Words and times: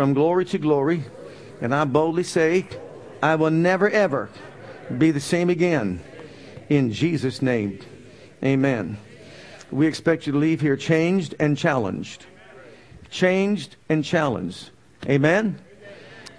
from 0.00 0.14
glory 0.14 0.46
to 0.46 0.56
glory. 0.56 1.04
And 1.60 1.74
I 1.74 1.84
boldly 1.84 2.22
say, 2.22 2.66
I 3.22 3.34
will 3.34 3.50
never, 3.50 3.86
ever 3.90 4.30
be 4.96 5.10
the 5.10 5.20
same 5.20 5.50
again. 5.50 6.02
In 6.70 6.90
Jesus' 6.90 7.42
name, 7.42 7.80
amen. 8.42 8.96
We 9.70 9.86
expect 9.86 10.26
you 10.26 10.32
to 10.32 10.38
leave 10.38 10.62
here 10.62 10.78
changed 10.78 11.34
and 11.38 11.54
challenged. 11.54 12.24
Changed 13.10 13.76
and 13.90 14.02
challenged. 14.02 14.70
Amen? 15.06 15.60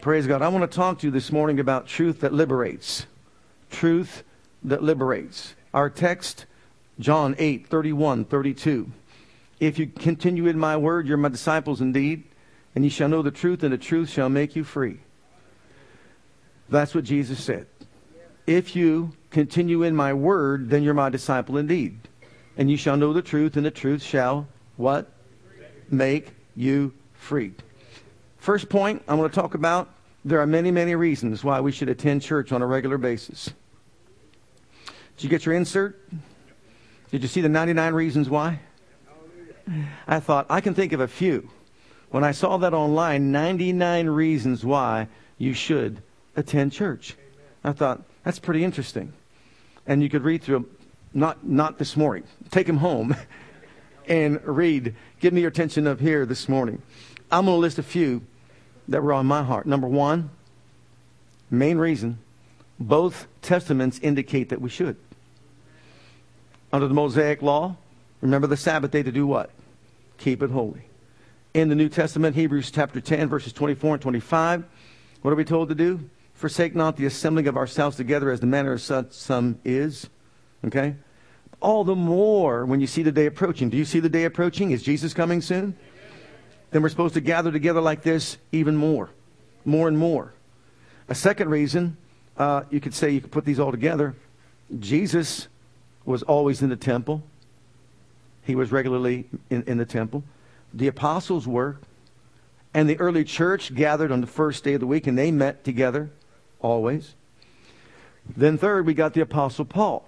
Praise 0.02 0.26
God. 0.26 0.42
I 0.42 0.48
want 0.48 0.64
to 0.64 0.76
talk 0.76 0.98
to 0.98 1.06
you 1.06 1.12
this 1.12 1.32
morning 1.32 1.59
about 1.59 1.86
truth 1.86 2.22
that 2.22 2.34
liberates. 2.34 3.06
Truth 3.70 4.23
that 4.64 4.82
liberates. 4.82 5.54
Our 5.72 5.92
text, 5.92 6.48
John 7.00 7.36
8, 7.38 7.67
31, 7.67 8.26
32. 8.26 8.92
If 9.59 9.78
you 9.78 9.86
continue 9.86 10.48
in 10.48 10.58
my 10.58 10.78
word, 10.78 11.08
you're 11.08 11.17
my 11.17 11.30
disciples 11.30 11.80
indeed 11.80 12.23
and 12.75 12.83
ye 12.83 12.89
shall 12.89 13.09
know 13.09 13.22
the 13.22 13.31
truth, 13.31 13.64
and 13.64 13.73
the 13.73 13.77
truth 13.77 14.09
shall 14.09 14.30
make 14.30 14.55
you 14.55 14.64
free. 14.64 15.00
That's 16.69 16.95
what 16.95 17.03
Jesus 17.03 17.44
said. 17.44 17.67
If 18.47 18.75
you 18.75 19.14
continue 19.30 19.83
in 19.83 19.95
my 19.95 20.14
word, 20.14 20.69
then 20.69 20.83
you're 20.83 20.94
my 20.94 21.09
disciple 21.09 21.58
indeed. 21.58 21.99
And 22.58 22.69
you 22.69 22.77
shall 22.77 22.97
know 22.97 23.14
the 23.14 23.22
truth, 23.22 23.58
and 23.58 23.66
the 23.66 23.72
truth 23.72 24.02
shall 24.02 24.47
what? 24.77 25.11
Make 25.89 26.31
you 26.55 26.94
free. 27.14 27.53
First 28.38 28.69
point 28.69 29.03
I'm 29.08 29.17
going 29.17 29.30
to 29.30 29.36
talk 29.36 29.53
about 29.53 29.89
there 30.23 30.39
are 30.39 30.47
many, 30.47 30.72
many 30.72 30.95
reasons 30.95 31.44
why 31.44 31.59
we 31.61 31.72
should 31.72 31.89
attend 31.89 32.22
church 32.22 32.52
on 32.52 32.61
a 32.61 32.67
regular 32.67 32.97
basis. 32.97 33.52
Did 35.17 35.23
you 35.23 35.30
get 35.30 35.45
your 35.45 35.55
insert? 35.55 35.99
Did 37.11 37.22
you 37.22 37.27
see 37.27 37.42
the 37.42 37.49
99 37.49 37.94
reasons 37.94 38.30
why? 38.30 38.59
I 40.08 40.19
thought 40.19 40.45
I 40.49 40.61
can 40.61 40.73
think 40.73 40.94
of 40.94 40.99
a 40.99 41.08
few. 41.08 41.49
When 42.12 42.26
I 42.26 42.31
saw 42.31 42.58
that 42.58 42.73
online, 42.73 43.31
99 43.31 44.08
reasons 44.08 44.66
why 44.66 45.08
you 45.38 45.54
should 45.54 46.04
attend 46.36 46.73
church. 46.73 47.16
I 47.64 47.72
thought, 47.72 48.04
that's 48.23 48.38
pretty 48.38 48.66
interesting. 48.66 49.14
And 49.88 50.04
you 50.04 50.09
could 50.09 50.23
read 50.23 50.44
through 50.44 50.56
them, 50.56 50.78
not, 51.14 51.45
not 51.45 51.80
this 51.80 51.95
morning. 51.95 52.26
Take 52.52 52.67
them 52.67 52.77
home 52.77 53.16
and 54.08 54.42
read. 54.44 54.94
Give 55.22 55.33
me 55.33 55.42
your 55.42 55.49
attention 55.49 55.88
up 55.88 56.02
here 56.02 56.26
this 56.26 56.49
morning. 56.49 56.82
I'm 57.32 57.45
going 57.45 57.55
to 57.55 57.61
list 57.61 57.80
a 57.80 57.83
few 57.83 58.22
that 58.89 59.02
were 59.02 59.14
on 59.14 59.26
my 59.26 59.42
heart. 59.42 59.66
Number 59.66 59.88
one, 59.88 60.32
main 61.49 61.78
reason, 61.78 62.20
both 62.78 63.26
testaments 63.42 63.99
indicate 64.04 64.49
that 64.49 64.60
we 64.60 64.70
should. 64.70 64.98
Under 66.73 66.89
the 66.89 66.93
Mosaic 66.93 67.42
law, 67.42 67.78
remember 68.20 68.48
the 68.48 68.58
Sabbath 68.58 68.92
day 68.92 69.02
to 69.02 69.11
do 69.14 69.26
what? 69.26 69.49
Keep 70.17 70.43
it 70.43 70.49
holy 70.49 70.83
in 71.54 71.70
the 71.70 71.76
New 71.76 71.89
Testament, 71.89 72.36
Hebrews 72.36 72.72
chapter 72.72 73.02
10, 73.02 73.28
verses 73.28 73.52
24 73.54 73.95
and 73.95 74.02
25. 74.02 74.64
What 75.22 75.32
are 75.32 75.36
we 75.36 75.44
told 75.44 75.70
to 75.70 75.76
do? 75.76 76.00
Forsake 76.34 76.76
not 76.76 76.98
the 76.98 77.06
assembling 77.06 77.48
of 77.48 77.58
ourselves 77.58 77.98
together 77.98 78.32
as 78.32 78.39
the 78.39 78.48
manner 78.48 78.73
of 78.73 78.82
such 78.82 79.12
some 79.12 79.60
is. 79.66 80.10
Okay? 80.66 80.95
All 81.60 81.84
the 81.84 81.95
more 81.95 82.66
when 82.66 82.80
you 82.80 82.88
see 82.88 83.04
the 83.04 83.11
day 83.11 83.26
approaching. 83.26 83.70
Do 83.70 83.78
you 83.78 83.86
see 83.86 84.00
the 84.00 84.10
day 84.10 84.23
approaching? 84.23 84.72
Is 84.72 84.82
Jesus 84.82 85.14
coming 85.14 85.42
soon? 85.42 85.76
Then 86.72 86.82
we're 86.82 86.90
supposed 86.90 87.16
to 87.16 87.22
gather 87.22 87.52
together 87.52 87.82
like 87.82 88.02
this 88.02 88.38
even 88.52 88.76
more. 88.76 89.10
More 89.66 89.88
and 89.88 89.98
more. 89.98 90.34
A 91.10 91.16
second 91.16 91.50
reason, 91.50 91.98
uh, 92.38 92.64
you 92.70 92.80
could 92.80 92.94
say 92.94 93.11
you 93.11 93.22
could 93.22 93.32
put 93.32 93.45
these 93.45 93.60
all 93.60 93.72
together. 93.72 94.16
Jesus 94.80 95.50
was 96.06 96.23
always 96.23 96.61
in 96.61 96.70
the 96.70 96.78
temple. 96.78 97.22
He 98.44 98.56
was 98.56 98.72
regularly 98.72 99.26
in, 99.50 99.64
in 99.64 99.78
the 99.78 99.86
temple 99.86 100.23
the 100.73 100.87
apostles 100.87 101.48
were, 101.48 101.77
and 102.73 102.89
the 102.89 102.99
early 102.99 103.23
church 103.23 103.73
gathered 103.76 104.11
on 104.11 104.21
the 104.21 104.27
first 104.27 104.64
day 104.64 104.73
of 104.73 104.80
the 104.80 104.87
week, 104.87 105.08
and 105.08 105.17
they 105.17 105.32
met 105.32 105.64
together 105.64 106.09
always. 106.59 107.15
Then, 108.37 108.58
third, 108.58 108.86
we 108.86 108.93
got 108.93 109.14
the 109.14 109.21
apostle 109.21 109.65
Paul. 109.65 110.05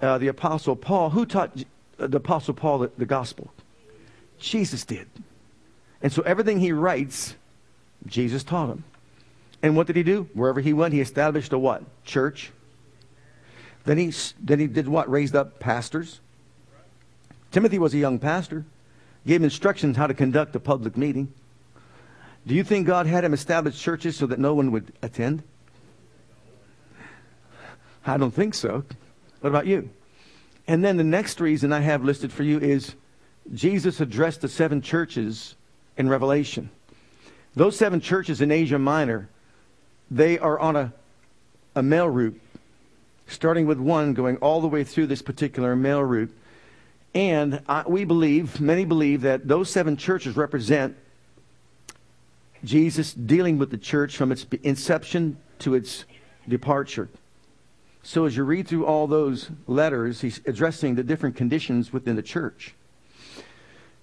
Uh, 0.00 0.18
the 0.18 0.28
apostle 0.28 0.76
Paul, 0.76 1.10
who 1.10 1.26
taught 1.26 1.64
uh, 1.98 2.06
the 2.06 2.18
apostle 2.18 2.54
Paul 2.54 2.78
the, 2.78 2.90
the 2.98 3.06
gospel? 3.06 3.50
Jesus 4.38 4.84
did. 4.84 5.08
And 6.02 6.12
so 6.12 6.22
everything 6.22 6.60
he 6.60 6.72
writes, 6.72 7.34
Jesus 8.06 8.44
taught 8.44 8.68
him. 8.68 8.84
And 9.62 9.74
what 9.74 9.86
did 9.86 9.96
he 9.96 10.02
do? 10.02 10.28
Wherever 10.34 10.60
he 10.60 10.74
went, 10.74 10.92
he 10.92 11.00
established 11.00 11.52
a 11.52 11.58
what? 11.58 11.82
Church. 12.04 12.52
Then 13.84 13.98
he, 13.98 14.12
then 14.40 14.60
he 14.60 14.66
did 14.66 14.86
what? 14.86 15.10
Raised 15.10 15.34
up 15.34 15.58
pastors. 15.58 16.20
Timothy 17.50 17.78
was 17.78 17.94
a 17.94 17.98
young 17.98 18.18
pastor 18.18 18.66
gave 19.26 19.42
instructions 19.42 19.96
how 19.96 20.06
to 20.06 20.14
conduct 20.14 20.54
a 20.56 20.60
public 20.60 20.96
meeting. 20.96 21.32
Do 22.46 22.54
you 22.54 22.62
think 22.62 22.86
God 22.86 23.06
had 23.06 23.24
him 23.24 23.34
establish 23.34 23.80
churches 23.80 24.16
so 24.16 24.26
that 24.26 24.38
no 24.38 24.54
one 24.54 24.70
would 24.70 24.92
attend? 25.02 25.42
I 28.06 28.16
don't 28.16 28.32
think 28.32 28.54
so. 28.54 28.84
What 29.40 29.50
about 29.50 29.66
you? 29.66 29.90
And 30.68 30.84
then 30.84 30.96
the 30.96 31.04
next 31.04 31.40
reason 31.40 31.72
I 31.72 31.80
have 31.80 32.04
listed 32.04 32.32
for 32.32 32.44
you 32.44 32.60
is 32.60 32.94
Jesus 33.52 34.00
addressed 34.00 34.40
the 34.40 34.48
seven 34.48 34.80
churches 34.80 35.56
in 35.96 36.08
Revelation. 36.08 36.70
Those 37.54 37.76
seven 37.76 38.00
churches 38.00 38.40
in 38.40 38.52
Asia 38.52 38.78
Minor, 38.78 39.28
they 40.10 40.38
are 40.38 40.58
on 40.58 40.76
a, 40.76 40.92
a 41.74 41.82
mail 41.82 42.08
route, 42.08 42.40
starting 43.26 43.66
with 43.66 43.78
one, 43.78 44.14
going 44.14 44.36
all 44.36 44.60
the 44.60 44.68
way 44.68 44.84
through 44.84 45.06
this 45.06 45.22
particular 45.22 45.74
mail 45.74 46.02
route. 46.02 46.30
And 47.16 47.62
I, 47.66 47.82
we 47.86 48.04
believe, 48.04 48.60
many 48.60 48.84
believe, 48.84 49.22
that 49.22 49.48
those 49.48 49.70
seven 49.70 49.96
churches 49.96 50.36
represent 50.36 50.94
Jesus 52.62 53.14
dealing 53.14 53.56
with 53.56 53.70
the 53.70 53.78
church 53.78 54.18
from 54.18 54.30
its 54.30 54.44
inception 54.62 55.38
to 55.60 55.72
its 55.72 56.04
departure. 56.46 57.08
So 58.02 58.26
as 58.26 58.36
you 58.36 58.44
read 58.44 58.68
through 58.68 58.84
all 58.84 59.06
those 59.06 59.48
letters, 59.66 60.20
he's 60.20 60.42
addressing 60.44 60.94
the 60.94 61.02
different 61.02 61.36
conditions 61.36 61.90
within 61.90 62.16
the 62.16 62.22
church. 62.22 62.74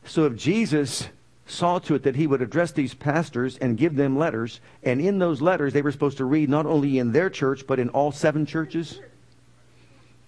So 0.05 0.25
if 0.25 0.35
Jesus 0.35 1.09
saw 1.45 1.77
to 1.77 1.93
it 1.93 2.01
that 2.01 2.15
he 2.15 2.25
would 2.25 2.41
address 2.41 2.71
these 2.71 2.95
pastors 2.95 3.59
and 3.59 3.77
give 3.77 3.95
them 3.95 4.17
letters, 4.17 4.59
and 4.81 4.99
in 4.99 5.19
those 5.19 5.39
letters 5.39 5.71
they 5.73 5.83
were 5.83 5.91
supposed 5.91 6.17
to 6.17 6.25
read 6.25 6.49
not 6.49 6.65
only 6.65 6.97
in 6.97 7.11
their 7.11 7.29
church, 7.29 7.67
but 7.67 7.77
in 7.77 7.89
all 7.89 8.11
seven 8.11 8.47
churches, 8.47 8.99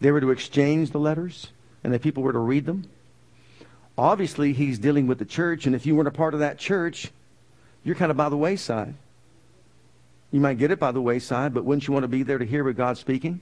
they 0.01 0.11
were 0.11 0.21
to 0.21 0.29
exchange 0.29 0.91
the 0.91 0.99
letters 0.99 1.47
and 1.85 1.93
that 1.93 2.01
people 2.01 2.23
were 2.23 2.33
to 2.33 2.39
read 2.39 2.65
them. 2.65 2.89
Obviously, 3.95 4.53
he's 4.53 4.79
dealing 4.79 5.05
with 5.05 5.19
the 5.19 5.25
church, 5.25 5.67
and 5.67 5.75
if 5.75 5.85
you 5.85 5.95
weren't 5.95 6.07
a 6.07 6.11
part 6.11 6.33
of 6.33 6.39
that 6.39 6.57
church, 6.57 7.11
you're 7.83 7.95
kind 7.95 8.09
of 8.09 8.17
by 8.17 8.27
the 8.27 8.35
wayside. 8.35 8.95
You 10.31 10.39
might 10.39 10.57
get 10.57 10.71
it 10.71 10.79
by 10.79 10.91
the 10.91 11.01
wayside, 11.01 11.53
but 11.53 11.63
wouldn't 11.63 11.87
you 11.87 11.93
want 11.93 12.03
to 12.03 12.07
be 12.07 12.23
there 12.23 12.39
to 12.39 12.45
hear 12.45 12.63
what 12.63 12.75
God's 12.75 12.99
speaking, 12.99 13.39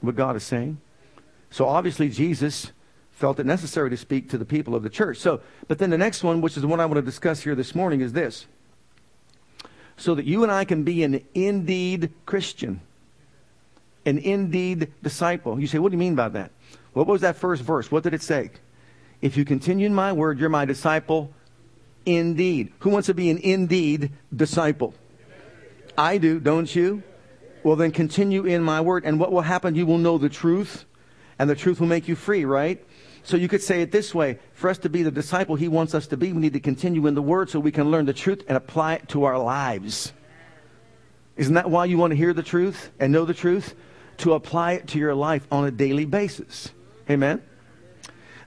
what 0.00 0.16
God 0.16 0.34
is 0.34 0.42
saying? 0.42 0.78
So 1.50 1.66
obviously, 1.66 2.08
Jesus 2.08 2.72
felt 3.12 3.38
it 3.38 3.46
necessary 3.46 3.88
to 3.90 3.96
speak 3.96 4.28
to 4.30 4.36
the 4.36 4.44
people 4.44 4.74
of 4.74 4.82
the 4.82 4.90
church. 4.90 5.18
So, 5.18 5.40
but 5.68 5.78
then 5.78 5.90
the 5.90 5.96
next 5.96 6.24
one, 6.24 6.40
which 6.40 6.56
is 6.56 6.62
the 6.62 6.68
one 6.68 6.80
I 6.80 6.86
want 6.86 6.96
to 6.96 7.02
discuss 7.02 7.44
here 7.44 7.54
this 7.54 7.72
morning, 7.72 8.00
is 8.00 8.12
this. 8.12 8.46
So 9.96 10.16
that 10.16 10.26
you 10.26 10.42
and 10.42 10.50
I 10.50 10.64
can 10.64 10.82
be 10.82 11.04
an 11.04 11.24
indeed 11.34 12.12
Christian, 12.26 12.80
an 14.04 14.18
indeed 14.18 14.92
disciple. 15.04 15.60
You 15.60 15.68
say, 15.68 15.78
what 15.78 15.92
do 15.92 15.94
you 15.94 16.00
mean 16.00 16.16
by 16.16 16.28
that? 16.30 16.50
What 16.96 17.08
was 17.08 17.20
that 17.20 17.36
first 17.36 17.62
verse? 17.62 17.90
What 17.90 18.04
did 18.04 18.14
it 18.14 18.22
say? 18.22 18.50
If 19.20 19.36
you 19.36 19.44
continue 19.44 19.84
in 19.84 19.94
my 19.94 20.14
word, 20.14 20.38
you're 20.38 20.48
my 20.48 20.64
disciple 20.64 21.30
indeed. 22.06 22.72
Who 22.78 22.88
wants 22.88 23.04
to 23.08 23.12
be 23.12 23.28
an 23.28 23.36
indeed 23.36 24.12
disciple? 24.34 24.94
I 25.98 26.16
do, 26.16 26.40
don't 26.40 26.74
you? 26.74 27.02
Well, 27.62 27.76
then 27.76 27.90
continue 27.90 28.46
in 28.46 28.62
my 28.62 28.80
word. 28.80 29.04
And 29.04 29.20
what 29.20 29.30
will 29.30 29.42
happen? 29.42 29.74
You 29.74 29.84
will 29.84 29.98
know 29.98 30.16
the 30.16 30.30
truth, 30.30 30.86
and 31.38 31.50
the 31.50 31.54
truth 31.54 31.80
will 31.80 31.86
make 31.86 32.08
you 32.08 32.16
free, 32.16 32.46
right? 32.46 32.82
So 33.24 33.36
you 33.36 33.46
could 33.46 33.62
say 33.62 33.82
it 33.82 33.92
this 33.92 34.14
way 34.14 34.38
for 34.54 34.70
us 34.70 34.78
to 34.78 34.88
be 34.88 35.02
the 35.02 35.10
disciple 35.10 35.54
he 35.54 35.68
wants 35.68 35.94
us 35.94 36.06
to 36.06 36.16
be, 36.16 36.32
we 36.32 36.40
need 36.40 36.54
to 36.54 36.60
continue 36.60 37.06
in 37.06 37.14
the 37.14 37.20
word 37.20 37.50
so 37.50 37.60
we 37.60 37.72
can 37.72 37.90
learn 37.90 38.06
the 38.06 38.14
truth 38.14 38.42
and 38.48 38.56
apply 38.56 38.94
it 38.94 39.08
to 39.08 39.24
our 39.24 39.38
lives. 39.38 40.14
Isn't 41.36 41.56
that 41.56 41.68
why 41.68 41.84
you 41.84 41.98
want 41.98 42.12
to 42.12 42.16
hear 42.16 42.32
the 42.32 42.42
truth 42.42 42.90
and 42.98 43.12
know 43.12 43.26
the 43.26 43.34
truth? 43.34 43.74
To 44.18 44.32
apply 44.32 44.72
it 44.72 44.86
to 44.88 44.98
your 44.98 45.14
life 45.14 45.46
on 45.52 45.66
a 45.66 45.70
daily 45.70 46.06
basis. 46.06 46.70
Amen? 47.08 47.42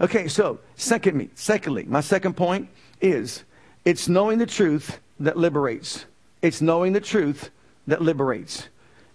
Okay, 0.02 0.28
so 0.28 0.60
secondly, 0.76 1.30
secondly, 1.36 1.84
my 1.84 2.02
second 2.02 2.36
point 2.36 2.70
is 3.02 3.44
it's 3.86 4.08
knowing 4.08 4.38
the 4.38 4.46
truth 4.46 5.00
that 5.20 5.38
liberates. 5.38 6.06
It's 6.42 6.62
knowing 6.62 6.94
the 6.94 7.02
truth 7.02 7.50
that 7.88 8.02
liberates. 8.02 8.70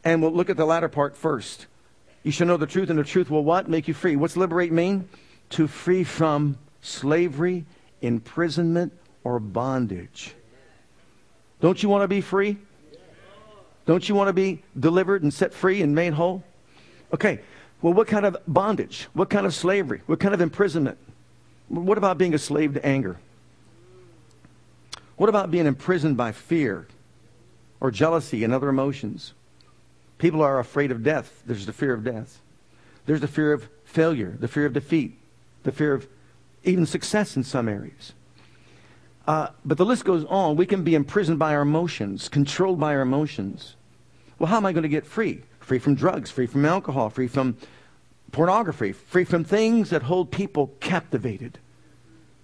And 0.04 0.20
we'll 0.20 0.32
look 0.32 0.50
at 0.50 0.56
the 0.56 0.66
latter 0.66 0.88
part 0.88 1.16
first. 1.16 1.66
You 2.22 2.32
shall 2.32 2.46
know 2.46 2.56
the 2.56 2.66
truth, 2.66 2.90
and 2.90 2.98
the 2.98 3.04
truth 3.04 3.30
will 3.30 3.44
what? 3.44 3.68
Make 3.68 3.88
you 3.88 3.94
free. 3.94 4.16
What's 4.16 4.36
liberate 4.36 4.72
mean? 4.72 5.08
To 5.50 5.66
free 5.66 6.04
from 6.04 6.58
slavery, 6.80 7.64
imprisonment, 8.02 8.92
or 9.24 9.38
bondage. 9.38 10.34
Don't 11.60 11.82
you 11.82 11.88
want 11.88 12.02
to 12.02 12.08
be 12.08 12.20
free? 12.20 12.58
Don't 13.86 14.06
you 14.08 14.14
want 14.14 14.28
to 14.28 14.32
be 14.32 14.62
delivered 14.78 15.22
and 15.22 15.32
set 15.32 15.52
free 15.52 15.82
and 15.82 15.94
made 15.94 16.14
whole? 16.14 16.42
Okay, 17.12 17.40
well, 17.84 17.92
what 17.92 18.08
kind 18.08 18.24
of 18.24 18.38
bondage? 18.48 19.08
What 19.12 19.28
kind 19.28 19.44
of 19.44 19.52
slavery? 19.52 20.00
What 20.06 20.18
kind 20.18 20.32
of 20.32 20.40
imprisonment? 20.40 20.96
What 21.68 21.98
about 21.98 22.16
being 22.16 22.32
a 22.32 22.38
slave 22.38 22.72
to 22.72 22.86
anger? 22.86 23.18
What 25.16 25.28
about 25.28 25.50
being 25.50 25.66
imprisoned 25.66 26.16
by 26.16 26.32
fear 26.32 26.88
or 27.80 27.90
jealousy 27.90 28.42
and 28.42 28.54
other 28.54 28.70
emotions? 28.70 29.34
People 30.16 30.40
are 30.40 30.58
afraid 30.60 30.92
of 30.92 31.02
death. 31.02 31.42
There's 31.44 31.66
the 31.66 31.74
fear 31.74 31.92
of 31.92 32.04
death. 32.04 32.40
There's 33.04 33.20
the 33.20 33.28
fear 33.28 33.52
of 33.52 33.68
failure, 33.84 34.34
the 34.40 34.48
fear 34.48 34.64
of 34.64 34.72
defeat, 34.72 35.18
the 35.64 35.72
fear 35.72 35.92
of 35.92 36.08
even 36.62 36.86
success 36.86 37.36
in 37.36 37.44
some 37.44 37.68
areas. 37.68 38.14
Uh, 39.26 39.48
but 39.62 39.76
the 39.76 39.84
list 39.84 40.06
goes 40.06 40.24
on. 40.24 40.56
We 40.56 40.64
can 40.64 40.84
be 40.84 40.94
imprisoned 40.94 41.38
by 41.38 41.54
our 41.54 41.60
emotions, 41.60 42.30
controlled 42.30 42.80
by 42.80 42.94
our 42.94 43.02
emotions. 43.02 43.74
Well, 44.38 44.48
how 44.48 44.56
am 44.56 44.64
I 44.64 44.72
going 44.72 44.84
to 44.84 44.88
get 44.88 45.04
free? 45.04 45.42
Free 45.60 45.78
from 45.78 45.94
drugs, 45.94 46.30
free 46.30 46.46
from 46.46 46.64
alcohol, 46.64 47.10
free 47.10 47.28
from 47.28 47.58
pornography, 48.34 48.92
free 48.92 49.24
from 49.24 49.44
things 49.44 49.90
that 49.90 50.02
hold 50.02 50.30
people 50.30 50.72
captivated 50.80 51.58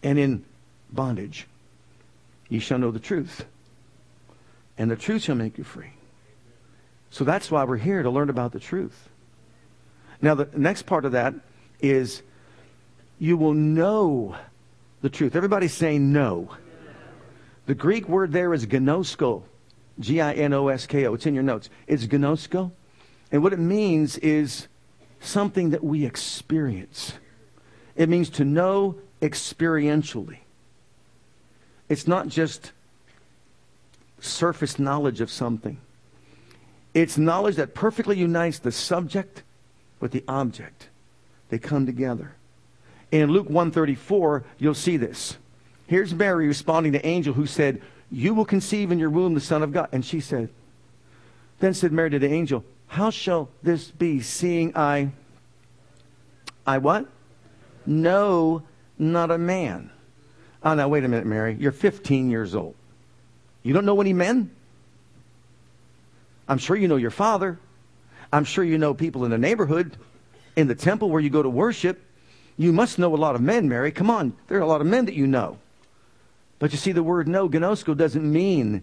and 0.03 0.19
in 0.19 0.45
bondage. 0.91 1.47
Ye 2.49 2.61
shall 2.61 2.79
know 2.79 2.91
the 2.91 3.01
truth, 3.01 3.45
and 4.79 4.91
the 4.91 4.97
truth 4.97 5.23
shall 5.23 5.37
make 5.37 5.59
you 5.59 5.65
free. 5.65 5.93
So 7.11 7.25
that's 7.25 7.51
why 7.51 7.65
we're 7.65 7.77
here 7.77 8.03
to 8.03 8.11
learn 8.11 8.31
about 8.31 8.53
the 8.53 8.61
truth. 8.61 9.09
Now, 10.23 10.35
the 10.35 10.49
next 10.57 10.83
part 10.83 11.05
of 11.05 11.13
that 11.13 11.35
is 11.81 12.23
you 13.19 13.37
will 13.37 13.55
know 13.55 14.37
the 15.03 15.11
truth. 15.11 15.35
Everybody's 15.35 15.75
saying 15.75 16.13
no. 16.13 16.51
The 17.67 17.75
Greek 17.75 18.09
word 18.09 18.33
there 18.33 18.55
is 18.55 18.67
ginosko. 18.67 19.43
G 19.99 20.21
I 20.21 20.33
N 20.33 20.53
O 20.53 20.69
S 20.69 20.87
K 20.87 21.07
O. 21.07 21.15
It's 21.15 21.27
in 21.27 21.35
your 21.35 21.43
notes. 21.43 21.69
It's 21.87 22.07
ginosko. 22.07 22.71
And 23.33 23.43
what 23.43 23.53
it 23.53 23.59
means 23.59 24.17
is 24.19 24.67
something 25.21 25.71
that 25.71 25.85
we 25.85 26.05
experience. 26.05 27.15
It 27.95 28.09
means 28.09 28.31
to 28.31 28.45
know 28.45 28.97
experientially. 29.21 30.39
It's 31.89 32.07
not 32.07 32.29
just 32.29 32.73
surface 34.21 34.79
knowledge 34.79 35.21
of 35.21 35.31
something. 35.31 35.79
It's 36.95 37.19
knowledge 37.19 37.57
that 37.57 37.75
perfectly 37.75 38.19
unites 38.19 38.59
the 38.59 38.73
subject 38.73 39.43
with 40.01 40.13
the 40.13 40.25
object. 40.27 40.89
They 41.49 41.59
come 41.59 41.87
together. 41.87 42.33
In 43.11 43.31
Luke 43.31 43.49
134, 43.49 44.45
you'll 44.59 44.75
see 44.75 44.97
this. 44.97 45.37
Here's 45.87 46.15
Mary 46.15 46.47
responding 46.47 46.93
to 46.93 47.05
angel 47.05 47.35
who 47.35 47.47
said, 47.47 47.83
You 48.11 48.35
will 48.35 48.45
conceive 48.45 48.93
in 48.93 48.99
your 48.99 49.11
womb 49.11 49.35
the 49.35 49.41
Son 49.41 49.63
of 49.63 49.73
God. 49.73 49.89
And 49.93 50.05
she 50.05 50.21
said, 50.21 50.49
Then 51.59 51.75
said 51.75 51.93
Mary 51.93 52.11
to 52.11 52.19
the 52.19 52.31
angel, 52.33 52.65
How 52.91 53.11
shall 53.11 53.49
this 53.63 53.89
be, 53.89 54.21
seeing 54.21 54.77
I, 54.77 55.13
I 56.67 56.79
what? 56.79 57.07
Know 57.87 58.65
not 58.99 59.31
a 59.31 59.39
man. 59.39 59.93
Oh, 60.65 60.75
now 60.75 60.89
wait 60.89 61.05
a 61.05 61.09
minute, 61.09 61.25
Mary. 61.25 61.57
You're 61.59 61.71
15 61.71 62.31
years 62.31 62.57
old. 62.57 62.75
You 63.63 63.73
don't 63.73 63.85
know 63.85 64.01
any 64.01 64.13
men? 64.13 64.51
I'm 66.49 66.59
sure 66.59 66.75
you 66.75 66.89
know 66.89 66.97
your 66.97 67.13
father. 67.13 67.61
I'm 68.33 68.43
sure 68.43 68.65
you 68.65 68.77
know 68.77 68.93
people 68.93 69.25
in 69.25 69.31
the 69.31 69.39
neighborhood, 69.39 69.97
in 70.57 70.67
the 70.67 70.75
temple 70.75 71.11
where 71.11 71.21
you 71.21 71.31
go 71.31 71.45
to 71.45 71.49
worship. 71.49 72.03
You 72.57 72.73
must 72.73 72.99
know 72.99 73.15
a 73.15 73.17
lot 73.17 73.37
of 73.37 73.41
men, 73.41 73.69
Mary. 73.69 73.93
Come 73.93 74.11
on. 74.11 74.37
There 74.49 74.59
are 74.59 74.63
a 74.63 74.67
lot 74.67 74.81
of 74.81 74.89
men 74.89 75.05
that 75.05 75.15
you 75.15 75.29
know. 75.29 75.59
But 76.59 76.73
you 76.73 76.77
see, 76.77 76.91
the 76.91 77.05
word 77.05 77.29
know, 77.29 77.49
ginosko, 77.49 77.97
doesn't 77.97 78.31
mean 78.31 78.83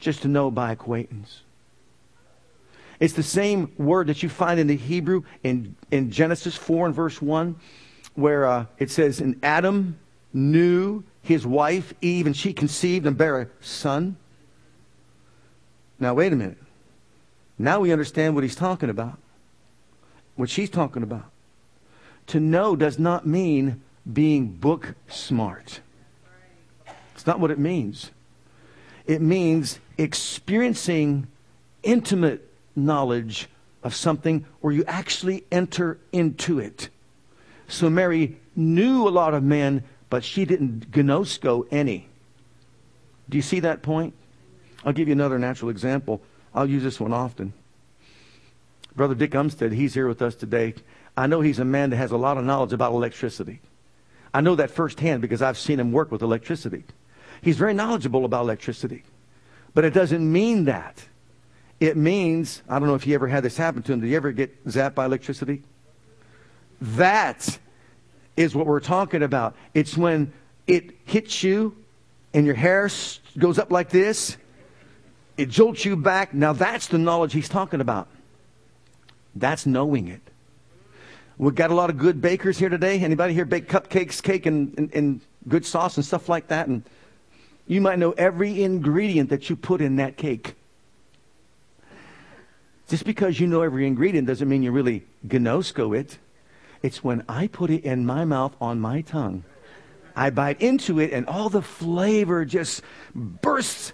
just 0.00 0.20
to 0.20 0.28
know 0.28 0.50
by 0.50 0.72
acquaintance. 0.72 1.40
It's 2.98 3.14
the 3.14 3.22
same 3.22 3.72
word 3.76 4.06
that 4.06 4.22
you 4.22 4.28
find 4.28 4.58
in 4.58 4.66
the 4.66 4.76
Hebrew 4.76 5.22
in, 5.42 5.76
in 5.90 6.10
Genesis 6.10 6.56
4 6.56 6.86
and 6.86 6.94
verse 6.94 7.20
1, 7.20 7.56
where 8.14 8.46
uh, 8.46 8.66
it 8.78 8.90
says, 8.90 9.20
And 9.20 9.38
Adam 9.42 9.98
knew 10.32 11.04
his 11.22 11.46
wife 11.46 11.92
Eve, 12.00 12.26
and 12.26 12.36
she 12.36 12.52
conceived 12.52 13.06
and 13.06 13.16
bare 13.16 13.40
a 13.40 13.48
son. 13.60 14.16
Now, 15.98 16.14
wait 16.14 16.32
a 16.32 16.36
minute. 16.36 16.58
Now 17.58 17.80
we 17.80 17.92
understand 17.92 18.34
what 18.34 18.44
he's 18.44 18.54
talking 18.54 18.90
about, 18.90 19.18
what 20.36 20.50
she's 20.50 20.70
talking 20.70 21.02
about. 21.02 21.30
To 22.28 22.40
know 22.40 22.76
does 22.76 22.98
not 22.98 23.26
mean 23.26 23.82
being 24.10 24.48
book 24.48 24.94
smart. 25.08 25.80
It's 27.14 27.26
not 27.26 27.40
what 27.40 27.50
it 27.50 27.58
means. 27.58 28.10
It 29.06 29.22
means 29.22 29.78
experiencing 29.96 31.28
intimate 31.82 32.45
knowledge 32.76 33.48
of 33.82 33.94
something 33.94 34.44
where 34.60 34.72
you 34.72 34.84
actually 34.86 35.44
enter 35.50 35.98
into 36.12 36.58
it. 36.58 36.88
So 37.68 37.90
Mary 37.90 38.36
knew 38.54 39.08
a 39.08 39.10
lot 39.10 39.34
of 39.34 39.42
men, 39.42 39.84
but 40.10 40.24
she 40.24 40.44
didn't 40.44 40.90
ginosko 40.90 41.66
any. 41.70 42.08
Do 43.28 43.36
you 43.36 43.42
see 43.42 43.60
that 43.60 43.82
point? 43.82 44.14
I'll 44.84 44.92
give 44.92 45.08
you 45.08 45.12
another 45.12 45.38
natural 45.38 45.70
example. 45.70 46.22
I'll 46.54 46.68
use 46.68 46.82
this 46.82 47.00
one 47.00 47.12
often. 47.12 47.52
Brother 48.94 49.14
Dick 49.14 49.32
Umstead, 49.32 49.72
he's 49.72 49.94
here 49.94 50.08
with 50.08 50.22
us 50.22 50.34
today. 50.34 50.74
I 51.16 51.26
know 51.26 51.40
he's 51.40 51.58
a 51.58 51.64
man 51.64 51.90
that 51.90 51.96
has 51.96 52.12
a 52.12 52.16
lot 52.16 52.38
of 52.38 52.44
knowledge 52.44 52.72
about 52.72 52.92
electricity. 52.92 53.60
I 54.32 54.40
know 54.40 54.54
that 54.54 54.70
firsthand 54.70 55.22
because 55.22 55.42
I've 55.42 55.58
seen 55.58 55.80
him 55.80 55.92
work 55.92 56.10
with 56.10 56.22
electricity. 56.22 56.84
He's 57.42 57.56
very 57.56 57.74
knowledgeable 57.74 58.24
about 58.24 58.42
electricity. 58.42 59.02
But 59.74 59.84
it 59.84 59.92
doesn't 59.92 60.30
mean 60.30 60.64
that. 60.64 61.06
It 61.78 61.96
means, 61.96 62.62
I 62.68 62.78
don't 62.78 62.88
know 62.88 62.94
if 62.94 63.06
you 63.06 63.14
ever 63.14 63.28
had 63.28 63.42
this 63.42 63.56
happen 63.56 63.82
to 63.82 63.92
him. 63.92 64.00
Did 64.00 64.08
you 64.10 64.16
ever 64.16 64.32
get 64.32 64.64
zapped 64.66 64.94
by 64.94 65.04
electricity? 65.04 65.62
That 66.80 67.58
is 68.36 68.54
what 68.54 68.66
we're 68.66 68.80
talking 68.80 69.22
about. 69.22 69.54
It's 69.74 69.96
when 69.96 70.32
it 70.66 70.96
hits 71.04 71.42
you 71.42 71.76
and 72.32 72.46
your 72.46 72.54
hair 72.54 72.88
goes 73.38 73.58
up 73.58 73.70
like 73.70 73.90
this, 73.90 74.36
it 75.36 75.50
jolts 75.50 75.84
you 75.84 75.96
back. 75.96 76.32
Now 76.32 76.52
that's 76.52 76.86
the 76.86 76.98
knowledge 76.98 77.32
he's 77.32 77.48
talking 77.48 77.80
about. 77.80 78.08
That's 79.34 79.66
knowing 79.66 80.08
it. 80.08 80.22
We've 81.38 81.54
got 81.54 81.70
a 81.70 81.74
lot 81.74 81.90
of 81.90 81.98
good 81.98 82.22
bakers 82.22 82.58
here 82.58 82.70
today. 82.70 82.98
Anybody 83.00 83.34
here 83.34 83.44
bake 83.44 83.68
cupcakes, 83.68 84.22
cake, 84.22 84.46
and, 84.46 84.74
and, 84.78 84.94
and 84.94 85.20
good 85.46 85.66
sauce 85.66 85.98
and 85.98 86.06
stuff 86.06 86.30
like 86.30 86.48
that? 86.48 86.68
And 86.68 86.82
you 87.66 87.82
might 87.82 87.98
know 87.98 88.12
every 88.12 88.62
ingredient 88.62 89.28
that 89.28 89.50
you 89.50 89.56
put 89.56 89.82
in 89.82 89.96
that 89.96 90.16
cake. 90.16 90.54
Just 92.88 93.04
because 93.04 93.40
you 93.40 93.46
know 93.46 93.62
every 93.62 93.86
ingredient 93.86 94.28
doesn't 94.28 94.48
mean 94.48 94.62
you 94.62 94.70
really 94.70 95.04
ginosko 95.26 95.96
it. 95.96 96.18
It's 96.82 97.02
when 97.02 97.24
I 97.28 97.48
put 97.48 97.70
it 97.70 97.84
in 97.84 98.06
my 98.06 98.24
mouth 98.24 98.54
on 98.60 98.80
my 98.80 99.00
tongue. 99.00 99.44
I 100.14 100.30
bite 100.30 100.62
into 100.62 101.00
it 101.00 101.12
and 101.12 101.26
all 101.26 101.48
the 101.48 101.62
flavor 101.62 102.44
just 102.44 102.82
bursts. 103.14 103.92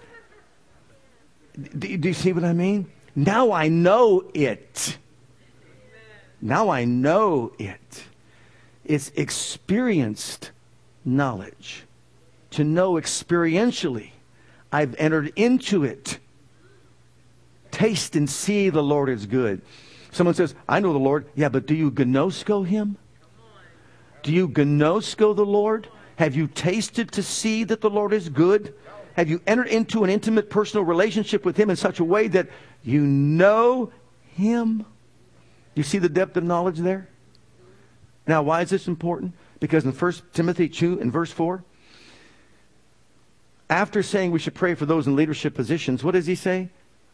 Do, 1.55 1.97
do 1.97 2.09
you 2.09 2.15
see 2.15 2.33
what 2.33 2.45
I 2.45 2.53
mean? 2.53 2.91
Now 3.17 3.53
I 3.53 3.69
know 3.69 4.31
it. 4.35 4.99
Now 6.41 6.69
I 6.71 6.85
know 6.85 7.53
it. 7.59 8.05
It's 8.85 9.11
experienced 9.15 10.51
knowledge 11.05 11.85
to 12.51 12.65
know 12.65 12.95
experientially. 12.95 14.11
I've 14.71 14.95
entered 14.99 15.33
into 15.37 15.85
it. 15.85 16.19
Taste 17.73 18.15
and 18.15 18.31
see 18.31 18.71
the 18.71 18.83
Lord 18.83 19.09
is 19.09 19.27
good. 19.27 19.63
Someone 20.13 20.35
says, 20.35 20.55
I 20.69 20.79
know 20.79 20.93
the 20.93 21.01
Lord. 21.01 21.27
Yeah, 21.35 21.49
but 21.49 21.67
do 21.67 21.75
you 21.75 21.91
ginosko 21.91 22.65
him? 22.65 22.99
Do 24.23 24.33
you 24.33 24.49
ginosko 24.49 25.35
the 25.35 25.45
Lord? 25.45 25.89
Have 26.17 26.37
you 26.37 26.47
tasted 26.47 27.11
to 27.13 27.23
see 27.23 27.65
that 27.65 27.81
the 27.81 27.91
Lord 27.91 28.13
is 28.13 28.29
good? 28.29 28.75
Have 29.17 29.29
you 29.29 29.41
entered 29.47 29.69
into 29.69 30.05
an 30.05 30.11
intimate 30.11 30.51
personal 30.51 30.85
relationship 30.85 31.45
with 31.45 31.57
Him 31.57 31.71
in 31.71 31.77
such 31.77 32.01
a 32.01 32.05
way 32.05 32.29
that 32.29 32.49
you 32.83 33.01
know 33.01 33.93
Him? 34.35 34.87
You 35.75 35.83
see 35.83 35.99
the 35.99 36.09
depth 36.09 36.37
of 36.37 36.45
knowledge 36.45 36.79
there? 36.79 37.09
Now, 38.27 38.43
why 38.43 38.63
is 38.63 38.71
this 38.71 38.87
important? 38.87 39.35
Because 39.61 39.85
in 39.85 39.93
1 39.93 40.13
Timothy 40.33 40.69
2 40.69 41.01
and 41.01 41.13
verse 41.13 41.33
4, 41.33 41.65
after 43.69 44.03
saying 44.03 44.31
we 44.31 44.39
should 44.39 44.55
pray 44.55 44.75
for 44.75 44.87
those 44.87 45.07
in 45.07 45.17
leadership 45.17 45.55
positions, 45.55 46.05
what 46.05 46.13
does 46.13 46.27
he 46.27 46.35
say? 46.35 46.71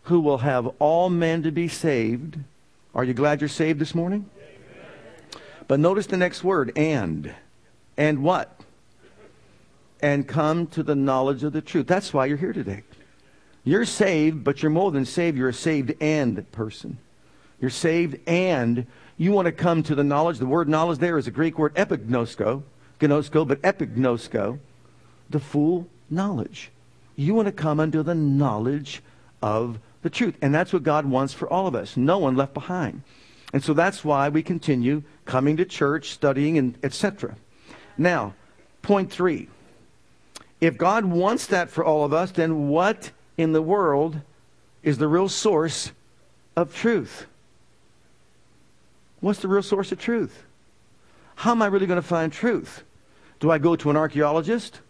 Who 0.08 0.20
will 0.20 0.38
have 0.38 0.66
all 0.78 1.10
men 1.10 1.42
to 1.42 1.50
be 1.50 1.68
saved. 1.68 2.38
Are 2.94 3.04
you 3.04 3.14
glad 3.14 3.40
you're 3.40 3.48
saved 3.48 3.78
this 3.78 3.94
morning? 3.94 4.28
But 5.66 5.80
notice 5.80 6.06
the 6.06 6.16
next 6.16 6.42
word, 6.42 6.72
and. 6.76 7.34
And 7.96 8.22
what? 8.22 8.58
And 10.00 10.26
come 10.26 10.66
to 10.68 10.82
the 10.82 10.94
knowledge 10.94 11.44
of 11.44 11.52
the 11.52 11.60
truth. 11.60 11.86
That's 11.86 12.14
why 12.14 12.26
you're 12.26 12.38
here 12.38 12.52
today. 12.52 12.84
You're 13.64 13.84
saved, 13.84 14.44
but 14.44 14.62
you're 14.62 14.70
more 14.70 14.90
than 14.90 15.04
saved. 15.04 15.36
You're 15.36 15.50
a 15.50 15.54
saved 15.54 15.92
and 16.00 16.50
person. 16.52 16.98
You're 17.60 17.70
saved 17.70 18.18
and 18.26 18.86
you 19.18 19.32
want 19.32 19.46
to 19.46 19.52
come 19.52 19.82
to 19.82 19.94
the 19.94 20.04
knowledge. 20.04 20.38
The 20.38 20.46
word 20.46 20.68
knowledge 20.68 21.00
there 21.00 21.18
is 21.18 21.26
a 21.26 21.32
Greek 21.32 21.58
word 21.58 21.74
epignosko, 21.74 22.62
ginosko, 23.00 23.46
but 23.46 23.60
epignosko, 23.62 24.58
the 25.28 25.40
full 25.40 25.88
knowledge. 26.08 26.70
You 27.16 27.34
want 27.34 27.46
to 27.46 27.52
come 27.52 27.80
unto 27.80 28.02
the 28.02 28.14
knowledge 28.14 29.02
of 29.42 29.80
the 30.08 30.16
truth. 30.16 30.36
And 30.40 30.54
that's 30.54 30.72
what 30.72 30.82
God 30.82 31.04
wants 31.04 31.34
for 31.34 31.48
all 31.48 31.66
of 31.66 31.74
us. 31.74 31.96
No 31.96 32.18
one 32.18 32.34
left 32.34 32.54
behind. 32.54 33.02
And 33.52 33.62
so 33.62 33.74
that's 33.74 34.04
why 34.04 34.28
we 34.28 34.42
continue 34.42 35.02
coming 35.26 35.56
to 35.58 35.64
church, 35.64 36.10
studying, 36.10 36.56
and 36.56 36.78
etc. 36.82 37.36
Now, 37.98 38.34
point 38.80 39.10
three. 39.10 39.48
If 40.60 40.76
God 40.76 41.04
wants 41.04 41.46
that 41.46 41.70
for 41.70 41.84
all 41.84 42.04
of 42.04 42.12
us, 42.12 42.30
then 42.30 42.68
what 42.68 43.10
in 43.36 43.52
the 43.52 43.62
world 43.62 44.20
is 44.82 44.98
the 44.98 45.08
real 45.08 45.28
source 45.28 45.92
of 46.56 46.74
truth? 46.74 47.26
What's 49.20 49.40
the 49.40 49.48
real 49.48 49.62
source 49.62 49.92
of 49.92 50.00
truth? 50.00 50.42
How 51.36 51.52
am 51.52 51.62
I 51.62 51.66
really 51.66 51.86
going 51.86 52.00
to 52.00 52.06
find 52.06 52.32
truth? 52.32 52.82
Do 53.40 53.50
I 53.50 53.58
go 53.58 53.76
to 53.76 53.90
an 53.90 53.96
archaeologist 53.96 54.80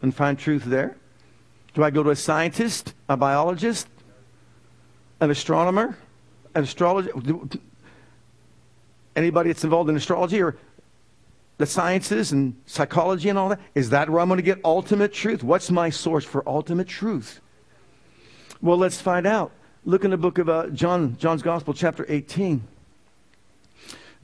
and 0.00 0.14
find 0.14 0.38
truth 0.38 0.64
there? 0.64 0.96
Do 1.74 1.82
I 1.82 1.90
go 1.90 2.02
to 2.02 2.10
a 2.10 2.16
scientist, 2.16 2.94
a 3.08 3.16
biologist, 3.16 3.86
an 5.20 5.30
astronomer, 5.30 5.96
an 6.54 6.64
astrologer? 6.64 7.10
Anybody 9.14 9.50
that's 9.50 9.64
involved 9.64 9.88
in 9.88 9.96
astrology 9.96 10.42
or 10.42 10.56
the 11.58 11.66
sciences 11.66 12.32
and 12.32 12.54
psychology 12.66 13.28
and 13.28 13.38
all 13.38 13.48
that? 13.48 13.60
Is 13.74 13.90
that 13.90 14.10
where 14.10 14.20
I'm 14.20 14.28
going 14.28 14.38
to 14.38 14.42
get 14.42 14.60
ultimate 14.64 15.12
truth? 15.12 15.42
What's 15.42 15.70
my 15.70 15.90
source 15.90 16.24
for 16.24 16.46
ultimate 16.46 16.86
truth? 16.86 17.40
Well, 18.60 18.76
let's 18.76 19.00
find 19.00 19.26
out. 19.26 19.52
Look 19.84 20.04
in 20.04 20.10
the 20.10 20.16
book 20.16 20.38
of 20.38 20.48
uh, 20.48 20.68
John, 20.68 21.16
John's 21.18 21.42
Gospel, 21.42 21.72
chapter 21.72 22.04
18. 22.08 22.66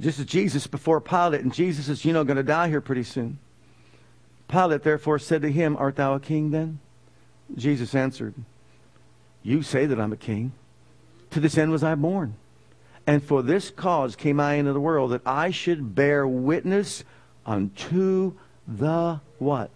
Just 0.00 0.18
as 0.18 0.26
Jesus 0.26 0.66
before 0.66 1.00
Pilate, 1.00 1.42
and 1.42 1.54
Jesus 1.54 1.88
is, 1.88 2.04
you 2.04 2.12
know, 2.12 2.24
going 2.24 2.36
to 2.36 2.42
die 2.42 2.68
here 2.68 2.80
pretty 2.80 3.04
soon. 3.04 3.38
Pilate 4.48 4.82
therefore 4.82 5.18
said 5.18 5.42
to 5.42 5.52
him, 5.52 5.76
Art 5.76 5.96
thou 5.96 6.14
a 6.14 6.20
king 6.20 6.50
then? 6.50 6.80
Jesus 7.54 7.94
answered, 7.94 8.34
You 9.42 9.62
say 9.62 9.86
that 9.86 10.00
I'm 10.00 10.12
a 10.12 10.16
king. 10.16 10.52
To 11.32 11.40
this 11.40 11.58
end 11.58 11.72
was 11.72 11.82
I 11.82 11.94
born. 11.94 12.34
And 13.06 13.22
for 13.22 13.42
this 13.42 13.70
cause 13.70 14.14
came 14.14 14.38
I 14.38 14.54
into 14.54 14.72
the 14.72 14.80
world, 14.80 15.10
that 15.10 15.22
I 15.26 15.50
should 15.50 15.94
bear 15.94 16.26
witness 16.26 17.04
unto 17.44 18.34
the 18.68 19.20
what? 19.38 19.70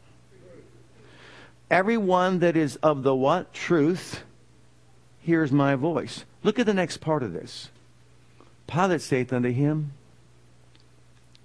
Everyone 1.70 2.38
that 2.38 2.56
is 2.56 2.76
of 2.76 3.02
the 3.02 3.14
what? 3.14 3.52
Truth 3.52 4.22
hears 5.20 5.50
my 5.50 5.75
voice. 5.75 6.25
Look 6.44 6.58
at 6.58 6.66
the 6.66 6.75
next 6.75 6.98
part 6.98 7.25
of 7.25 7.32
this. 7.32 7.70
Pilate 8.68 9.00
saith 9.00 9.32
unto 9.32 9.50
him, 9.50 9.92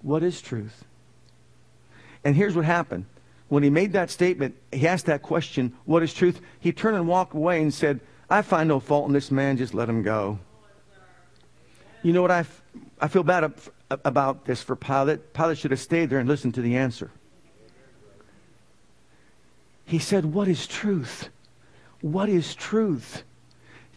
What 0.02 0.22
is 0.22 0.40
truth? 0.40 0.84
And 2.24 2.36
here's 2.36 2.54
what 2.54 2.64
happened. 2.64 3.06
When 3.48 3.64
he 3.64 3.70
made 3.70 3.92
that 3.94 4.10
statement, 4.10 4.54
he 4.70 4.86
asked 4.86 5.06
that 5.06 5.22
question, 5.22 5.72
What 5.84 6.02
is 6.02 6.14
truth? 6.14 6.40
He 6.60 6.70
turned 6.70 6.96
and 6.96 7.08
walked 7.08 7.34
away 7.34 7.60
and 7.60 7.74
said, 7.74 8.00
I 8.32 8.40
find 8.40 8.66
no 8.66 8.80
fault 8.80 9.08
in 9.08 9.12
this 9.12 9.30
man, 9.30 9.58
just 9.58 9.74
let 9.74 9.90
him 9.90 10.02
go. 10.02 10.38
You 12.02 12.14
know 12.14 12.22
what 12.22 12.30
I, 12.30 12.38
f- 12.38 12.62
I 12.98 13.06
feel 13.06 13.22
bad 13.22 13.52
about 13.90 14.46
this 14.46 14.62
for 14.62 14.74
Pilate? 14.74 15.34
Pilate 15.34 15.58
should 15.58 15.70
have 15.70 15.80
stayed 15.80 16.08
there 16.08 16.18
and 16.18 16.26
listened 16.26 16.54
to 16.54 16.62
the 16.62 16.78
answer. 16.78 17.10
He 19.84 19.98
said, 19.98 20.24
What 20.24 20.48
is 20.48 20.66
truth? 20.66 21.28
What 22.00 22.30
is 22.30 22.54
truth? 22.54 23.22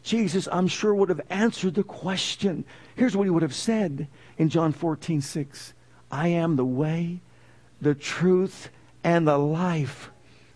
Jesus, 0.04 0.50
I'm 0.51 0.68
sure, 0.68 0.94
would 0.94 1.08
have 1.08 1.22
answered 1.30 1.75
the 1.75 1.84
question. 1.84 2.65
Here's 2.98 3.15
what 3.15 3.24
he 3.24 3.30
would 3.30 3.42
have 3.42 3.56
said 3.56 4.10
in 4.38 4.50
John 4.50 4.74
14, 4.74 5.22
6. 5.22 5.74
I 6.12 6.27
am 6.27 6.58
the 6.58 6.65
way, 6.65 7.22
the 7.80 7.96
truth, 7.96 8.70
and 9.01 9.25
the 9.25 9.38
life. 9.38 10.12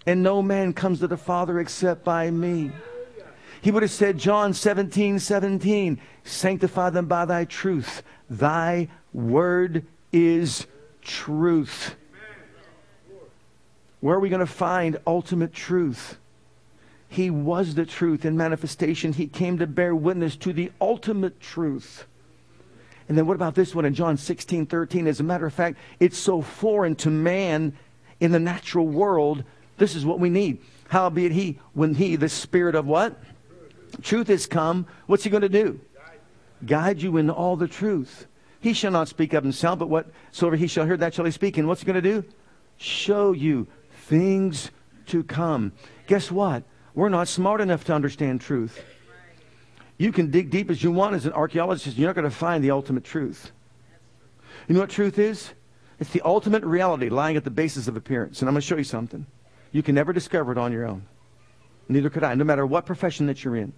And 0.05 0.21
no 0.21 0.41
man 0.41 0.73
comes 0.73 0.99
to 0.99 1.07
the 1.07 1.15
Father 1.15 1.61
except 1.61 2.03
by 2.03 2.29
me. 2.29 2.71
He 3.61 3.71
would 3.71 3.83
have 3.83 3.91
said, 3.91 4.17
John 4.17 4.53
17, 4.53 5.19
17, 5.19 5.99
sanctify 6.23 6.89
them 6.91 7.07
by 7.07 7.25
thy 7.25 7.45
truth. 7.45 8.03
Thy 8.29 8.87
word 9.13 9.85
is 10.11 10.65
truth. 11.01 11.95
Where 13.99 14.15
are 14.15 14.19
we 14.19 14.29
going 14.29 14.39
to 14.39 14.45
find 14.45 14.97
ultimate 15.05 15.53
truth? 15.53 16.17
He 17.09 17.29
was 17.29 17.75
the 17.75 17.85
truth 17.85 18.23
in 18.23 18.37
manifestation. 18.37 19.13
He 19.13 19.27
came 19.27 19.57
to 19.57 19.67
bear 19.67 19.95
witness 19.95 20.37
to 20.37 20.53
the 20.53 20.71
ultimate 20.79 21.41
truth. 21.41 22.05
And 23.09 23.17
then 23.17 23.25
what 23.25 23.33
about 23.33 23.55
this 23.55 23.73
one 23.73 23.85
in 23.85 23.95
John 23.95 24.15
16, 24.15 24.67
13? 24.67 25.07
As 25.07 25.19
a 25.19 25.23
matter 25.23 25.47
of 25.47 25.53
fact, 25.53 25.77
it's 25.99 26.17
so 26.17 26.41
foreign 26.41 26.95
to 26.97 27.09
man 27.09 27.75
in 28.19 28.31
the 28.31 28.39
natural 28.39 28.87
world. 28.87 29.43
This 29.77 29.95
is 29.95 30.05
what 30.05 30.19
we 30.19 30.29
need. 30.29 30.61
Howbeit 30.89 31.31
he, 31.31 31.59
when 31.73 31.95
he, 31.95 32.15
the 32.15 32.29
spirit 32.29 32.75
of 32.75 32.85
what? 32.85 33.19
Truth 34.01 34.27
has 34.27 34.45
come, 34.45 34.85
what's 35.07 35.23
he 35.23 35.29
going 35.29 35.41
to 35.41 35.49
do? 35.49 35.79
Guide 36.65 37.01
you 37.01 37.17
in 37.17 37.29
all 37.29 37.55
the 37.55 37.67
truth. 37.67 38.27
He 38.59 38.73
shall 38.73 38.91
not 38.91 39.07
speak 39.07 39.33
of 39.33 39.43
himself, 39.43 39.79
but 39.79 39.89
whatsoever 39.89 40.55
he 40.55 40.67
shall 40.67 40.85
hear, 40.85 40.97
that 40.97 41.13
shall 41.13 41.25
he 41.25 41.31
speak. 41.31 41.57
And 41.57 41.67
what's 41.67 41.81
he 41.81 41.85
going 41.85 42.01
to 42.01 42.01
do? 42.01 42.25
Show 42.77 43.31
you 43.31 43.67
things 44.07 44.71
to 45.07 45.23
come. 45.23 45.71
Guess 46.07 46.31
what? 46.31 46.63
We're 46.93 47.09
not 47.09 47.27
smart 47.27 47.61
enough 47.61 47.85
to 47.85 47.93
understand 47.93 48.41
truth. 48.41 48.83
You 49.97 50.11
can 50.11 50.31
dig 50.31 50.49
deep 50.49 50.69
as 50.69 50.83
you 50.83 50.91
want 50.91 51.15
as 51.15 51.25
an 51.25 51.33
archaeologist, 51.33 51.97
you're 51.97 52.07
not 52.07 52.15
going 52.15 52.29
to 52.29 52.35
find 52.35 52.63
the 52.63 52.71
ultimate 52.71 53.03
truth. 53.03 53.51
You 54.67 54.75
know 54.75 54.81
what 54.81 54.89
truth 54.89 55.19
is? 55.19 55.51
It's 55.99 56.11
the 56.11 56.21
ultimate 56.23 56.63
reality 56.63 57.09
lying 57.09 57.35
at 57.35 57.43
the 57.43 57.49
basis 57.49 57.87
of 57.87 57.97
appearance. 57.97 58.41
And 58.41 58.47
I'm 58.47 58.53
going 58.53 58.61
to 58.61 58.67
show 58.67 58.77
you 58.77 58.83
something. 58.83 59.25
You 59.71 59.83
can 59.83 59.95
never 59.95 60.13
discover 60.13 60.51
it 60.53 60.57
on 60.57 60.71
your 60.71 60.87
own. 60.87 61.05
Neither 61.89 62.11
could 62.11 62.23
I, 62.23 62.35
no 62.35 62.43
matter 62.43 62.65
what 62.65 62.85
profession 62.85 63.25
that 63.27 63.43
you're 63.43 63.55
in. 63.55 63.73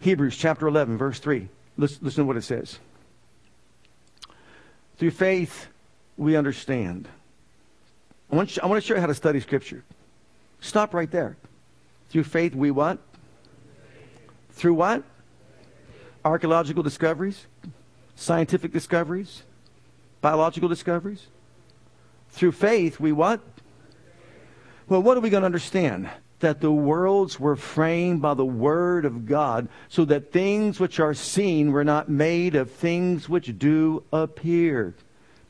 Hebrews 0.00 0.36
chapter 0.36 0.66
11, 0.66 0.96
verse 0.96 1.18
3. 1.18 1.48
Listen, 1.76 1.98
listen 2.00 2.24
to 2.24 2.26
what 2.26 2.38
it 2.38 2.42
says. 2.42 2.78
Through 4.96 5.10
faith, 5.10 5.68
we 6.16 6.36
understand. 6.36 7.06
I 8.32 8.36
want, 8.36 8.56
you, 8.56 8.62
I 8.62 8.66
want 8.66 8.82
to 8.82 8.86
show 8.86 8.94
you 8.94 9.00
how 9.00 9.06
to 9.06 9.14
study 9.14 9.40
Scripture. 9.40 9.84
Stop 10.60 10.94
right 10.94 11.10
there. 11.10 11.36
Through 12.08 12.24
faith, 12.24 12.54
we 12.54 12.70
what? 12.70 12.98
Through 14.52 14.74
what? 14.74 15.02
Archaeological 16.24 16.82
discoveries, 16.82 17.46
scientific 18.14 18.72
discoveries, 18.72 19.42
biological 20.22 20.68
discoveries. 20.68 21.26
Through 22.30 22.52
faith, 22.52 22.98
we 22.98 23.12
what? 23.12 23.40
Well, 24.88 25.02
what 25.02 25.16
are 25.18 25.20
we 25.20 25.28
going 25.30 25.42
to 25.42 25.46
understand? 25.46 26.08
That 26.40 26.60
the 26.60 26.72
worlds 26.72 27.40
were 27.40 27.56
framed 27.56 28.20
by 28.20 28.34
the 28.34 28.44
Word 28.44 29.04
of 29.04 29.26
God, 29.26 29.68
so 29.88 30.04
that 30.04 30.32
things 30.32 30.78
which 30.78 31.00
are 31.00 31.14
seen 31.14 31.72
were 31.72 31.84
not 31.84 32.08
made 32.08 32.54
of 32.54 32.70
things 32.70 33.28
which 33.28 33.58
do 33.58 34.02
appear. 34.12 34.94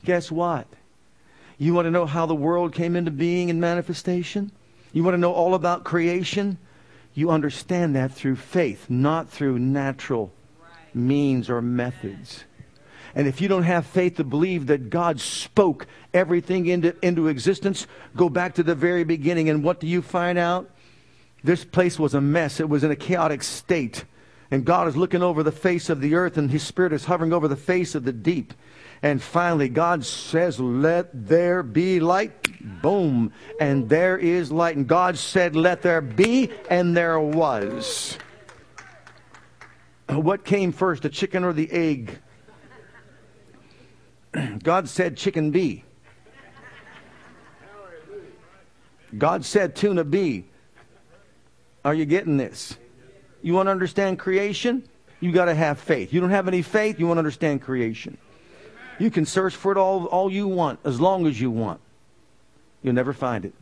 Guess 0.05 0.31
what? 0.31 0.67
You 1.57 1.73
want 1.73 1.87
to 1.87 1.91
know 1.91 2.05
how 2.05 2.25
the 2.25 2.35
world 2.35 2.73
came 2.73 2.95
into 2.95 3.11
being 3.11 3.49
and 3.49 3.59
manifestation? 3.59 4.51
You 4.93 5.03
want 5.03 5.15
to 5.15 5.19
know 5.19 5.33
all 5.33 5.55
about 5.55 5.83
creation? 5.83 6.57
You 7.13 7.31
understand 7.31 7.95
that 7.95 8.11
through 8.11 8.35
faith, 8.37 8.89
not 8.89 9.29
through 9.29 9.59
natural 9.59 10.31
means 10.93 11.49
or 11.49 11.61
methods. 11.61 12.45
And 13.15 13.27
if 13.27 13.41
you 13.41 13.47
don't 13.47 13.63
have 13.63 13.87
faith 13.87 14.17
to 14.17 14.23
believe 14.23 14.67
that 14.67 14.91
God 14.91 15.19
spoke 15.19 15.87
everything 16.13 16.67
into, 16.67 16.95
into 17.03 17.27
existence, 17.27 17.87
go 18.15 18.29
back 18.29 18.53
to 18.55 18.63
the 18.63 18.75
very 18.75 19.03
beginning. 19.03 19.49
And 19.49 19.63
what 19.63 19.79
do 19.79 19.87
you 19.87 20.01
find 20.01 20.37
out? 20.37 20.69
This 21.47 21.63
place 21.63 21.97
was 21.97 22.13
a 22.13 22.19
mess. 22.19 22.59
It 22.59 22.67
was 22.67 22.83
in 22.83 22.91
a 22.91 22.95
chaotic 22.97 23.41
state. 23.41 24.03
And 24.51 24.65
God 24.65 24.89
is 24.89 24.97
looking 24.97 25.23
over 25.23 25.43
the 25.43 25.51
face 25.53 25.89
of 25.89 26.01
the 26.01 26.15
earth, 26.15 26.37
and 26.37 26.51
His 26.51 26.61
Spirit 26.61 26.91
is 26.91 27.05
hovering 27.05 27.31
over 27.31 27.47
the 27.47 27.55
face 27.55 27.95
of 27.95 28.03
the 28.03 28.11
deep. 28.11 28.53
And 29.01 29.23
finally, 29.23 29.69
God 29.69 30.03
says, 30.03 30.59
Let 30.59 31.07
there 31.13 31.63
be 31.63 32.01
light. 32.01 32.81
Boom. 32.81 33.31
And 33.61 33.87
there 33.87 34.17
is 34.17 34.51
light. 34.51 34.75
And 34.75 34.87
God 34.87 35.17
said, 35.17 35.55
Let 35.55 35.83
there 35.83 36.01
be, 36.01 36.51
and 36.69 36.97
there 36.97 37.17
was. 37.17 38.17
Uh, 40.11 40.19
what 40.19 40.43
came 40.43 40.73
first, 40.73 41.03
the 41.03 41.09
chicken 41.09 41.45
or 41.45 41.53
the 41.53 41.71
egg? 41.71 42.19
God 44.63 44.89
said, 44.89 45.15
Chicken 45.15 45.51
be. 45.51 45.85
God 49.17 49.45
said, 49.45 49.77
Tuna 49.77 50.03
be. 50.03 50.43
Are 51.87 51.93
you 51.93 52.03
getting 52.03 52.35
this? 52.35 52.75
You 53.41 53.53
want 53.53 53.67
to 53.67 53.71
understand 53.71 54.19
creation? 54.19 54.83
You 55.21 55.31
got 55.31 55.45
to 55.45 55.55
have 55.55 55.79
faith. 55.79 56.11
You 56.11 56.19
don't 56.19 56.31
have 56.31 56.49
any 56.49 56.61
faith, 56.61 56.99
you 56.99 57.07
want 57.07 57.15
to 57.15 57.19
understand 57.19 57.61
creation. 57.61 58.17
You 58.99 59.09
can 59.09 59.25
search 59.25 59.55
for 59.55 59.71
it 59.71 59.77
all, 59.77 60.03
all 60.07 60.29
you 60.29 60.49
want, 60.49 60.81
as 60.83 60.99
long 60.99 61.25
as 61.27 61.39
you 61.39 61.49
want. 61.49 61.79
You'll 62.83 62.93
never 62.93 63.13
find 63.13 63.45
it. 63.45 63.53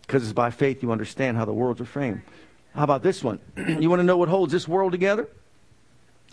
Because 0.00 0.24
it's 0.24 0.32
by 0.32 0.50
faith 0.50 0.82
you 0.82 0.90
understand 0.90 1.36
how 1.36 1.44
the 1.44 1.52
worlds 1.52 1.80
are 1.80 1.84
framed. 1.84 2.22
How 2.74 2.82
about 2.82 3.04
this 3.04 3.22
one? 3.22 3.38
you 3.56 3.88
want 3.88 4.00
to 4.00 4.04
know 4.04 4.16
what 4.16 4.28
holds 4.28 4.52
this 4.52 4.66
world 4.66 4.90
together? 4.90 5.28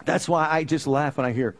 That's 0.05 0.27
why 0.27 0.49
I 0.49 0.63
just 0.63 0.87
laugh 0.87 1.17
when 1.17 1.27
I 1.27 1.33
hear 1.33 1.55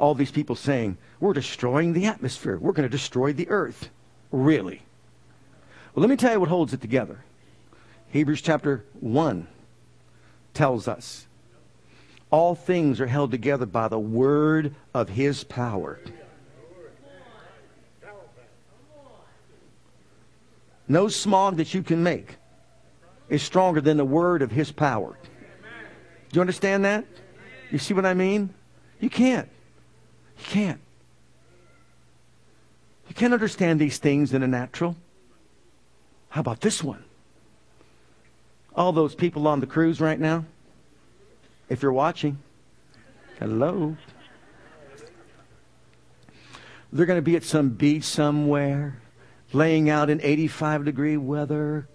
all 0.00 0.16
these 0.16 0.32
people 0.32 0.56
saying, 0.56 0.98
We're 1.20 1.32
destroying 1.32 1.92
the 1.92 2.06
atmosphere. 2.06 2.58
We're 2.58 2.72
going 2.72 2.88
to 2.88 2.96
destroy 2.96 3.32
the 3.32 3.48
earth. 3.50 3.88
Really? 4.32 4.82
Well, 5.94 6.00
let 6.00 6.10
me 6.10 6.16
tell 6.16 6.32
you 6.32 6.40
what 6.40 6.48
holds 6.48 6.72
it 6.72 6.80
together. 6.80 7.20
Hebrews 8.12 8.42
chapter 8.42 8.84
1 9.00 9.46
tells 10.52 10.86
us 10.86 11.26
all 12.30 12.54
things 12.54 13.00
are 13.00 13.06
held 13.06 13.30
together 13.30 13.64
by 13.64 13.88
the 13.88 13.98
word 13.98 14.74
of 14.92 15.08
his 15.08 15.44
power. 15.44 15.98
No 20.86 21.08
smog 21.08 21.56
that 21.56 21.72
you 21.72 21.82
can 21.82 22.02
make 22.02 22.36
is 23.30 23.42
stronger 23.42 23.80
than 23.80 23.96
the 23.96 24.04
word 24.04 24.42
of 24.42 24.50
his 24.50 24.70
power. 24.70 25.16
Do 25.22 26.36
you 26.36 26.42
understand 26.42 26.84
that? 26.84 27.06
You 27.70 27.78
see 27.78 27.94
what 27.94 28.04
I 28.04 28.12
mean? 28.12 28.52
You 29.00 29.08
can't. 29.08 29.48
You 30.36 30.44
can't. 30.44 30.80
You 33.08 33.14
can't 33.14 33.32
understand 33.32 33.80
these 33.80 33.96
things 33.96 34.34
in 34.34 34.42
the 34.42 34.48
natural. 34.48 34.96
How 36.28 36.42
about 36.42 36.60
this 36.60 36.84
one? 36.84 37.04
All 38.74 38.92
those 38.92 39.14
people 39.14 39.46
on 39.48 39.60
the 39.60 39.66
cruise 39.66 40.00
right 40.00 40.18
now, 40.18 40.44
if 41.68 41.82
you're 41.82 41.92
watching, 41.92 42.38
hello. 43.38 43.96
They're 46.90 47.06
going 47.06 47.18
to 47.18 47.22
be 47.22 47.36
at 47.36 47.44
some 47.44 47.70
beach 47.70 48.04
somewhere, 48.04 49.00
laying 49.52 49.90
out 49.90 50.08
in 50.10 50.20
85 50.22 50.84
degree 50.84 51.16
weather, 51.16 51.86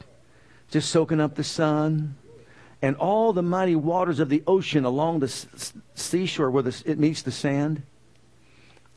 just 0.69 0.89
soaking 0.89 1.19
up 1.19 1.36
the 1.36 1.43
sun. 1.43 2.15
And 2.81 2.96
all 2.98 3.34
the 3.34 3.41
mighty 3.41 3.75
waters 3.75 4.19
of 4.19 4.29
the 4.29 4.43
ocean 4.46 4.86
along 4.86 5.19
the 5.19 5.27
s- 5.27 5.74
seashore 5.96 6.51
where 6.51 6.62
the, 6.63 6.84
it 6.86 7.00
meets 7.00 7.24
the 7.24 7.31
sand. 7.31 7.81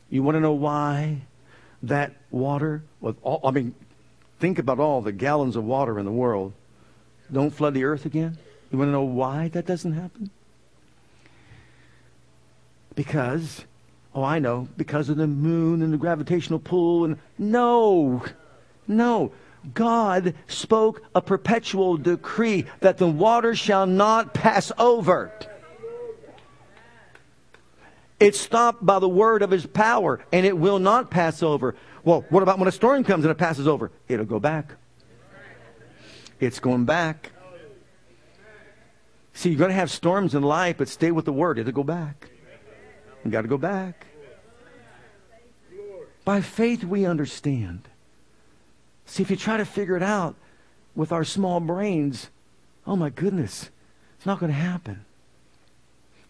You 0.09 0.21
want 0.21 0.35
to 0.35 0.39
know 0.39 0.53
why 0.53 1.21
that 1.81 2.13
water, 2.29 2.83
with 2.99 3.17
all, 3.23 3.39
I 3.43 3.49
mean, 3.49 3.73
think 4.39 4.59
about 4.59 4.79
all 4.79 5.01
the 5.01 5.11
gallons 5.11 5.55
of 5.55 5.63
water 5.63 5.97
in 5.97 6.05
the 6.05 6.11
world, 6.11 6.53
don't 7.31 7.51
flood 7.51 7.73
the 7.73 7.83
earth 7.83 8.05
again? 8.05 8.37
You 8.71 8.77
want 8.77 8.89
to 8.89 8.93
know 8.93 9.03
why 9.03 9.49
that 9.49 9.65
doesn't 9.65 9.93
happen? 9.93 10.29
Because, 12.95 13.65
oh, 14.13 14.23
I 14.23 14.39
know, 14.39 14.67
because 14.77 15.09
of 15.09 15.17
the 15.17 15.27
moon 15.27 15.81
and 15.81 15.93
the 15.93 15.97
gravitational 15.97 16.59
pull. 16.59 17.05
And 17.05 17.17
no, 17.37 18.23
no. 18.87 19.31
God 19.73 20.33
spoke 20.47 21.03
a 21.13 21.21
perpetual 21.21 21.97
decree 21.97 22.65
that 22.79 22.97
the 22.97 23.07
water 23.07 23.53
shall 23.53 23.85
not 23.85 24.33
pass 24.33 24.71
over. 24.77 25.31
It's 28.19 28.39
stopped 28.39 28.85
by 28.85 28.99
the 28.99 29.09
word 29.09 29.41
of 29.41 29.51
his 29.51 29.65
power, 29.65 30.23
and 30.31 30.45
it 30.45 30.57
will 30.57 30.79
not 30.79 31.09
pass 31.09 31.41
over. 31.43 31.75
Well, 32.03 32.25
what 32.29 32.43
about 32.43 32.59
when 32.59 32.67
a 32.67 32.71
storm 32.71 33.03
comes 33.03 33.23
and 33.23 33.31
it 33.31 33.37
passes 33.37 33.67
over? 33.67 33.91
It'll 34.07 34.25
go 34.25 34.39
back. 34.39 34.75
It's 36.41 36.59
going 36.59 36.85
back. 36.85 37.31
See, 39.33 39.49
you're 39.49 39.59
going 39.59 39.69
to 39.69 39.75
have 39.75 39.91
storms 39.91 40.33
in 40.33 40.41
life, 40.41 40.77
but 40.77 40.89
stay 40.89 41.11
with 41.11 41.25
the 41.25 41.31
word. 41.31 41.59
It'll 41.59 41.71
go 41.71 41.83
back. 41.83 42.29
You 43.23 43.29
got 43.29 43.43
to 43.43 43.47
go 43.47 43.59
back. 43.59 44.07
By 46.25 46.41
faith, 46.41 46.83
we 46.83 47.05
understand. 47.05 47.87
See, 49.05 49.21
if 49.21 49.29
you 49.29 49.37
try 49.37 49.57
to 49.57 49.65
figure 49.65 49.95
it 49.95 50.03
out 50.03 50.35
with 50.95 51.11
our 51.11 51.23
small 51.23 51.59
brains, 51.59 52.29
oh 52.87 52.95
my 52.95 53.09
goodness, 53.09 53.69
it's 54.17 54.25
not 54.25 54.39
going 54.39 54.51
to 54.51 54.57
happen. 54.57 55.05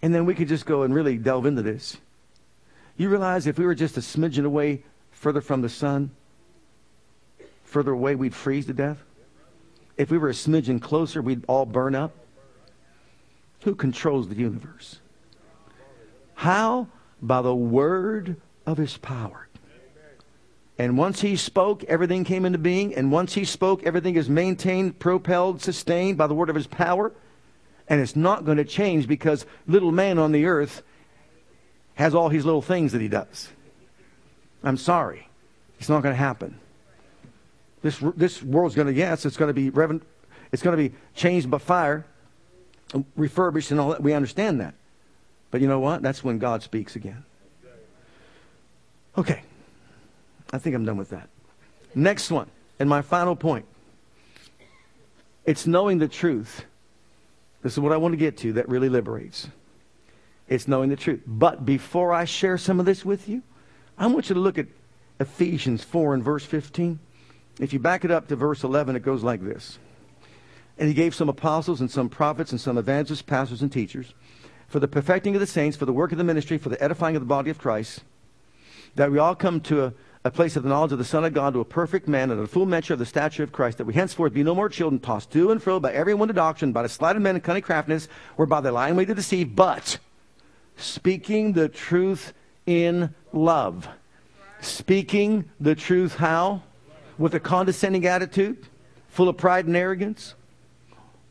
And 0.01 0.13
then 0.13 0.25
we 0.25 0.35
could 0.35 0.49
just 0.49 0.65
go 0.65 0.83
and 0.83 0.93
really 0.93 1.17
delve 1.17 1.45
into 1.45 1.61
this. 1.61 1.97
You 2.97 3.07
realize 3.09 3.47
if 3.47 3.57
we 3.57 3.65
were 3.65 3.75
just 3.75 3.97
a 3.97 4.01
smidgen 4.01 4.45
away 4.45 4.83
further 5.11 5.41
from 5.41 5.61
the 5.61 5.69
sun, 5.69 6.11
further 7.63 7.91
away, 7.91 8.15
we'd 8.15 8.35
freeze 8.35 8.65
to 8.65 8.73
death? 8.73 9.01
If 10.01 10.09
we 10.09 10.17
were 10.17 10.29
a 10.29 10.33
smidgen 10.33 10.81
closer, 10.81 11.21
we'd 11.21 11.45
all 11.47 11.67
burn 11.67 11.93
up? 11.93 12.11
Who 13.61 13.75
controls 13.75 14.29
the 14.29 14.35
universe? 14.35 14.99
How? 16.33 16.87
By 17.21 17.43
the 17.43 17.53
word 17.53 18.37
of 18.65 18.79
his 18.79 18.97
power. 18.97 19.47
And 20.79 20.97
once 20.97 21.21
he 21.21 21.35
spoke, 21.35 21.83
everything 21.83 22.23
came 22.23 22.45
into 22.45 22.57
being. 22.57 22.95
And 22.95 23.11
once 23.11 23.35
he 23.35 23.45
spoke, 23.45 23.83
everything 23.83 24.15
is 24.15 24.27
maintained, 24.27 24.97
propelled, 24.97 25.61
sustained 25.61 26.17
by 26.17 26.25
the 26.25 26.33
word 26.33 26.49
of 26.49 26.55
his 26.55 26.65
power. 26.65 27.11
And 27.87 28.01
it's 28.01 28.15
not 28.15 28.43
going 28.43 28.57
to 28.57 28.65
change 28.65 29.07
because 29.07 29.45
little 29.67 29.91
man 29.91 30.17
on 30.17 30.31
the 30.31 30.47
earth 30.47 30.81
has 31.93 32.15
all 32.15 32.29
his 32.29 32.43
little 32.43 32.63
things 32.63 32.91
that 32.93 33.01
he 33.01 33.07
does. 33.07 33.49
I'm 34.63 34.77
sorry. 34.77 35.29
It's 35.77 35.89
not 35.89 36.01
going 36.01 36.13
to 36.13 36.17
happen. 36.17 36.59
This, 37.81 37.99
this 38.15 38.43
world's 38.43 38.75
going 38.75 38.87
to, 38.87 38.93
yes, 38.93 39.25
it's 39.25 39.37
going 39.37 39.49
to 39.49 39.53
be, 39.53 39.71
reven- 39.71 40.01
it's 40.51 40.61
going 40.61 40.77
to 40.77 40.89
be 40.89 40.95
changed 41.15 41.49
by 41.49 41.57
fire, 41.57 42.05
refurbished, 43.15 43.71
and 43.71 43.79
all 43.79 43.89
that. 43.89 44.03
We 44.03 44.13
understand 44.13 44.59
that. 44.61 44.75
But 45.49 45.61
you 45.61 45.67
know 45.67 45.79
what? 45.79 46.01
That's 46.01 46.23
when 46.23 46.39
God 46.39 46.63
speaks 46.63 46.95
again. 46.95 47.23
Okay. 49.17 49.41
I 50.53 50.57
think 50.57 50.75
I'm 50.75 50.85
done 50.85 50.97
with 50.97 51.09
that. 51.09 51.29
Next 51.95 52.31
one, 52.31 52.49
and 52.79 52.89
my 52.89 53.01
final 53.01 53.35
point. 53.35 53.65
It's 55.45 55.65
knowing 55.65 55.97
the 55.97 56.07
truth. 56.07 56.65
This 57.63 57.73
is 57.73 57.79
what 57.79 57.91
I 57.91 57.97
want 57.97 58.13
to 58.13 58.17
get 58.17 58.37
to 58.37 58.53
that 58.53 58.69
really 58.69 58.89
liberates. 58.89 59.47
It's 60.47 60.67
knowing 60.67 60.89
the 60.89 60.95
truth. 60.95 61.21
But 61.25 61.65
before 61.65 62.13
I 62.13 62.25
share 62.25 62.57
some 62.57 62.79
of 62.79 62.85
this 62.85 63.03
with 63.03 63.27
you, 63.27 63.41
I 63.97 64.07
want 64.07 64.29
you 64.29 64.35
to 64.35 64.41
look 64.41 64.57
at 64.57 64.67
Ephesians 65.19 65.83
4 65.83 66.13
and 66.13 66.23
verse 66.23 66.45
15. 66.45 66.99
If 67.61 67.71
you 67.71 67.79
back 67.79 68.03
it 68.03 68.11
up 68.11 68.27
to 68.27 68.35
verse 68.35 68.63
11, 68.65 68.97
it 68.97 69.03
goes 69.03 69.23
like 69.23 69.41
this. 69.41 69.79
And 70.77 70.89
he 70.89 70.93
gave 70.93 71.15
some 71.15 71.29
apostles 71.29 71.79
and 71.79 71.89
some 71.89 72.09
prophets 72.09 72.51
and 72.51 72.59
some 72.59 72.77
evangelists, 72.77 73.21
pastors, 73.21 73.61
and 73.61 73.71
teachers 73.71 74.13
for 74.67 74.79
the 74.79 74.87
perfecting 74.87 75.35
of 75.35 75.39
the 75.39 75.47
saints, 75.47 75.77
for 75.77 75.85
the 75.85 75.93
work 75.93 76.11
of 76.11 76.17
the 76.17 76.23
ministry, 76.23 76.57
for 76.57 76.69
the 76.69 76.81
edifying 76.83 77.15
of 77.15 77.21
the 77.21 77.25
body 77.27 77.49
of 77.49 77.57
Christ, 77.57 78.03
that 78.95 79.11
we 79.11 79.17
all 79.17 79.35
come 79.35 79.61
to 79.61 79.85
a 79.85 79.93
a 80.23 80.29
place 80.29 80.55
of 80.55 80.63
the 80.63 80.69
knowledge 80.69 80.91
of 80.91 80.99
the 80.99 81.03
Son 81.03 81.25
of 81.25 81.33
God 81.33 81.53
to 81.53 81.61
a 81.61 81.65
perfect 81.65 82.07
man 82.07 82.29
and 82.29 82.39
a 82.39 82.47
full 82.47 82.67
measure 82.67 82.93
of 82.93 82.99
the 82.99 83.05
stature 83.05 83.43
of 83.43 83.51
Christ, 83.51 83.79
that 83.79 83.85
we 83.85 83.93
henceforth 83.93 84.33
be 84.33 84.43
no 84.43 84.53
more 84.53 84.69
children 84.69 84.99
tossed 84.99 85.31
to 85.31 85.51
and 85.51 85.61
fro 85.61 85.79
by 85.79 85.91
every 85.93 86.13
wind 86.13 86.29
of 86.29 86.35
doctrine, 86.35 86.71
by 86.71 86.83
the 86.83 86.89
sleight 86.89 87.15
of 87.15 87.21
men 87.21 87.35
and 87.35 87.43
cunning 87.43 87.63
craftiness, 87.63 88.07
whereby 88.35 88.61
they 88.61 88.69
lie 88.69 88.89
in 88.89 88.95
wait 88.95 89.07
to 89.07 89.15
deceive, 89.15 89.55
but 89.55 89.97
speaking 90.77 91.53
the 91.53 91.67
truth 91.67 92.33
in 92.67 93.15
love. 93.33 93.87
Speaking 94.61 95.49
the 95.59 95.73
truth 95.73 96.15
how? 96.15 96.61
With 97.21 97.35
a 97.35 97.39
condescending 97.39 98.07
attitude, 98.07 98.65
full 99.07 99.29
of 99.29 99.37
pride 99.37 99.67
and 99.67 99.77
arrogance, 99.77 100.33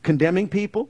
condemning 0.04 0.48
people. 0.48 0.88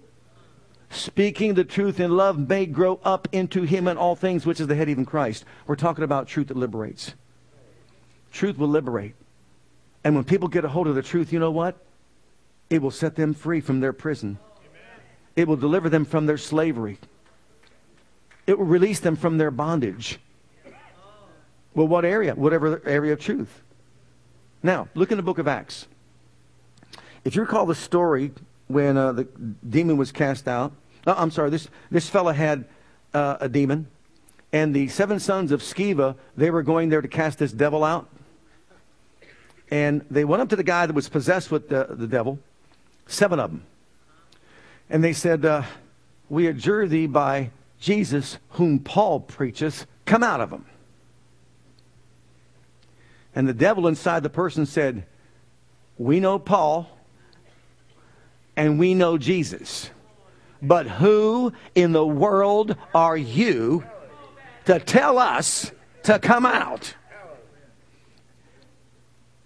Speaking 0.91 1.55
the 1.55 1.65
truth 1.65 2.01
in 2.01 2.11
love 2.19 2.39
may 2.39 2.67
grow 2.67 3.01
up 3.03 3.27
into 3.33 3.63
him 3.63 3.89
in 3.89 3.97
all 3.97 4.15
things, 4.15 4.45
which 4.45 4.61
is 4.61 4.67
the 4.67 4.75
head, 4.75 4.91
even 4.91 5.07
Christ. 5.07 5.47
We're 5.67 5.77
talking 5.77 6.05
about 6.05 6.29
truth 6.29 6.49
that 6.49 6.57
liberates. 6.59 7.15
Truth 8.31 8.59
will 8.59 8.69
liberate. 8.69 9.15
And 10.05 10.15
when 10.15 10.25
people 10.25 10.49
get 10.49 10.67
a 10.67 10.69
hold 10.69 10.87
of 10.87 10.95
the 10.95 11.03
truth, 11.03 11.33
you 11.33 11.39
know 11.39 11.51
what? 11.51 11.79
It 12.69 12.83
will 12.83 12.91
set 12.91 13.17
them 13.17 13.33
free 13.33 13.63
from 13.63 13.81
their 13.81 13.95
prison. 13.95 14.39
It 15.35 15.49
will 15.49 15.57
deliver 15.57 15.89
them 15.89 16.05
from 16.05 16.27
their 16.27 16.37
slavery. 16.37 16.99
It 18.47 18.59
will 18.59 18.67
release 18.67 19.01
them 19.01 19.17
from 19.17 19.39
their 19.39 19.51
bondage. 19.51 20.19
Well, 21.75 21.89
what 21.89 22.05
area? 22.05 22.35
Whatever 22.35 22.83
area 22.85 23.15
of 23.15 23.21
truth. 23.21 23.63
Now, 24.63 24.89
look 24.95 25.11
in 25.11 25.17
the 25.17 25.23
book 25.23 25.39
of 25.39 25.49
Acts. 25.49 25.87
If 27.25 27.35
you 27.35 27.43
recall 27.43 27.67
the 27.67 27.75
story 27.75 28.33
when 28.67 28.97
uh, 28.97 29.13
the 29.13 29.25
demon 29.69 29.97
was 29.97 30.13
cast 30.13 30.47
out 30.47 30.73
Uh, 31.07 31.15
I'm 31.17 31.31
sorry, 31.31 31.51
this, 31.51 31.69
this 31.91 32.09
fella 32.09 32.35
had 32.35 32.67
uh, 33.15 33.39
a 33.41 33.49
demon, 33.49 33.87
and 34.53 34.75
the 34.75 34.89
seven 34.89 35.19
sons 35.19 35.53
of 35.53 35.63
Sceva, 35.63 36.17
they 36.37 36.51
were 36.51 36.63
going 36.63 36.91
there 36.91 37.01
to 37.01 37.09
cast 37.09 37.39
this 37.39 37.53
devil 37.53 37.85
out. 37.85 38.09
And 39.71 40.05
they 40.11 40.25
went 40.25 40.43
up 40.43 40.49
to 40.51 40.57
the 40.57 40.65
guy 40.65 40.87
that 40.87 40.95
was 40.95 41.09
possessed 41.09 41.51
with 41.51 41.69
the, 41.69 41.87
the 41.91 42.07
devil, 42.07 42.39
seven 43.07 43.39
of 43.39 43.51
them. 43.51 43.65
And 44.91 45.03
they 45.03 45.13
said, 45.13 45.45
uh, 45.45 45.63
We 46.29 46.49
adjure 46.49 46.87
thee 46.87 47.07
by 47.07 47.51
Jesus, 47.79 48.39
whom 48.51 48.81
Paul 48.81 49.21
preaches, 49.21 49.87
come 50.05 50.23
out 50.23 50.41
of 50.41 50.51
him. 50.51 50.67
And 53.35 53.49
the 53.49 53.55
devil 53.55 53.87
inside 53.87 54.23
the 54.23 54.31
person 54.31 54.67
said, 54.67 55.07
We 55.99 56.21
know 56.21 56.39
Paul 56.39 56.89
and 58.57 58.79
we 58.79 58.95
know 58.95 59.17
Jesus. 59.17 59.91
But 60.63 60.87
who 60.87 61.53
in 61.75 61.93
the 61.93 62.07
world 62.07 62.77
are 62.95 63.17
you 63.17 63.85
to 64.67 64.79
tell 64.79 65.19
us 65.19 65.73
to 66.03 66.19
come 66.19 66.45
out? 66.45 66.95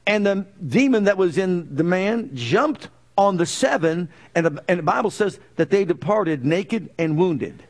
And 0.06 0.26
the 0.26 0.46
demon 0.66 1.04
that 1.04 1.16
was 1.16 1.38
in 1.38 1.74
the 1.74 1.84
man 1.84 2.30
jumped 2.34 2.88
on 3.16 3.36
the 3.36 3.46
seven, 3.46 4.08
and 4.34 4.46
the, 4.46 4.64
and 4.66 4.80
the 4.80 4.82
Bible 4.82 5.10
says 5.10 5.38
that 5.54 5.70
they 5.70 5.84
departed 5.84 6.44
naked 6.44 6.90
and 6.98 7.16
wounded. 7.16 7.62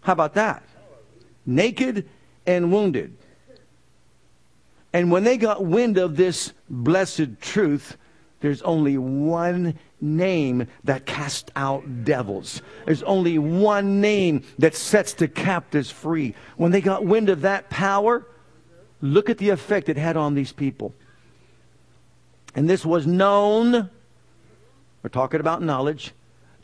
How 0.00 0.14
about 0.14 0.34
that? 0.34 0.62
Naked 1.44 2.08
and 2.46 2.72
wounded. 2.72 3.17
And 4.92 5.10
when 5.10 5.24
they 5.24 5.36
got 5.36 5.64
wind 5.64 5.98
of 5.98 6.16
this 6.16 6.52
blessed 6.70 7.40
truth, 7.40 7.96
there's 8.40 8.62
only 8.62 8.96
one 8.96 9.78
name 10.00 10.68
that 10.84 11.06
casts 11.06 11.50
out 11.56 12.04
devils. 12.04 12.62
There's 12.86 13.02
only 13.02 13.38
one 13.38 14.00
name 14.00 14.44
that 14.58 14.74
sets 14.74 15.12
the 15.12 15.28
captives 15.28 15.90
free. 15.90 16.34
When 16.56 16.70
they 16.70 16.80
got 16.80 17.04
wind 17.04 17.28
of 17.28 17.42
that 17.42 17.68
power, 17.68 18.26
look 19.00 19.28
at 19.28 19.38
the 19.38 19.50
effect 19.50 19.88
it 19.88 19.96
had 19.96 20.16
on 20.16 20.34
these 20.34 20.52
people. 20.52 20.94
And 22.54 22.70
this 22.70 22.86
was 22.86 23.06
known, 23.06 23.90
we're 25.02 25.10
talking 25.10 25.40
about 25.40 25.62
knowledge, 25.62 26.12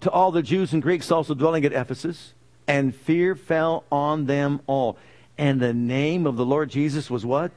to 0.01 0.11
all 0.11 0.31
the 0.31 0.43
Jews 0.43 0.73
and 0.73 0.83
Greeks 0.83 1.11
also 1.11 1.35
dwelling 1.35 1.65
at 1.65 1.73
Ephesus, 1.73 2.35
and 2.67 2.95
fear 2.95 3.35
fell 3.35 3.85
on 3.91 4.27
them 4.27 4.61
all. 4.67 4.97
And 5.37 5.61
the 5.61 5.75
name 5.75 6.27
of 6.27 6.37
the 6.37 6.47
Lord 6.47 6.71
Jesus 6.71 7.11
was 7.11 7.27
what? 7.27 7.53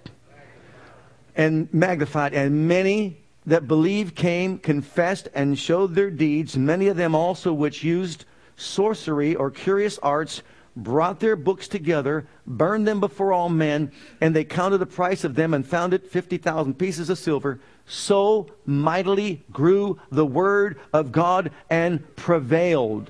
And 1.38 1.74
magnified. 1.74 2.34
And 2.34 2.68
many 2.68 3.24
that 3.46 3.68
believed 3.68 4.16
came, 4.16 4.58
confessed, 4.58 5.30
and 5.34 5.58
showed 5.58 5.96
their 5.96 6.12
deeds. 6.12 6.58
Many 6.58 6.88
of 6.88 6.98
them 6.98 7.16
also 7.16 7.54
which 7.54 7.84
used 7.84 8.26
sorcery 8.58 9.36
or 9.36 9.50
curious 9.50 9.98
arts 10.00 10.42
brought 10.76 11.20
their 11.20 11.36
books 11.36 11.68
together, 11.68 12.28
burned 12.46 12.88
them 12.88 13.00
before 13.00 13.34
all 13.34 13.50
men, 13.50 13.92
and 14.22 14.36
they 14.36 14.44
counted 14.44 14.78
the 14.78 14.86
price 14.86 15.24
of 15.24 15.36
them 15.36 15.54
and 15.54 15.66
found 15.66 15.94
it 15.94 16.06
50,000 16.12 16.76
pieces 16.76 17.10
of 17.10 17.18
silver. 17.18 17.60
So 17.86 18.48
mightily 18.66 19.44
grew 19.52 20.00
the 20.12 20.26
word 20.26 20.80
of 20.94 21.12
God 21.12 21.52
and 21.70 22.16
prevailed. 22.16 23.10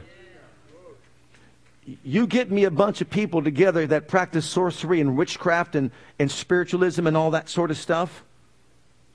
You 2.04 2.28
get 2.28 2.52
me 2.52 2.66
a 2.66 2.72
bunch 2.72 3.02
of 3.02 3.10
people 3.10 3.42
together 3.42 3.88
that 3.88 4.08
practice 4.08 4.46
sorcery 4.46 5.00
and 5.00 5.16
witchcraft 5.16 5.76
and, 5.76 5.92
and 6.20 6.30
spiritualism 6.30 7.08
and 7.08 7.16
all 7.16 7.32
that 7.32 7.48
sort 7.50 7.72
of 7.72 7.78
stuff 7.78 8.24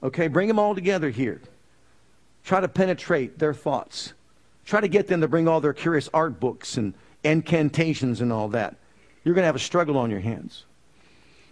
Okay, 0.03 0.27
bring 0.27 0.49
them 0.49 0.59
all 0.59 0.75
together 0.75 1.11
here. 1.11 1.41
Try 2.45 2.61
to 2.61 2.69
penetrate 2.69 3.39
their 3.39 3.55
thoughts. 3.55 4.15
Try 4.65 4.81
to 4.81 4.89
get 4.89 5.07
them 5.07 5.21
to 5.21 5.29
bring 5.29 5.47
all 5.47 5.61
their 5.61 5.73
curious 5.73 6.09
art 6.13 6.41
books 6.41 6.77
and 6.77 6.95
incantations 7.23 8.21
and 8.21 8.33
all 8.33 8.49
that. 8.49 8.77
You're 9.23 9.35
going 9.35 9.43
to 9.43 9.47
have 9.47 9.57
a 9.57 9.61
struggle 9.61 9.97
on 9.97 10.11
your 10.11 10.21
hands. 10.21 10.65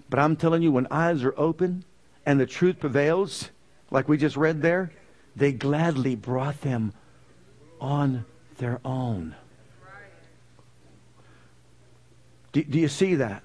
But 0.08 0.18
I'm 0.18 0.34
telling 0.34 0.62
you, 0.62 0.72
when 0.72 0.88
eyes 0.90 1.22
are 1.22 1.34
open 1.36 1.84
and 2.26 2.40
the 2.40 2.46
truth 2.46 2.80
prevails, 2.80 3.50
like 3.92 4.08
we 4.08 4.16
just 4.16 4.36
read 4.36 4.62
there, 4.62 4.90
they 5.36 5.52
gladly 5.52 6.16
brought 6.16 6.60
them 6.62 6.92
on 7.80 8.24
their 8.58 8.80
own. 8.84 9.36
Do, 12.52 12.62
do 12.64 12.78
you 12.78 12.88
see 12.88 13.14
that? 13.16 13.42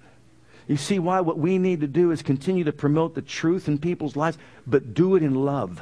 You 0.67 0.77
see 0.77 0.97
why 0.99 1.21
what 1.21 1.37
we 1.37 1.57
need 1.57 1.81
to 1.81 1.87
do 1.87 2.11
is 2.11 2.21
continue 2.21 2.63
to 2.63 2.73
promote 2.73 3.13
the 3.13 3.21
truth 3.21 3.67
in 3.67 3.77
people's 3.77 4.15
lives, 4.15 4.37
but 4.65 4.93
do 4.93 5.15
it 5.15 5.23
in 5.23 5.35
love. 5.35 5.81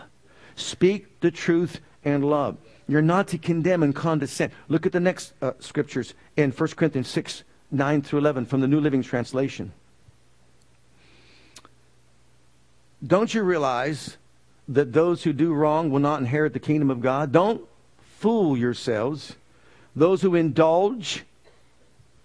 Speak 0.56 1.20
the 1.22 1.32
truth 1.32 1.80
and 2.04 2.26
love. 2.26 2.58
You're 2.88 3.02
not 3.02 3.30
to 3.30 3.38
condemn 3.38 3.82
and 3.82 3.96
condescend. 3.96 4.52
Look 4.68 4.86
at 4.86 4.92
the 4.92 5.00
next 5.00 5.34
uh, 5.42 5.54
scriptures 5.60 6.14
in 6.36 6.52
1 6.52 6.70
Corinthians 6.72 7.08
6, 7.08 7.44
9 7.72 8.02
through 8.02 8.20
11 8.20 8.46
from 8.46 8.60
the 8.60 8.68
New 8.68 8.82
Living 8.82 9.02
Translation. 9.02 9.72
Don't 13.06 13.34
you 13.34 13.44
realize 13.44 14.18
that 14.68 14.94
those 14.94 15.24
who 15.24 15.34
do 15.34 15.54
wrong 15.54 15.90
will 15.90 16.00
not 16.00 16.20
inherit 16.20 16.54
the 16.54 16.60
kingdom 16.60 16.90
of 16.90 17.02
God? 17.02 17.32
Don't 17.32 17.62
fool 18.20 18.58
yourselves. 18.58 19.36
Those 19.96 20.22
who 20.22 20.36
indulge, 20.36 21.24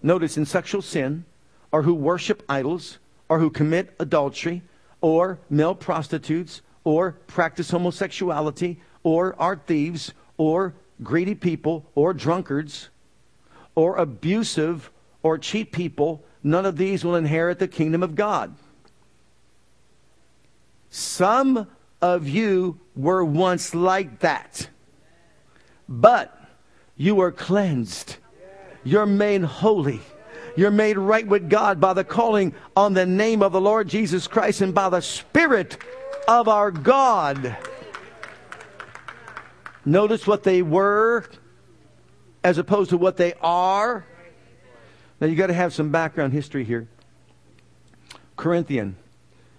notice, 0.01 0.37
in 0.37 0.45
sexual 0.45 0.81
sin, 0.81 1.25
or 1.71 1.83
who 1.83 1.93
worship 1.93 2.43
idols, 2.49 2.99
or 3.27 3.39
who 3.39 3.49
commit 3.49 3.95
adultery, 3.99 4.61
or 5.01 5.39
male 5.49 5.75
prostitutes, 5.75 6.61
or 6.83 7.13
practice 7.27 7.71
homosexuality, 7.71 8.81
or 9.03 9.35
are 9.39 9.55
thieves, 9.55 10.13
or 10.37 10.73
greedy 11.03 11.35
people, 11.35 11.85
or 11.95 12.13
drunkards, 12.13 12.89
or 13.75 13.97
abusive, 13.97 14.91
or 15.23 15.37
cheat 15.37 15.71
people, 15.71 16.23
none 16.43 16.65
of 16.65 16.77
these 16.77 17.03
will 17.03 17.15
inherit 17.15 17.59
the 17.59 17.67
kingdom 17.67 18.03
of 18.03 18.15
God. 18.15 18.55
Some 20.89 21.67
of 22.01 22.27
you 22.27 22.79
were 22.95 23.23
once 23.23 23.75
like 23.75 24.19
that, 24.19 24.69
but 25.87 26.35
you 26.95 27.15
were 27.15 27.31
cleansed. 27.31 28.17
You're 28.83 29.05
made 29.05 29.43
holy 29.43 30.01
you're 30.59 30.71
made 30.71 30.97
right 30.97 31.25
with 31.25 31.49
God 31.49 31.79
by 31.79 31.93
the 31.93 32.03
calling 32.03 32.53
on 32.75 32.93
the 32.93 33.05
name 33.05 33.41
of 33.41 33.53
the 33.53 33.61
Lord 33.61 33.87
Jesus 33.87 34.27
Christ 34.27 34.59
and 34.59 34.73
by 34.73 34.89
the 34.89 35.01
Spirit 35.01 35.77
of 36.27 36.49
our 36.49 36.69
God. 36.69 37.55
Notice 39.85 40.27
what 40.27 40.43
they 40.43 40.61
were 40.61 41.25
as 42.43 42.57
opposed 42.57 42.89
to 42.89 42.97
what 42.97 43.15
they 43.15 43.33
are. 43.41 44.05
Now 45.21 45.27
you 45.27 45.35
got 45.35 45.47
to 45.47 45.53
have 45.53 45.73
some 45.73 45.91
background 45.91 46.33
history 46.33 46.63
here. 46.65 46.87
Corinthian. 48.35 48.95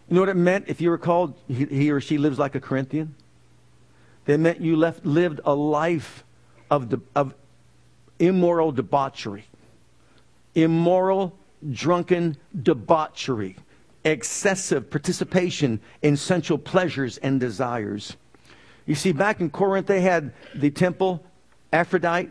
You 0.09 0.17
know 0.17 0.21
what 0.21 0.29
it 0.29 0.37
meant 0.37 0.67
if 0.69 0.81
you 0.81 0.91
were 0.91 0.99
called 0.99 1.35
he, 1.49 1.65
he 1.65 1.91
or 1.91 2.01
she 2.01 2.19
lives 2.19 2.39
like 2.39 2.55
a 2.55 2.61
Corinthian? 2.61 3.15
It 4.27 4.39
meant 4.39 4.61
you 4.61 4.77
left, 4.77 5.05
lived 5.05 5.41
a 5.45 5.55
life 5.55 6.25
of, 6.71 6.91
de, 6.91 7.01
of 7.17 7.35
immoral 8.21 8.71
debauchery 8.71 9.45
immoral, 10.55 11.37
drunken 11.73 12.37
debauchery, 12.63 13.57
excessive 14.05 14.91
participation 14.91 15.81
in 16.03 16.17
sensual 16.17 16.59
pleasures 16.59 17.19
and 17.19 17.39
desires. 17.39 18.17
You 18.87 18.95
see, 18.95 19.13
back 19.13 19.41
in 19.41 19.51
Corinth, 19.51 19.87
they 19.87 20.01
had 20.01 20.33
the 20.55 20.71
temple, 20.71 21.25
Aphrodite, 21.73 22.31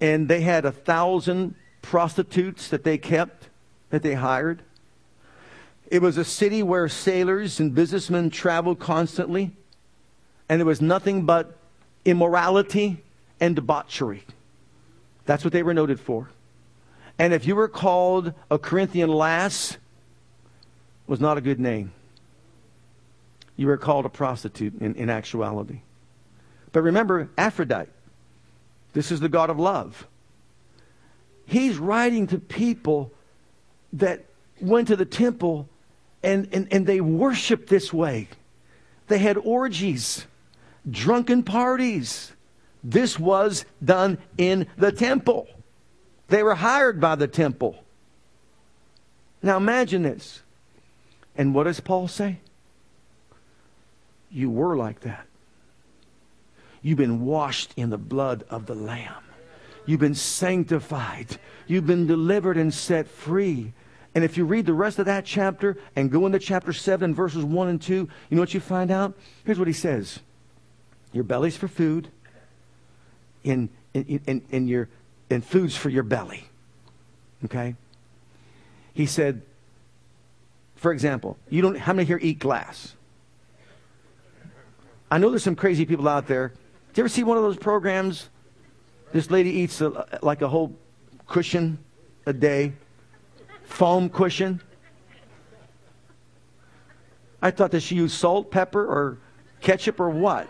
and 0.00 0.28
they 0.28 0.40
had 0.40 0.64
a 0.64 0.72
thousand 0.72 1.54
prostitutes 1.82 2.68
that 2.68 2.84
they 2.84 2.98
kept, 2.98 3.48
that 3.90 4.02
they 4.02 4.14
hired. 4.14 4.62
It 5.90 6.02
was 6.02 6.16
a 6.16 6.24
city 6.24 6.62
where 6.62 6.88
sailors 6.88 7.60
and 7.60 7.74
businessmen 7.74 8.30
traveled 8.30 8.78
constantly, 8.78 9.50
and 10.48 10.60
there 10.60 10.66
was 10.66 10.80
nothing 10.80 11.26
but 11.26 11.58
immorality 12.04 13.02
and 13.40 13.56
debauchery. 13.56 14.24
That's 15.28 15.44
what 15.44 15.52
they 15.52 15.62
were 15.62 15.74
noted 15.74 16.00
for. 16.00 16.30
And 17.18 17.34
if 17.34 17.46
you 17.46 17.54
were 17.54 17.68
called 17.68 18.32
a 18.50 18.58
Corinthian 18.58 19.10
lass, 19.10 19.76
was 21.06 21.20
not 21.20 21.36
a 21.36 21.42
good 21.42 21.60
name. 21.60 21.92
You 23.54 23.66
were 23.66 23.76
called 23.76 24.06
a 24.06 24.08
prostitute 24.08 24.80
in, 24.80 24.94
in 24.94 25.10
actuality. 25.10 25.80
But 26.72 26.80
remember, 26.80 27.28
Aphrodite, 27.36 27.90
this 28.94 29.12
is 29.12 29.20
the 29.20 29.28
God 29.28 29.50
of 29.50 29.58
love. 29.58 30.06
He's 31.44 31.76
writing 31.76 32.26
to 32.28 32.38
people 32.38 33.12
that 33.92 34.24
went 34.62 34.88
to 34.88 34.96
the 34.96 35.04
temple 35.04 35.68
and, 36.22 36.48
and, 36.52 36.68
and 36.70 36.86
they 36.86 37.02
worshiped 37.02 37.68
this 37.68 37.92
way. 37.92 38.28
They 39.08 39.18
had 39.18 39.36
orgies, 39.36 40.24
drunken 40.90 41.42
parties. 41.42 42.32
This 42.82 43.18
was 43.18 43.64
done 43.84 44.18
in 44.36 44.66
the 44.76 44.92
temple. 44.92 45.48
They 46.28 46.42
were 46.42 46.54
hired 46.54 47.00
by 47.00 47.16
the 47.16 47.26
temple. 47.26 47.82
Now 49.42 49.56
imagine 49.56 50.02
this. 50.02 50.42
And 51.36 51.54
what 51.54 51.64
does 51.64 51.80
Paul 51.80 52.08
say? 52.08 52.38
You 54.30 54.50
were 54.50 54.76
like 54.76 55.00
that. 55.00 55.26
You've 56.82 56.98
been 56.98 57.24
washed 57.24 57.72
in 57.76 57.90
the 57.90 57.98
blood 57.98 58.44
of 58.50 58.66
the 58.66 58.74
Lamb. 58.74 59.24
You've 59.86 60.00
been 60.00 60.14
sanctified. 60.14 61.38
You've 61.66 61.86
been 61.86 62.06
delivered 62.06 62.56
and 62.56 62.72
set 62.72 63.08
free. 63.08 63.72
And 64.14 64.24
if 64.24 64.36
you 64.36 64.44
read 64.44 64.66
the 64.66 64.74
rest 64.74 64.98
of 64.98 65.06
that 65.06 65.24
chapter 65.24 65.76
and 65.96 66.10
go 66.10 66.26
into 66.26 66.38
chapter 66.38 66.72
7, 66.72 67.14
verses 67.14 67.44
1 67.44 67.68
and 67.68 67.80
2, 67.80 67.94
you 67.94 68.08
know 68.30 68.40
what 68.42 68.54
you 68.54 68.60
find 68.60 68.90
out? 68.90 69.14
Here's 69.44 69.58
what 69.58 69.68
he 69.68 69.74
says 69.74 70.20
Your 71.12 71.24
belly's 71.24 71.56
for 71.56 71.68
food, 71.68 72.08
and, 73.48 73.68
and, 73.94 74.20
and, 74.26 74.42
and, 74.50 74.68
your, 74.68 74.88
and 75.30 75.44
food's 75.44 75.76
for 75.76 75.88
your 75.88 76.02
belly. 76.02 76.44
Okay? 77.44 77.74
He 78.94 79.06
said, 79.06 79.42
for 80.76 80.92
example, 80.92 81.36
you 81.48 81.62
don't, 81.62 81.76
how 81.76 81.92
many 81.92 82.06
here 82.06 82.18
eat 82.20 82.38
glass? 82.38 82.94
I 85.10 85.18
know 85.18 85.30
there's 85.30 85.42
some 85.42 85.56
crazy 85.56 85.86
people 85.86 86.08
out 86.08 86.26
there. 86.26 86.48
Did 86.88 86.98
you 86.98 87.02
ever 87.02 87.08
see 87.08 87.24
one 87.24 87.36
of 87.36 87.42
those 87.42 87.56
programs? 87.56 88.28
This 89.12 89.30
lady 89.30 89.50
eats 89.50 89.80
a, 89.80 90.18
like 90.22 90.42
a 90.42 90.48
whole 90.48 90.76
cushion 91.26 91.78
a 92.26 92.32
day, 92.32 92.74
foam 93.64 94.10
cushion. 94.10 94.60
I 97.40 97.50
thought 97.50 97.70
that 97.70 97.80
she 97.80 97.94
used 97.94 98.16
salt, 98.16 98.50
pepper, 98.50 98.84
or 98.84 99.18
ketchup, 99.60 100.00
or 100.00 100.10
what? 100.10 100.48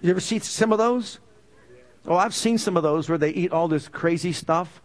You 0.00 0.10
ever 0.10 0.20
see 0.20 0.38
some 0.38 0.72
of 0.72 0.78
those? 0.78 1.18
Oh, 2.06 2.16
I've 2.16 2.34
seen 2.34 2.58
some 2.58 2.76
of 2.76 2.82
those 2.82 3.08
where 3.08 3.18
they 3.18 3.30
eat 3.30 3.52
all 3.52 3.68
this 3.68 3.88
crazy 3.88 4.32
stuff. 4.32 4.80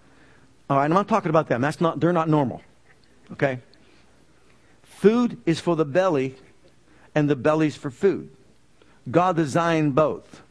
All 0.69 0.77
right, 0.77 0.85
I'm 0.85 0.91
not 0.93 1.07
talking 1.07 1.29
about 1.29 1.47
them. 1.47 1.61
That's 1.61 1.79
not, 1.79 1.99
they're 1.99 2.13
not 2.13 2.27
normal. 2.27 2.61
Okay? 3.31 3.59
Food 4.83 5.37
is 5.45 5.59
for 5.59 5.75
the 5.75 5.85
belly, 5.85 6.35
and 7.13 7.29
the 7.29 7.35
belly's 7.35 7.75
for 7.75 7.89
food. 7.89 8.29
God 9.09 9.35
designed 9.35 9.95
both. 9.95 10.41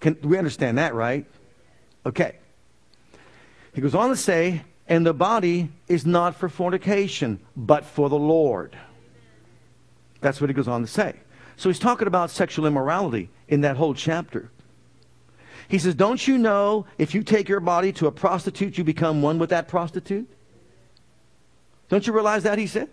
Can, 0.00 0.18
we 0.22 0.38
understand 0.38 0.78
that, 0.78 0.94
right? 0.94 1.26
Okay. 2.04 2.36
He 3.74 3.80
goes 3.80 3.94
on 3.94 4.10
to 4.10 4.16
say, 4.16 4.62
and 4.86 5.06
the 5.06 5.14
body 5.14 5.70
is 5.88 6.04
not 6.04 6.36
for 6.36 6.48
fornication, 6.48 7.40
but 7.56 7.84
for 7.84 8.08
the 8.08 8.18
Lord. 8.18 8.76
That's 10.20 10.40
what 10.40 10.50
he 10.50 10.54
goes 10.54 10.68
on 10.68 10.82
to 10.82 10.86
say. 10.86 11.16
So 11.62 11.68
he's 11.68 11.78
talking 11.78 12.08
about 12.08 12.32
sexual 12.32 12.66
immorality 12.66 13.30
in 13.46 13.60
that 13.60 13.76
whole 13.76 13.94
chapter. 13.94 14.50
He 15.68 15.78
says, 15.78 15.94
Don't 15.94 16.26
you 16.26 16.36
know 16.36 16.86
if 16.98 17.14
you 17.14 17.22
take 17.22 17.48
your 17.48 17.60
body 17.60 17.92
to 17.92 18.08
a 18.08 18.10
prostitute, 18.10 18.76
you 18.76 18.82
become 18.82 19.22
one 19.22 19.38
with 19.38 19.50
that 19.50 19.68
prostitute? 19.68 20.28
Don't 21.88 22.04
you 22.04 22.12
realize 22.12 22.42
that? 22.42 22.58
He 22.58 22.66
said. 22.66 22.90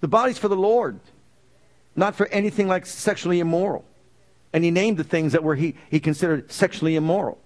The 0.00 0.08
body's 0.08 0.36
for 0.36 0.48
the 0.48 0.56
Lord, 0.56 0.98
not 1.94 2.16
for 2.16 2.26
anything 2.26 2.66
like 2.66 2.84
sexually 2.84 3.38
immoral. 3.38 3.84
And 4.52 4.64
he 4.64 4.72
named 4.72 4.96
the 4.96 5.04
things 5.04 5.30
that 5.30 5.44
were 5.44 5.54
he, 5.54 5.76
he 5.88 6.00
considered 6.00 6.50
sexually 6.50 6.96
immoral. 6.96 7.38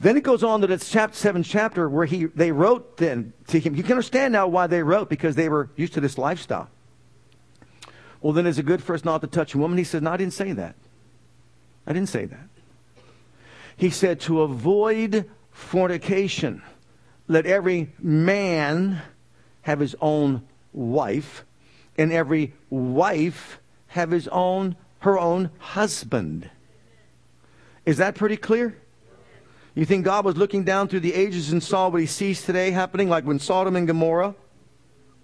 Then 0.00 0.16
it 0.16 0.22
goes 0.22 0.42
on 0.42 0.62
to 0.62 0.66
this 0.66 0.88
chapter 0.88 1.14
seven 1.14 1.42
chapter 1.42 1.90
where 1.90 2.06
he 2.06 2.24
they 2.24 2.52
wrote 2.52 2.96
then 2.96 3.34
to 3.48 3.60
him. 3.60 3.74
You 3.74 3.82
can 3.82 3.92
understand 3.92 4.32
now 4.32 4.46
why 4.46 4.66
they 4.66 4.82
wrote 4.82 5.10
because 5.10 5.36
they 5.36 5.50
were 5.50 5.68
used 5.76 5.92
to 5.92 6.00
this 6.00 6.16
lifestyle. 6.16 6.70
Well, 8.26 8.32
then 8.32 8.48
is 8.48 8.58
it 8.58 8.66
good 8.66 8.82
for 8.82 8.92
us 8.92 9.04
not 9.04 9.20
to 9.20 9.28
touch 9.28 9.54
a 9.54 9.58
woman? 9.58 9.78
He 9.78 9.84
said, 9.84 10.02
No, 10.02 10.10
I 10.10 10.16
didn't 10.16 10.32
say 10.32 10.50
that. 10.50 10.74
I 11.86 11.92
didn't 11.92 12.08
say 12.08 12.24
that. 12.24 12.48
He 13.76 13.88
said 13.88 14.18
to 14.22 14.42
avoid 14.42 15.30
fornication. 15.52 16.60
Let 17.28 17.46
every 17.46 17.92
man 18.00 19.00
have 19.62 19.78
his 19.78 19.94
own 20.00 20.42
wife, 20.72 21.44
and 21.96 22.12
every 22.12 22.52
wife 22.68 23.60
have 23.86 24.10
his 24.10 24.26
own 24.26 24.74
her 25.02 25.16
own 25.16 25.50
husband. 25.58 26.50
Is 27.84 27.98
that 27.98 28.16
pretty 28.16 28.36
clear? 28.36 28.76
You 29.76 29.84
think 29.84 30.04
God 30.04 30.24
was 30.24 30.36
looking 30.36 30.64
down 30.64 30.88
through 30.88 30.98
the 30.98 31.14
ages 31.14 31.52
and 31.52 31.62
saw 31.62 31.90
what 31.90 32.00
he 32.00 32.08
sees 32.08 32.42
today 32.42 32.72
happening, 32.72 33.08
like 33.08 33.22
when 33.22 33.38
Sodom 33.38 33.76
and 33.76 33.86
Gomorrah? 33.86 34.34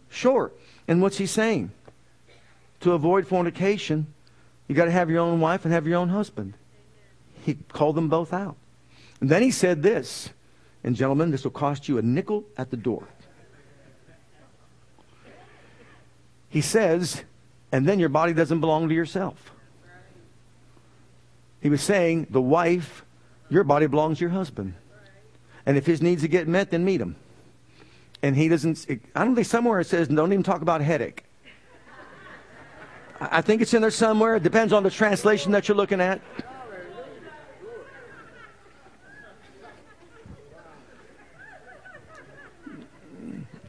Sure. 0.08 0.52
And 0.86 1.02
what's 1.02 1.18
he 1.18 1.26
saying? 1.26 1.72
To 2.82 2.92
avoid 2.92 3.26
fornication, 3.26 4.12
you 4.68 4.74
got 4.74 4.86
to 4.86 4.90
have 4.90 5.08
your 5.08 5.20
own 5.20 5.40
wife 5.40 5.64
and 5.64 5.72
have 5.72 5.86
your 5.86 5.98
own 5.98 6.08
husband. 6.08 6.54
He 7.44 7.54
called 7.54 7.96
them 7.96 8.08
both 8.08 8.32
out. 8.32 8.56
And 9.20 9.30
then 9.30 9.42
he 9.42 9.50
said 9.50 9.82
this, 9.82 10.30
and 10.84 10.96
gentlemen, 10.96 11.30
this 11.30 11.44
will 11.44 11.52
cost 11.52 11.88
you 11.88 11.98
a 11.98 12.02
nickel 12.02 12.44
at 12.56 12.70
the 12.70 12.76
door. 12.76 13.06
He 16.48 16.60
says, 16.60 17.22
and 17.70 17.86
then 17.86 17.98
your 17.98 18.08
body 18.08 18.32
doesn't 18.32 18.60
belong 18.60 18.88
to 18.88 18.94
yourself. 18.94 19.52
He 21.60 21.70
was 21.70 21.80
saying, 21.80 22.26
the 22.30 22.42
wife, 22.42 23.04
your 23.48 23.64
body 23.64 23.86
belongs 23.86 24.18
to 24.18 24.22
your 24.22 24.30
husband. 24.30 24.74
And 25.64 25.76
if 25.76 25.86
his 25.86 26.02
needs 26.02 26.24
are 26.24 26.28
getting 26.28 26.52
met, 26.52 26.70
then 26.70 26.84
meet 26.84 27.00
him. 27.00 27.14
And 28.22 28.36
he 28.36 28.48
doesn't, 28.48 28.86
I 29.14 29.24
don't 29.24 29.36
think 29.36 29.46
somewhere 29.46 29.78
it 29.78 29.86
says, 29.86 30.08
don't 30.08 30.32
even 30.32 30.42
talk 30.42 30.62
about 30.62 30.80
headache. 30.80 31.24
I 33.30 33.40
think 33.42 33.62
it's 33.62 33.74
in 33.74 33.82
there 33.82 33.90
somewhere. 33.90 34.36
It 34.36 34.42
depends 34.42 34.72
on 34.72 34.82
the 34.82 34.90
translation 34.90 35.52
that 35.52 35.68
you're 35.68 35.76
looking 35.76 36.00
at. 36.00 36.20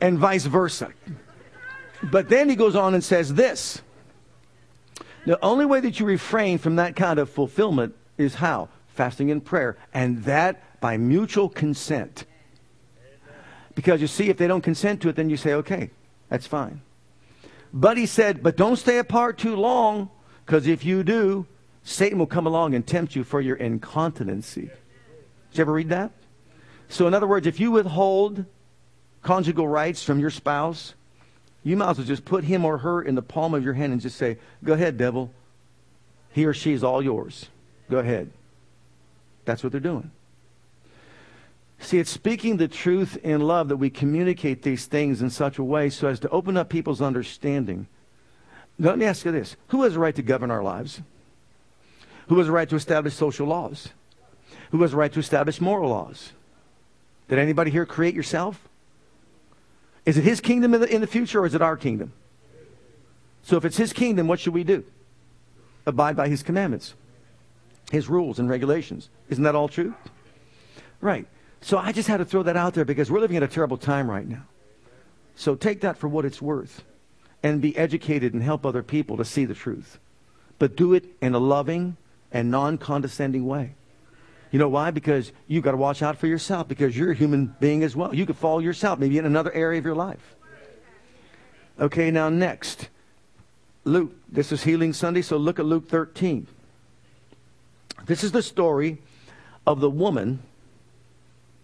And 0.02 0.18
vice 0.18 0.46
versa. 0.46 0.92
But 2.04 2.28
then 2.30 2.50
he 2.50 2.56
goes 2.56 2.76
on 2.76 2.94
and 2.94 3.04
says 3.04 3.34
this 3.34 3.82
the 5.26 5.44
only 5.44 5.66
way 5.66 5.80
that 5.80 6.00
you 6.00 6.06
refrain 6.06 6.58
from 6.58 6.76
that 6.76 6.96
kind 6.96 7.20
of 7.20 7.30
fulfillment 7.30 7.96
is 8.18 8.36
how? 8.36 8.70
Fasting 8.90 9.32
and 9.32 9.44
prayer. 9.44 9.78
And 9.94 10.24
that 10.24 10.82
by 10.82 10.98
mutual 10.98 11.48
consent. 11.48 12.26
Because 13.76 14.02
you 14.02 14.08
see, 14.08 14.30
if 14.30 14.38
they 14.38 14.48
don't 14.48 14.62
consent 14.62 15.02
to 15.02 15.10
it, 15.10 15.16
then 15.16 15.30
you 15.30 15.38
say, 15.38 15.54
okay, 15.54 15.92
that's 16.30 16.46
fine. 16.46 16.82
But 17.74 17.98
he 17.98 18.06
said, 18.06 18.44
but 18.44 18.56
don't 18.56 18.76
stay 18.76 19.00
apart 19.00 19.40
too 19.40 19.56
long, 19.56 20.12
because 20.46 20.68
if 20.68 20.86
you 20.86 21.04
do, 21.04 21.48
Satan 21.84 22.20
will 22.20 22.28
come 22.28 22.46
along 22.46 22.76
and 22.76 22.86
tempt 22.86 23.16
you 23.16 23.24
for 23.24 23.42
your 23.42 23.56
incontinency. 23.56 24.70
Did 25.52 25.58
you 25.58 25.62
ever 25.62 25.74
read 25.74 25.90
that? 25.90 26.12
So, 26.88 27.08
in 27.08 27.16
other 27.16 27.28
words, 27.28 27.48
if 27.48 27.60
you 27.60 27.72
withhold 27.72 28.46
conjugal 29.24 29.68
rights 29.68 30.04
from 30.04 30.20
your 30.20 30.30
spouse, 30.30 30.94
you 31.64 31.76
might 31.76 31.90
as 31.90 31.98
well 31.98 32.08
just 32.08 32.26
put 32.26 32.44
him 32.44 32.64
or 32.64 32.78
her 32.80 33.02
in 33.02 33.16
the 33.16 33.22
palm 33.22 33.54
of 33.54 33.64
your 33.64 33.74
hand 33.74 33.92
and 33.92 34.02
just 34.02 34.18
say, 34.18 34.38
Go 34.64 34.74
ahead, 34.74 34.98
devil. 34.98 35.32
He 36.32 36.46
or 36.46 36.54
she 36.54 36.74
is 36.74 36.84
all 36.84 37.02
yours. 37.02 37.48
Go 37.90 38.00
ahead. 38.00 38.32
That's 39.46 39.64
what 39.64 39.72
they're 39.72 39.82
doing. 39.82 40.12
See, 41.84 42.00
it's 42.00 42.10
speaking 42.10 42.56
the 42.56 42.70
truth 42.70 43.18
in 43.24 43.42
love 43.42 43.68
that 43.68 43.76
we 43.76 43.90
communicate 43.90 44.64
these 44.64 44.86
things 44.86 45.22
in 45.22 45.30
such 45.30 45.58
a 45.58 45.64
way 45.64 45.90
so 45.90 46.08
as 46.08 46.18
to 46.22 46.30
open 46.30 46.56
up 46.56 46.70
people's 46.70 47.02
understanding. 47.02 47.88
Let 48.80 48.98
me 48.98 49.06
ask 49.06 49.26
you 49.26 49.34
this 49.34 49.58
Who 49.68 49.84
has 49.84 49.98
a 49.98 50.00
right 50.00 50.16
to 50.16 50.22
govern 50.22 50.50
our 50.50 50.64
lives? 50.64 51.02
Who 52.30 52.40
has 52.40 52.48
a 52.48 52.54
right 52.54 52.70
to 52.70 52.78
establish 52.78 53.16
social 53.16 53.48
laws? 53.48 53.90
Who 54.72 54.82
has 54.82 54.94
a 54.94 54.96
right 54.96 55.12
to 55.12 55.20
establish 55.20 55.60
moral 55.60 55.90
laws? 55.90 56.32
Did 57.28 57.38
anybody 57.38 57.70
here 57.70 57.86
create 57.86 58.16
yourself? 58.16 58.70
Is 60.06 60.18
it 60.18 60.24
his 60.24 60.40
kingdom 60.40 60.74
in 60.74 60.82
the, 60.82 60.88
in 60.88 61.02
the 61.02 61.08
future 61.08 61.42
or 61.42 61.46
is 61.46 61.54
it 61.54 61.62
our 61.62 61.76
kingdom? 61.76 62.14
So 63.44 63.58
if 63.58 63.66
it's 63.66 63.78
his 63.78 63.92
kingdom, 63.92 64.28
what 64.28 64.40
should 64.40 64.54
we 64.54 64.64
do? 64.64 64.86
Abide 65.86 66.16
by 66.16 66.30
his 66.30 66.44
commandments, 66.44 66.94
his 67.92 68.08
rules 68.08 68.40
and 68.40 68.50
regulations. 68.50 69.10
Isn't 69.30 69.44
that 69.44 69.54
all 69.54 69.68
true? 69.68 69.94
Right. 71.02 71.28
So 71.64 71.78
I 71.78 71.94
just 71.94 72.10
had 72.10 72.18
to 72.18 72.26
throw 72.26 72.44
that 72.44 72.58
out 72.58 72.74
there 72.74 72.84
because 72.84 73.10
we're 73.10 73.22
living 73.22 73.38
in 73.38 73.44
a 73.44 73.48
terrible 73.48 73.78
time 73.78 74.10
right 74.10 74.28
now. 74.28 74.44
So 75.36 75.56
take 75.56 75.80
that 75.82 75.98
for 75.98 76.10
what 76.10 76.26
it's 76.26 76.42
worth 76.42 76.84
and 77.42 77.62
be 77.62 77.76
educated 77.78 78.34
and 78.34 78.44
help 78.44 78.66
other 78.66 78.84
people 78.84 79.16
to 79.16 79.26
see 79.26 79.46
the 79.46 79.54
truth. 79.54 79.98
But 80.60 80.76
do 80.76 80.94
it 80.94 81.06
in 81.22 81.34
a 81.34 81.40
loving 81.40 81.96
and 82.34 82.52
non 82.52 82.78
condescending 82.78 83.46
way. 83.48 83.76
You 84.52 84.60
know 84.60 84.68
why? 84.68 84.92
Because 84.92 85.32
you've 85.48 85.64
got 85.64 85.72
to 85.72 85.78
watch 85.78 86.04
out 86.04 86.18
for 86.18 86.28
yourself 86.28 86.68
because 86.68 86.98
you're 86.98 87.12
a 87.12 87.16
human 87.16 87.56
being 87.62 87.82
as 87.84 87.96
well. 87.96 88.14
You 88.14 88.26
could 88.26 88.38
fall 88.38 88.62
yourself, 88.62 89.00
maybe 89.00 89.18
in 89.18 89.26
another 89.26 89.52
area 89.54 89.80
of 89.80 89.86
your 89.86 89.96
life. 89.96 90.36
Okay, 91.80 92.12
now 92.12 92.30
next. 92.30 92.90
Luke. 93.86 94.12
This 94.30 94.52
is 94.52 94.64
Healing 94.64 94.94
Sunday, 94.94 95.22
so 95.22 95.38
look 95.38 95.60
at 95.60 95.66
Luke 95.66 95.88
13. 95.88 96.46
This 98.06 98.24
is 98.24 98.34
the 98.34 98.42
story 98.42 98.98
of 99.66 99.80
the 99.80 99.90
woman 99.90 100.40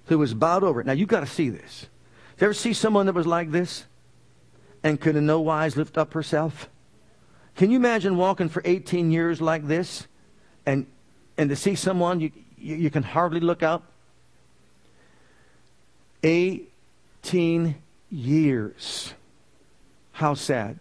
who 0.09 0.17
was 0.17 0.33
bowed 0.33 0.63
over. 0.63 0.83
Now, 0.83 0.93
you've 0.93 1.07
got 1.07 1.21
to 1.21 1.27
see 1.27 1.49
this. 1.49 1.87
Did 2.35 2.41
you 2.41 2.45
ever 2.47 2.53
see 2.53 2.73
someone 2.73 3.05
that 3.05 3.13
was 3.13 3.27
like 3.27 3.51
this 3.51 3.85
and 4.83 4.99
could 4.99 5.15
in 5.15 5.25
no 5.27 5.39
wise 5.39 5.77
lift 5.77 5.97
up 5.97 6.13
herself? 6.13 6.67
Can 7.55 7.69
you 7.69 7.77
imagine 7.77 8.17
walking 8.17 8.49
for 8.49 8.63
18 8.65 9.11
years 9.11 9.39
like 9.39 9.67
this 9.67 10.07
and, 10.65 10.87
and 11.37 11.49
to 11.49 11.55
see 11.55 11.75
someone, 11.75 12.19
you, 12.19 12.31
you, 12.57 12.75
you 12.75 12.89
can 12.89 13.03
hardly 13.03 13.39
look 13.39 13.61
up. 13.61 13.83
18 16.23 17.75
years. 18.09 19.13
How 20.13 20.33
sad. 20.33 20.79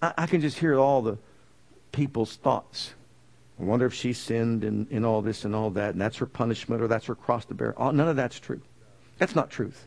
I, 0.00 0.14
I 0.16 0.26
can 0.26 0.40
just 0.40 0.58
hear 0.58 0.78
all 0.78 1.02
the 1.02 1.18
people's 1.92 2.36
thoughts. 2.36 2.94
I 3.60 3.64
wonder 3.64 3.84
if 3.84 3.92
she 3.92 4.14
sinned 4.14 4.64
in, 4.64 4.86
in 4.90 5.04
all 5.04 5.20
this 5.20 5.44
and 5.44 5.54
all 5.54 5.70
that, 5.70 5.90
and 5.90 6.00
that's 6.00 6.16
her 6.16 6.26
punishment 6.26 6.80
or 6.80 6.88
that's 6.88 7.06
her 7.06 7.14
cross 7.14 7.44
to 7.46 7.54
bear. 7.54 7.74
Oh, 7.76 7.90
none 7.90 8.08
of 8.08 8.16
that's 8.16 8.40
true. 8.40 8.62
That's 9.18 9.34
not 9.34 9.50
truth. 9.50 9.86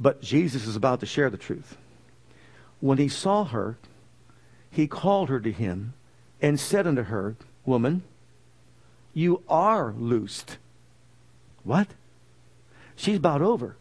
But 0.00 0.20
Jesus 0.22 0.66
is 0.66 0.74
about 0.74 1.00
to 1.00 1.06
share 1.06 1.30
the 1.30 1.36
truth. 1.36 1.76
When 2.80 2.98
he 2.98 3.08
saw 3.08 3.44
her, 3.44 3.78
he 4.70 4.88
called 4.88 5.28
her 5.28 5.38
to 5.38 5.52
him 5.52 5.94
and 6.42 6.58
said 6.58 6.86
unto 6.86 7.04
her, 7.04 7.36
Woman, 7.64 8.02
you 9.14 9.42
are 9.48 9.94
loosed. 9.96 10.58
What? 11.62 11.88
She's 12.96 13.16
about 13.16 13.42
over. 13.42 13.76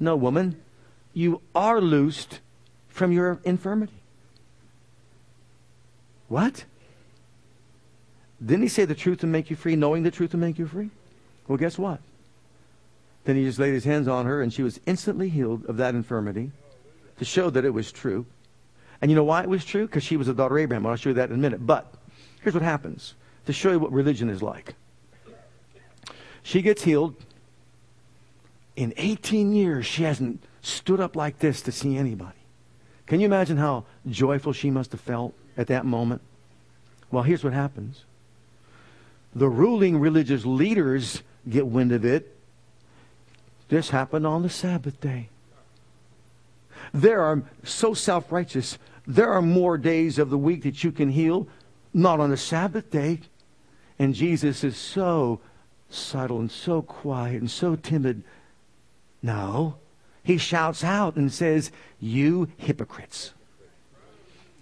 No, 0.00 0.16
woman, 0.16 0.60
you 1.12 1.42
are 1.54 1.80
loosed 1.80 2.40
from 2.88 3.12
your 3.12 3.40
infirmity. 3.44 4.02
What? 6.28 6.64
Didn't 8.44 8.62
he 8.62 8.68
say 8.68 8.84
the 8.84 8.94
truth 8.94 9.22
will 9.22 9.28
make 9.28 9.50
you 9.50 9.56
free, 9.56 9.76
knowing 9.76 10.02
the 10.02 10.10
truth 10.10 10.32
will 10.32 10.40
make 10.40 10.58
you 10.58 10.66
free? 10.66 10.90
Well, 11.46 11.58
guess 11.58 11.78
what? 11.78 12.00
Then 13.24 13.36
he 13.36 13.44
just 13.44 13.58
laid 13.58 13.74
his 13.74 13.84
hands 13.84 14.08
on 14.08 14.24
her, 14.26 14.40
and 14.40 14.52
she 14.52 14.62
was 14.62 14.80
instantly 14.86 15.28
healed 15.28 15.66
of 15.66 15.76
that 15.76 15.94
infirmity 15.94 16.52
to 17.18 17.24
show 17.24 17.50
that 17.50 17.64
it 17.64 17.70
was 17.70 17.92
true. 17.92 18.24
And 19.02 19.10
you 19.10 19.14
know 19.14 19.24
why 19.24 19.42
it 19.42 19.48
was 19.48 19.64
true? 19.64 19.86
Because 19.86 20.02
she 20.02 20.16
was 20.16 20.28
a 20.28 20.34
daughter 20.34 20.56
of 20.56 20.62
Abraham. 20.62 20.86
I'll 20.86 20.96
show 20.96 21.10
you 21.10 21.14
that 21.16 21.28
in 21.28 21.34
a 21.34 21.38
minute. 21.38 21.66
But 21.66 21.92
here's 22.42 22.54
what 22.54 22.62
happens 22.62 23.14
to 23.46 23.52
show 23.52 23.72
you 23.72 23.78
what 23.78 23.92
religion 23.92 24.30
is 24.30 24.42
like. 24.42 24.74
She 26.42 26.62
gets 26.62 26.82
healed. 26.82 27.14
In 28.76 28.94
18 28.96 29.52
years, 29.52 29.84
she 29.84 30.04
hasn't 30.04 30.42
stood 30.62 31.00
up 31.00 31.14
like 31.14 31.38
this 31.40 31.60
to 31.62 31.72
see 31.72 31.96
anybody. 31.96 32.38
Can 33.06 33.20
you 33.20 33.26
imagine 33.26 33.56
how 33.56 33.84
joyful 34.08 34.52
she 34.52 34.70
must 34.70 34.92
have 34.92 35.00
felt 35.00 35.34
at 35.56 35.66
that 35.66 35.84
moment? 35.84 36.22
Well, 37.10 37.24
here's 37.24 37.44
what 37.44 37.52
happens 37.52 38.04
the 39.34 39.48
ruling 39.48 39.98
religious 40.00 40.44
leaders 40.44 41.22
get 41.48 41.66
wind 41.66 41.92
of 41.92 42.04
it. 42.04 42.36
This 43.68 43.90
happened 43.90 44.26
on 44.26 44.42
the 44.42 44.50
Sabbath 44.50 45.00
day. 45.00 45.28
There 46.92 47.22
are 47.22 47.42
so 47.62 47.94
self 47.94 48.32
righteous. 48.32 48.78
There 49.06 49.32
are 49.32 49.42
more 49.42 49.78
days 49.78 50.18
of 50.18 50.30
the 50.30 50.38
week 50.38 50.62
that 50.64 50.82
you 50.82 50.92
can 50.92 51.10
heal, 51.10 51.48
not 51.94 52.20
on 52.20 52.30
the 52.30 52.36
Sabbath 52.36 52.90
day. 52.90 53.20
And 53.98 54.14
Jesus 54.14 54.64
is 54.64 54.76
so 54.76 55.40
subtle 55.88 56.40
and 56.40 56.50
so 56.50 56.82
quiet 56.82 57.40
and 57.40 57.50
so 57.50 57.76
timid. 57.76 58.24
No. 59.22 59.76
He 60.22 60.38
shouts 60.38 60.84
out 60.84 61.16
and 61.16 61.32
says, 61.32 61.70
You 61.98 62.48
hypocrites. 62.56 63.32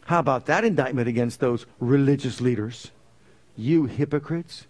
How 0.07 0.21
about 0.21 0.47
that 0.47 0.65
indictment 0.65 1.09
against 1.09 1.41
those 1.41 1.67
religious 1.81 2.41
leaders? 2.41 2.91
You 3.59 3.87
hypocrites. 3.87 4.68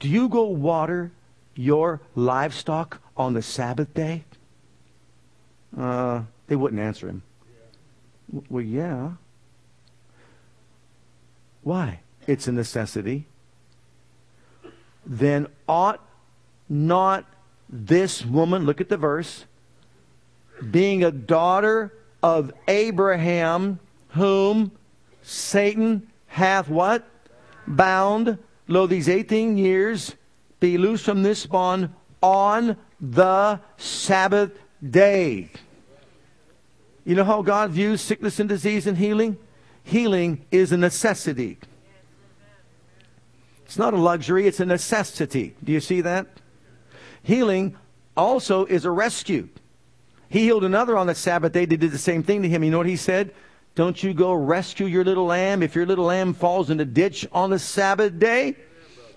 Do 0.00 0.08
you 0.08 0.28
go 0.30 0.44
water 0.44 1.12
your 1.54 2.00
livestock 2.14 3.02
on 3.14 3.34
the 3.34 3.42
Sabbath 3.42 3.92
day? 3.92 4.24
Uh, 5.78 6.22
they 6.46 6.56
wouldn't 6.56 6.80
answer 6.80 7.08
him. 7.08 7.22
Well, 8.48 8.64
yeah. 8.64 9.12
Why? 11.62 12.00
It's 12.26 12.48
a 12.48 12.52
necessity. 12.52 13.26
Then 15.04 15.48
ought 15.68 16.00
not 16.68 17.26
this 17.68 18.24
woman, 18.24 18.64
look 18.64 18.80
at 18.80 18.88
the 18.88 18.96
verse, 18.96 19.44
being 20.70 21.04
a 21.04 21.10
daughter 21.10 21.92
of 22.22 22.50
Abraham, 22.66 23.78
whom 24.10 24.72
Satan 25.22 26.08
hath 26.28 26.70
what? 26.70 27.06
Bound, 27.66 28.38
lo, 28.68 28.86
these 28.86 29.08
18 29.08 29.56
years, 29.56 30.14
be 30.60 30.78
loosed 30.78 31.04
from 31.04 31.22
this 31.22 31.46
bond 31.46 31.90
on 32.22 32.76
the 33.00 33.60
Sabbath 33.76 34.58
day. 34.88 35.50
You 37.04 37.14
know 37.14 37.24
how 37.24 37.42
God 37.42 37.70
views 37.70 38.00
sickness 38.00 38.40
and 38.40 38.48
disease 38.48 38.86
and 38.86 38.98
healing? 38.98 39.38
Healing 39.84 40.44
is 40.50 40.72
a 40.72 40.76
necessity. 40.76 41.58
It's 43.64 43.78
not 43.78 43.94
a 43.94 43.96
luxury, 43.96 44.46
it's 44.46 44.60
a 44.60 44.66
necessity. 44.66 45.54
Do 45.62 45.72
you 45.72 45.80
see 45.80 46.00
that? 46.00 46.26
Healing 47.22 47.76
also 48.16 48.64
is 48.66 48.84
a 48.84 48.90
rescue. 48.90 49.48
He 50.28 50.40
healed 50.40 50.64
another 50.64 50.96
on 50.96 51.06
the 51.06 51.14
Sabbath 51.14 51.52
day 51.52 51.64
They 51.64 51.76
did 51.76 51.92
the 51.92 51.98
same 51.98 52.22
thing 52.22 52.42
to 52.42 52.48
him. 52.48 52.64
You 52.64 52.70
know 52.70 52.78
what 52.78 52.86
he 52.86 52.96
said? 52.96 53.32
Don't 53.76 54.02
you 54.02 54.14
go 54.14 54.32
rescue 54.32 54.86
your 54.86 55.04
little 55.04 55.26
lamb. 55.26 55.62
If 55.62 55.74
your 55.74 55.84
little 55.84 56.06
lamb 56.06 56.32
falls 56.32 56.70
in 56.70 56.80
a 56.80 56.84
ditch 56.84 57.28
on 57.30 57.50
the 57.50 57.58
Sabbath 57.58 58.18
day, 58.18 58.56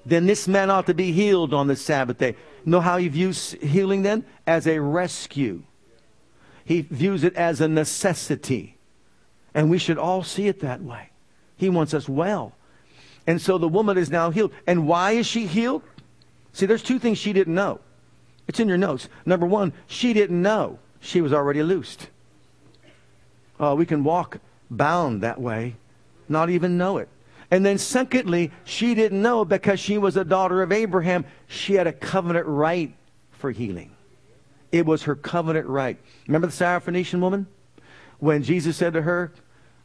then 0.06 0.26
this 0.26 0.50
man 0.50 0.70
ought 0.70 0.86
to 0.88 0.94
be 0.94 1.14
healed 1.14 1.54
on 1.54 1.68
the 1.68 1.78
Sabbath 1.78 2.18
day. 2.18 2.36
Know 2.66 2.82
how 2.82 2.98
he 2.98 3.08
views 3.08 3.54
healing 3.62 4.04
then? 4.04 4.26
As 4.46 4.68
a 4.68 4.80
rescue. 4.80 5.64
He 6.66 6.82
views 6.82 7.24
it 7.24 7.36
as 7.36 7.62
a 7.62 7.70
necessity. 7.70 8.78
And 9.54 9.70
we 9.70 9.78
should 9.78 9.98
all 9.98 10.24
see 10.24 10.48
it 10.48 10.60
that 10.60 10.84
way. 10.84 11.10
He 11.56 11.70
wants 11.70 11.94
us 11.94 12.10
well. 12.10 12.54
And 13.26 13.42
so 13.42 13.58
the 13.58 13.68
woman 13.68 13.98
is 13.98 14.10
now 14.10 14.30
healed. 14.30 14.52
And 14.68 14.88
why 14.88 15.12
is 15.12 15.26
she 15.26 15.48
healed? 15.48 15.84
See, 16.52 16.66
there's 16.66 16.84
two 16.84 17.00
things 17.00 17.18
she 17.18 17.32
didn't 17.32 17.56
know. 17.56 17.80
It's 18.46 18.60
in 18.60 18.68
your 18.68 18.78
notes. 18.78 19.08
Number 19.26 19.46
one, 19.46 19.72
she 19.88 20.12
didn't 20.12 20.42
know 20.42 20.80
she 21.00 21.22
was 21.22 21.32
already 21.32 21.64
loosed. 21.64 22.10
Uh, 23.58 23.74
we 23.78 23.86
can 23.86 24.04
walk 24.04 24.40
bound 24.70 25.22
that 25.22 25.40
way, 25.40 25.76
not 26.28 26.50
even 26.50 26.78
know 26.78 26.98
it. 26.98 27.10
And 27.52 27.66
then, 27.66 27.78
secondly, 27.78 28.52
she 28.64 28.94
didn't 28.94 29.22
know 29.22 29.44
because 29.44 29.80
she 29.80 29.98
was 29.98 30.16
a 30.18 30.24
daughter 30.24 30.62
of 30.62 30.72
Abraham, 30.72 31.26
she 31.48 31.74
had 31.74 31.88
a 31.88 31.94
covenant 31.94 32.46
right 32.46 32.94
for 33.32 33.52
healing. 33.52 33.92
It 34.72 34.86
was 34.86 35.04
her 35.04 35.16
covenant 35.16 35.66
right. 35.68 35.98
Remember 36.28 36.48
the 36.48 36.54
Syrophoenician 36.54 37.20
woman? 37.20 37.48
When 38.20 38.44
Jesus 38.44 38.78
said 38.78 38.94
to 38.94 39.02
her, 39.02 39.32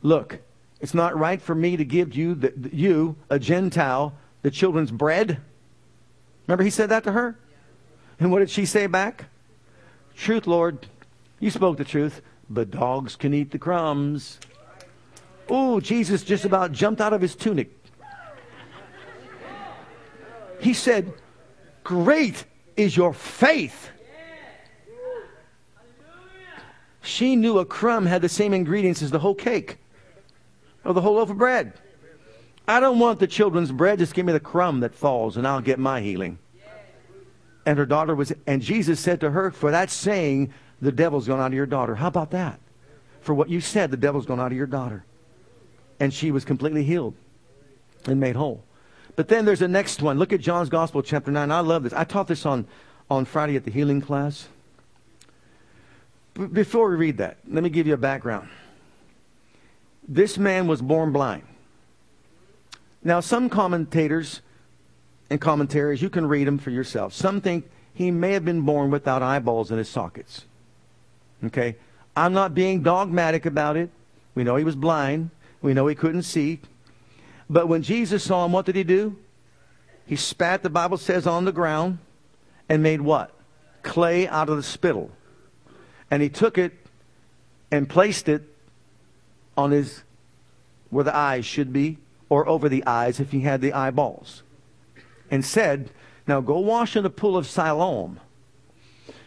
Look, 0.02 0.40
it's 0.80 0.92
not 0.92 1.18
right 1.18 1.40
for 1.40 1.54
me 1.54 1.78
to 1.78 1.84
give 1.84 2.14
you, 2.14 2.34
the, 2.34 2.52
you 2.70 3.16
a 3.30 3.38
Gentile, 3.38 4.12
the 4.42 4.50
children's 4.50 4.90
bread. 4.90 5.40
Remember 6.46 6.62
he 6.62 6.70
said 6.70 6.90
that 6.90 7.04
to 7.04 7.12
her? 7.12 7.38
And 8.20 8.30
what 8.30 8.40
did 8.40 8.50
she 8.50 8.66
say 8.66 8.86
back? 8.86 9.24
Truth, 10.14 10.46
Lord. 10.46 10.86
You 11.40 11.50
spoke 11.50 11.78
the 11.78 11.84
truth, 11.84 12.20
but 12.50 12.70
dogs 12.70 13.16
can 13.16 13.32
eat 13.32 13.50
the 13.50 13.58
crumbs. 13.58 14.38
Oh, 15.48 15.80
Jesus 15.80 16.22
just 16.22 16.44
about 16.44 16.72
jumped 16.72 17.00
out 17.00 17.12
of 17.12 17.20
his 17.20 17.34
tunic. 17.34 17.70
He 20.60 20.72
said, 20.72 21.12
Great 21.82 22.44
is 22.76 22.96
your 22.96 23.12
faith. 23.12 23.90
She 27.02 27.36
knew 27.36 27.58
a 27.58 27.66
crumb 27.66 28.06
had 28.06 28.22
the 28.22 28.30
same 28.30 28.54
ingredients 28.54 29.02
as 29.02 29.10
the 29.10 29.18
whole 29.18 29.34
cake 29.34 29.76
or 30.84 30.94
the 30.94 31.02
whole 31.02 31.14
loaf 31.14 31.28
of 31.28 31.36
bread. 31.36 31.74
I 32.66 32.80
don't 32.80 32.98
want 32.98 33.20
the 33.20 33.26
children's 33.26 33.70
bread. 33.70 33.98
Just 33.98 34.14
give 34.14 34.24
me 34.24 34.32
the 34.32 34.40
crumb 34.40 34.80
that 34.80 34.94
falls 34.94 35.36
and 35.36 35.46
I'll 35.46 35.60
get 35.60 35.78
my 35.78 36.00
healing. 36.00 36.38
And 37.66 37.78
her 37.78 37.84
daughter 37.84 38.14
was, 38.14 38.32
and 38.46 38.62
Jesus 38.62 39.00
said 39.00 39.20
to 39.20 39.30
her, 39.30 39.50
For 39.50 39.70
that 39.70 39.90
saying, 39.90 40.54
the 40.80 40.92
devil's 40.92 41.26
gone 41.26 41.40
out 41.40 41.48
of 41.48 41.54
your 41.54 41.66
daughter. 41.66 41.94
How 41.94 42.08
about 42.08 42.30
that? 42.30 42.58
For 43.20 43.34
what 43.34 43.50
you 43.50 43.60
said, 43.60 43.90
the 43.90 43.96
devil's 43.98 44.24
gone 44.24 44.40
out 44.40 44.52
of 44.52 44.56
your 44.56 44.66
daughter 44.66 45.04
and 46.00 46.12
she 46.12 46.30
was 46.30 46.44
completely 46.44 46.84
healed 46.84 47.14
and 48.06 48.20
made 48.20 48.36
whole. 48.36 48.62
But 49.16 49.28
then 49.28 49.44
there's 49.44 49.62
a 49.62 49.68
next 49.68 50.02
one. 50.02 50.18
Look 50.18 50.32
at 50.32 50.40
John's 50.40 50.68
Gospel, 50.68 51.02
chapter 51.02 51.30
9. 51.30 51.50
I 51.50 51.60
love 51.60 51.84
this. 51.84 51.92
I 51.92 52.04
taught 52.04 52.26
this 52.26 52.44
on, 52.44 52.66
on 53.10 53.24
Friday 53.24 53.56
at 53.56 53.64
the 53.64 53.70
healing 53.70 54.00
class. 54.00 54.48
B- 56.34 56.46
before 56.46 56.90
we 56.90 56.96
read 56.96 57.18
that, 57.18 57.36
let 57.48 57.62
me 57.62 57.70
give 57.70 57.86
you 57.86 57.94
a 57.94 57.98
background. 57.98 58.48
This 60.06 60.36
man 60.36 60.66
was 60.66 60.82
born 60.82 61.12
blind. 61.12 61.44
Now, 63.02 63.20
some 63.20 63.48
commentators 63.48 64.40
and 65.30 65.40
commentaries, 65.40 66.02
you 66.02 66.10
can 66.10 66.26
read 66.26 66.46
them 66.46 66.58
for 66.58 66.70
yourself. 66.70 67.12
Some 67.12 67.40
think 67.40 67.70
he 67.94 68.10
may 68.10 68.32
have 68.32 68.44
been 68.44 68.62
born 68.62 68.90
without 68.90 69.22
eyeballs 69.22 69.70
in 69.70 69.78
his 69.78 69.88
sockets. 69.88 70.44
Okay? 71.44 71.76
I'm 72.16 72.32
not 72.32 72.54
being 72.54 72.82
dogmatic 72.82 73.46
about 73.46 73.76
it. 73.76 73.90
We 74.34 74.42
know 74.42 74.56
he 74.56 74.64
was 74.64 74.76
blind. 74.76 75.30
We 75.64 75.72
know 75.72 75.86
he 75.86 75.94
couldn't 75.94 76.24
see. 76.24 76.60
But 77.48 77.68
when 77.68 77.80
Jesus 77.80 78.22
saw 78.22 78.44
him, 78.44 78.52
what 78.52 78.66
did 78.66 78.76
he 78.76 78.84
do? 78.84 79.16
He 80.04 80.14
spat, 80.14 80.62
the 80.62 80.68
Bible 80.68 80.98
says, 80.98 81.26
on 81.26 81.46
the 81.46 81.52
ground 81.52 82.00
and 82.68 82.82
made 82.82 83.00
what? 83.00 83.32
Clay 83.82 84.28
out 84.28 84.50
of 84.50 84.58
the 84.58 84.62
spittle. 84.62 85.10
And 86.10 86.22
he 86.22 86.28
took 86.28 86.58
it 86.58 86.74
and 87.72 87.88
placed 87.88 88.28
it 88.28 88.42
on 89.56 89.70
his, 89.70 90.02
where 90.90 91.02
the 91.02 91.16
eyes 91.16 91.46
should 91.46 91.72
be, 91.72 91.96
or 92.28 92.46
over 92.46 92.68
the 92.68 92.84
eyes 92.84 93.18
if 93.18 93.32
he 93.32 93.40
had 93.40 93.62
the 93.62 93.72
eyeballs. 93.72 94.42
And 95.30 95.42
said, 95.46 95.88
Now 96.26 96.42
go 96.42 96.58
wash 96.58 96.94
in 96.94 97.04
the 97.04 97.08
pool 97.08 97.38
of 97.38 97.46
Siloam. 97.46 98.20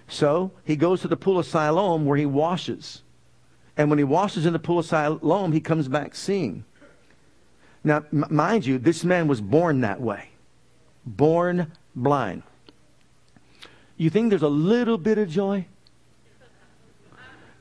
So 0.07 0.51
he 0.63 0.75
goes 0.75 1.01
to 1.01 1.07
the 1.07 1.17
pool 1.17 1.39
of 1.39 1.47
Siloam 1.47 2.05
where 2.05 2.15
he 2.15 2.27
washes. 2.27 3.01
And 3.77 3.89
when 3.91 3.99
he 3.99 4.03
washes 4.03 4.45
in 4.45 4.53
the 4.53 4.59
pool 4.59 4.79
of 4.79 4.85
Siloam, 4.85 5.51
he 5.51 5.61
comes 5.61 5.87
back 5.87 6.15
seeing. 6.15 6.65
Now, 7.83 8.03
m- 8.11 8.25
mind 8.29 8.65
you, 8.65 8.79
this 8.79 9.03
man 9.03 9.27
was 9.27 9.39
born 9.39 9.81
that 9.81 10.01
way, 10.01 10.29
born 11.05 11.71
blind. 11.95 12.41
You 13.95 14.09
think 14.09 14.29
there's 14.29 14.41
a 14.41 14.49
little 14.49 14.97
bit 14.97 15.19
of 15.19 15.29
joy? 15.29 15.67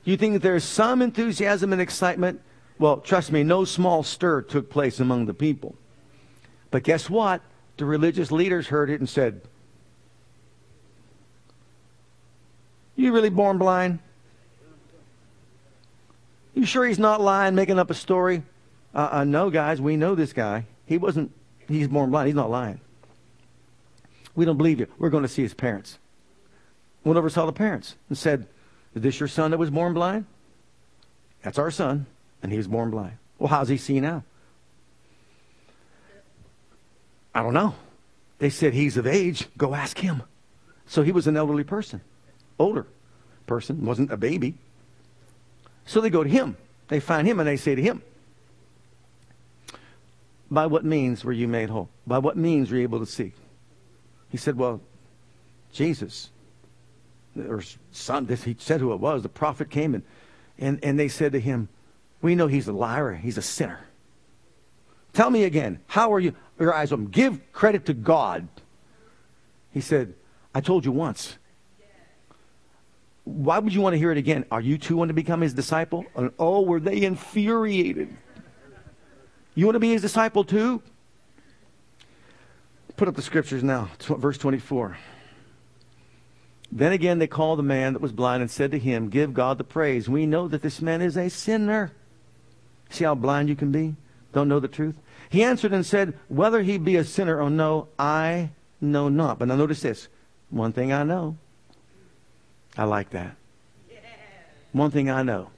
You 0.04 0.16
think 0.16 0.40
there's 0.40 0.64
some 0.64 1.02
enthusiasm 1.02 1.72
and 1.72 1.82
excitement? 1.82 2.40
Well, 2.78 2.98
trust 2.98 3.30
me, 3.30 3.42
no 3.42 3.64
small 3.64 4.02
stir 4.02 4.42
took 4.42 4.70
place 4.70 5.00
among 5.00 5.26
the 5.26 5.34
people. 5.34 5.76
But 6.70 6.82
guess 6.82 7.10
what? 7.10 7.42
The 7.76 7.84
religious 7.84 8.30
leaders 8.30 8.68
heard 8.68 8.88
it 8.88 9.00
and 9.00 9.08
said, 9.08 9.42
You 12.94 13.12
really 13.12 13.28
born 13.28 13.58
blind? 13.58 13.98
You 16.56 16.64
sure 16.64 16.86
he's 16.86 16.98
not 16.98 17.20
lying, 17.20 17.54
making 17.54 17.78
up 17.78 17.90
a 17.90 17.94
story? 17.94 18.42
Uh, 18.94 19.08
uh, 19.12 19.24
no, 19.24 19.50
guys, 19.50 19.78
we 19.78 19.96
know 19.96 20.14
this 20.14 20.32
guy. 20.32 20.64
He 20.86 20.96
wasn't, 20.96 21.30
he's 21.68 21.86
born 21.86 22.10
blind. 22.10 22.28
He's 22.28 22.34
not 22.34 22.50
lying. 22.50 22.80
We 24.34 24.46
don't 24.46 24.56
believe 24.56 24.80
you. 24.80 24.86
We're 24.98 25.10
going 25.10 25.22
to 25.22 25.28
see 25.28 25.42
his 25.42 25.52
parents. 25.52 25.98
Went 27.04 27.18
over 27.18 27.28
saw 27.28 27.44
the 27.44 27.52
parents 27.52 27.94
and 28.08 28.16
said, 28.16 28.46
Is 28.94 29.02
this 29.02 29.20
your 29.20 29.28
son 29.28 29.50
that 29.50 29.58
was 29.58 29.68
born 29.68 29.92
blind? 29.92 30.24
That's 31.42 31.58
our 31.58 31.70
son, 31.70 32.06
and 32.42 32.50
he 32.50 32.56
was 32.56 32.66
born 32.66 32.90
blind. 32.90 33.18
Well, 33.38 33.48
how's 33.48 33.68
he 33.68 33.76
see 33.76 34.00
now? 34.00 34.24
I 37.34 37.42
don't 37.42 37.54
know. 37.54 37.74
They 38.38 38.48
said 38.48 38.72
he's 38.72 38.96
of 38.96 39.06
age. 39.06 39.46
Go 39.58 39.74
ask 39.74 39.98
him. 39.98 40.22
So 40.86 41.02
he 41.02 41.12
was 41.12 41.26
an 41.26 41.36
elderly 41.36 41.64
person, 41.64 42.00
older 42.58 42.86
person, 43.46 43.84
wasn't 43.84 44.10
a 44.10 44.16
baby. 44.16 44.54
So 45.86 46.00
they 46.00 46.10
go 46.10 46.24
to 46.24 46.28
him. 46.28 46.56
They 46.88 47.00
find 47.00 47.26
him 47.26 47.40
and 47.40 47.48
they 47.48 47.56
say 47.56 47.74
to 47.74 47.82
him, 47.82 48.02
By 50.50 50.66
what 50.66 50.84
means 50.84 51.24
were 51.24 51.32
you 51.32 51.48
made 51.48 51.70
whole? 51.70 51.88
By 52.06 52.18
what 52.18 52.36
means 52.36 52.70
were 52.70 52.76
you 52.76 52.82
able 52.82 53.00
to 53.00 53.06
see? 53.06 53.32
He 54.28 54.36
said, 54.36 54.58
Well, 54.58 54.80
Jesus, 55.72 56.30
or 57.36 57.62
son, 57.92 58.26
this, 58.26 58.44
he 58.44 58.56
said 58.58 58.80
who 58.80 58.92
it 58.92 59.00
was. 59.00 59.22
The 59.22 59.28
prophet 59.28 59.70
came 59.70 59.94
and, 59.94 60.04
and, 60.58 60.78
and 60.82 60.98
they 60.98 61.08
said 61.08 61.32
to 61.32 61.40
him, 61.40 61.68
We 62.20 62.34
know 62.34 62.46
he's 62.46 62.68
a 62.68 62.72
liar, 62.72 63.14
he's 63.14 63.38
a 63.38 63.42
sinner. 63.42 63.80
Tell 65.12 65.30
me 65.30 65.44
again, 65.44 65.80
how 65.86 66.12
are 66.12 66.20
you? 66.20 66.34
Your 66.58 66.74
eyes 66.74 66.92
open. 66.92 67.06
Give 67.06 67.40
credit 67.52 67.86
to 67.86 67.94
God. 67.94 68.48
He 69.72 69.80
said, 69.80 70.14
I 70.54 70.60
told 70.60 70.84
you 70.84 70.92
once 70.92 71.38
why 73.26 73.58
would 73.58 73.74
you 73.74 73.80
want 73.80 73.94
to 73.94 73.98
hear 73.98 74.12
it 74.12 74.18
again? 74.18 74.44
Are 74.52 74.60
you 74.60 74.78
too 74.78 74.96
want 74.96 75.08
to 75.08 75.14
become 75.14 75.40
his 75.40 75.52
disciple? 75.52 76.06
And, 76.14 76.30
oh, 76.38 76.62
were 76.62 76.78
they 76.78 77.02
infuriated? 77.02 78.16
You 79.56 79.66
want 79.66 79.74
to 79.74 79.80
be 79.80 79.90
his 79.90 80.02
disciple 80.02 80.44
too? 80.44 80.80
Put 82.96 83.08
up 83.08 83.16
the 83.16 83.22
scriptures 83.22 83.64
now, 83.64 83.90
verse 83.98 84.38
24. 84.38 84.96
Then 86.70 86.92
again 86.92 87.18
they 87.18 87.26
called 87.26 87.58
the 87.58 87.64
man 87.64 87.94
that 87.94 88.02
was 88.02 88.12
blind 88.12 88.42
and 88.42 88.50
said 88.50 88.70
to 88.70 88.78
him, 88.78 89.08
Give 89.10 89.34
God 89.34 89.58
the 89.58 89.64
praise. 89.64 90.08
We 90.08 90.24
know 90.24 90.46
that 90.46 90.62
this 90.62 90.80
man 90.80 91.02
is 91.02 91.16
a 91.16 91.28
sinner. 91.28 91.92
See 92.90 93.04
how 93.04 93.16
blind 93.16 93.48
you 93.48 93.56
can 93.56 93.72
be? 93.72 93.96
Don't 94.32 94.48
know 94.48 94.60
the 94.60 94.68
truth? 94.68 95.00
He 95.30 95.42
answered 95.42 95.72
and 95.72 95.84
said, 95.84 96.16
Whether 96.28 96.62
he 96.62 96.78
be 96.78 96.94
a 96.94 97.04
sinner 97.04 97.40
or 97.40 97.50
no, 97.50 97.88
I 97.98 98.50
know 98.80 99.08
not. 99.08 99.40
But 99.40 99.48
now 99.48 99.56
notice 99.56 99.82
this. 99.82 100.06
One 100.48 100.72
thing 100.72 100.92
I 100.92 101.02
know 101.02 101.38
I 102.76 102.84
like 102.84 103.10
that. 103.10 103.36
One 104.72 104.90
thing 104.90 105.08
I 105.08 105.22
know. 105.22 105.50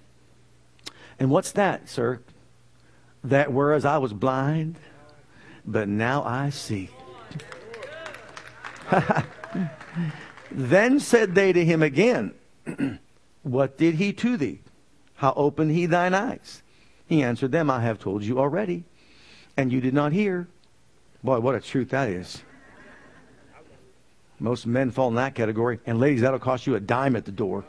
And 1.19 1.31
what's 1.31 1.53
that, 1.53 1.89
sir? 1.89 2.21
That 3.25 3.53
whereas 3.53 3.85
I 3.85 3.99
was 3.99 4.13
blind, 4.13 4.79
but 5.67 5.89
now 5.89 6.23
I 6.23 6.51
see. 6.51 6.91
then 10.51 11.01
said 11.01 11.35
they 11.35 11.53
to 11.53 11.65
him 11.65 11.83
again, 11.83 12.35
What 13.43 13.79
did 13.79 13.95
he 13.95 14.13
to 14.13 14.37
thee? 14.37 14.61
How 15.17 15.33
opened 15.35 15.71
he 15.71 15.87
thine 15.87 16.15
eyes? 16.15 16.63
He 17.07 17.23
answered 17.23 17.53
them, 17.53 17.71
I 17.71 17.81
have 17.81 17.99
told 17.99 18.23
you 18.23 18.39
already, 18.39 18.85
and 19.57 19.73
you 19.73 19.81
did 19.81 19.95
not 19.95 20.13
hear. 20.13 20.49
Boy, 21.25 21.41
what 21.41 21.55
a 21.55 21.61
truth 21.61 21.91
that 21.91 22.09
is. 22.09 22.43
Most 24.41 24.67
men 24.67 24.91
fall 24.91 25.09
in 25.09 25.17
that 25.17 25.35
category. 25.35 25.81
And 25.87 25.99
ladies, 25.99 26.21
that'll 26.21 26.39
cost 26.39 26.67
you 26.67 26.75
a 26.77 26.81
dime 26.81 27.17
at 27.17 27.25
the 27.25 27.33
door. 27.33 27.65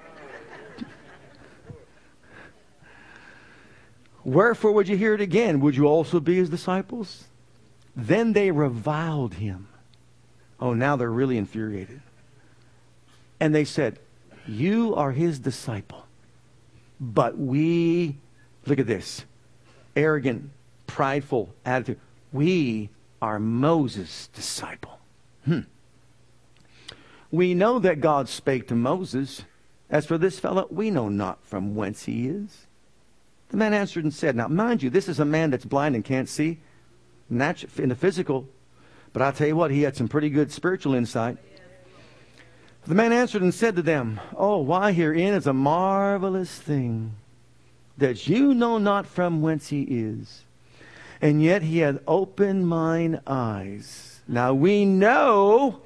Wherefore 4.23 4.73
would 4.73 4.87
you 4.87 4.97
hear 4.97 5.13
it 5.13 5.21
again? 5.21 5.59
Would 5.61 5.75
you 5.75 5.85
also 5.87 6.19
be 6.19 6.35
his 6.35 6.49
disciples? 6.49 7.25
Then 7.95 8.33
they 8.33 8.51
reviled 8.51 9.35
him. 9.35 9.67
Oh, 10.59 10.73
now 10.73 10.95
they're 10.95 11.09
really 11.09 11.37
infuriated. 11.37 12.01
And 13.39 13.55
they 13.55 13.65
said, 13.65 13.99
You 14.45 14.93
are 14.95 15.11
his 15.11 15.39
disciple. 15.39 16.05
But 16.99 17.37
we, 17.37 18.17
look 18.65 18.77
at 18.77 18.87
this, 18.87 19.25
arrogant, 19.95 20.51
prideful 20.85 21.53
attitude. 21.65 21.99
We 22.33 22.89
are 23.21 23.39
Moses' 23.39 24.27
disciple. 24.33 24.99
Hmm. 25.45 25.61
We 27.31 27.53
know 27.53 27.79
that 27.79 28.01
God 28.01 28.27
spake 28.27 28.67
to 28.67 28.75
Moses. 28.75 29.43
As 29.89 30.05
for 30.05 30.17
this 30.17 30.39
fellow, 30.39 30.67
we 30.69 30.91
know 30.91 31.09
not 31.09 31.43
from 31.43 31.75
whence 31.75 32.05
he 32.05 32.27
is. 32.27 32.67
The 33.49 33.57
man 33.57 33.73
answered 33.73 34.03
and 34.03 34.13
said, 34.13 34.35
Now, 34.35 34.47
mind 34.47 34.83
you, 34.83 34.89
this 34.89 35.07
is 35.07 35.19
a 35.19 35.25
man 35.25 35.49
that's 35.49 35.65
blind 35.65 35.95
and 35.95 36.05
can't 36.05 36.29
see 36.29 36.59
in 37.29 37.89
the 37.89 37.95
physical, 37.95 38.47
but 39.13 39.21
I'll 39.21 39.33
tell 39.33 39.47
you 39.47 39.55
what, 39.55 39.71
he 39.71 39.83
had 39.83 39.95
some 39.95 40.07
pretty 40.07 40.29
good 40.29 40.51
spiritual 40.51 40.95
insight. 40.95 41.37
The 42.85 42.95
man 42.95 43.13
answered 43.13 43.41
and 43.41 43.53
said 43.53 43.75
to 43.75 43.81
them, 43.81 44.19
Oh, 44.35 44.57
why 44.57 44.91
herein 44.91 45.33
is 45.33 45.45
a 45.45 45.53
marvelous 45.53 46.57
thing, 46.57 47.15
that 47.97 48.27
you 48.27 48.53
know 48.53 48.77
not 48.77 49.05
from 49.05 49.41
whence 49.41 49.67
he 49.67 49.83
is. 49.83 50.43
And 51.21 51.43
yet 51.43 51.61
he 51.61 51.79
hath 51.79 51.99
opened 52.07 52.67
mine 52.67 53.21
eyes. 53.27 54.21
Now 54.27 54.53
we 54.53 54.85
know 54.85 55.81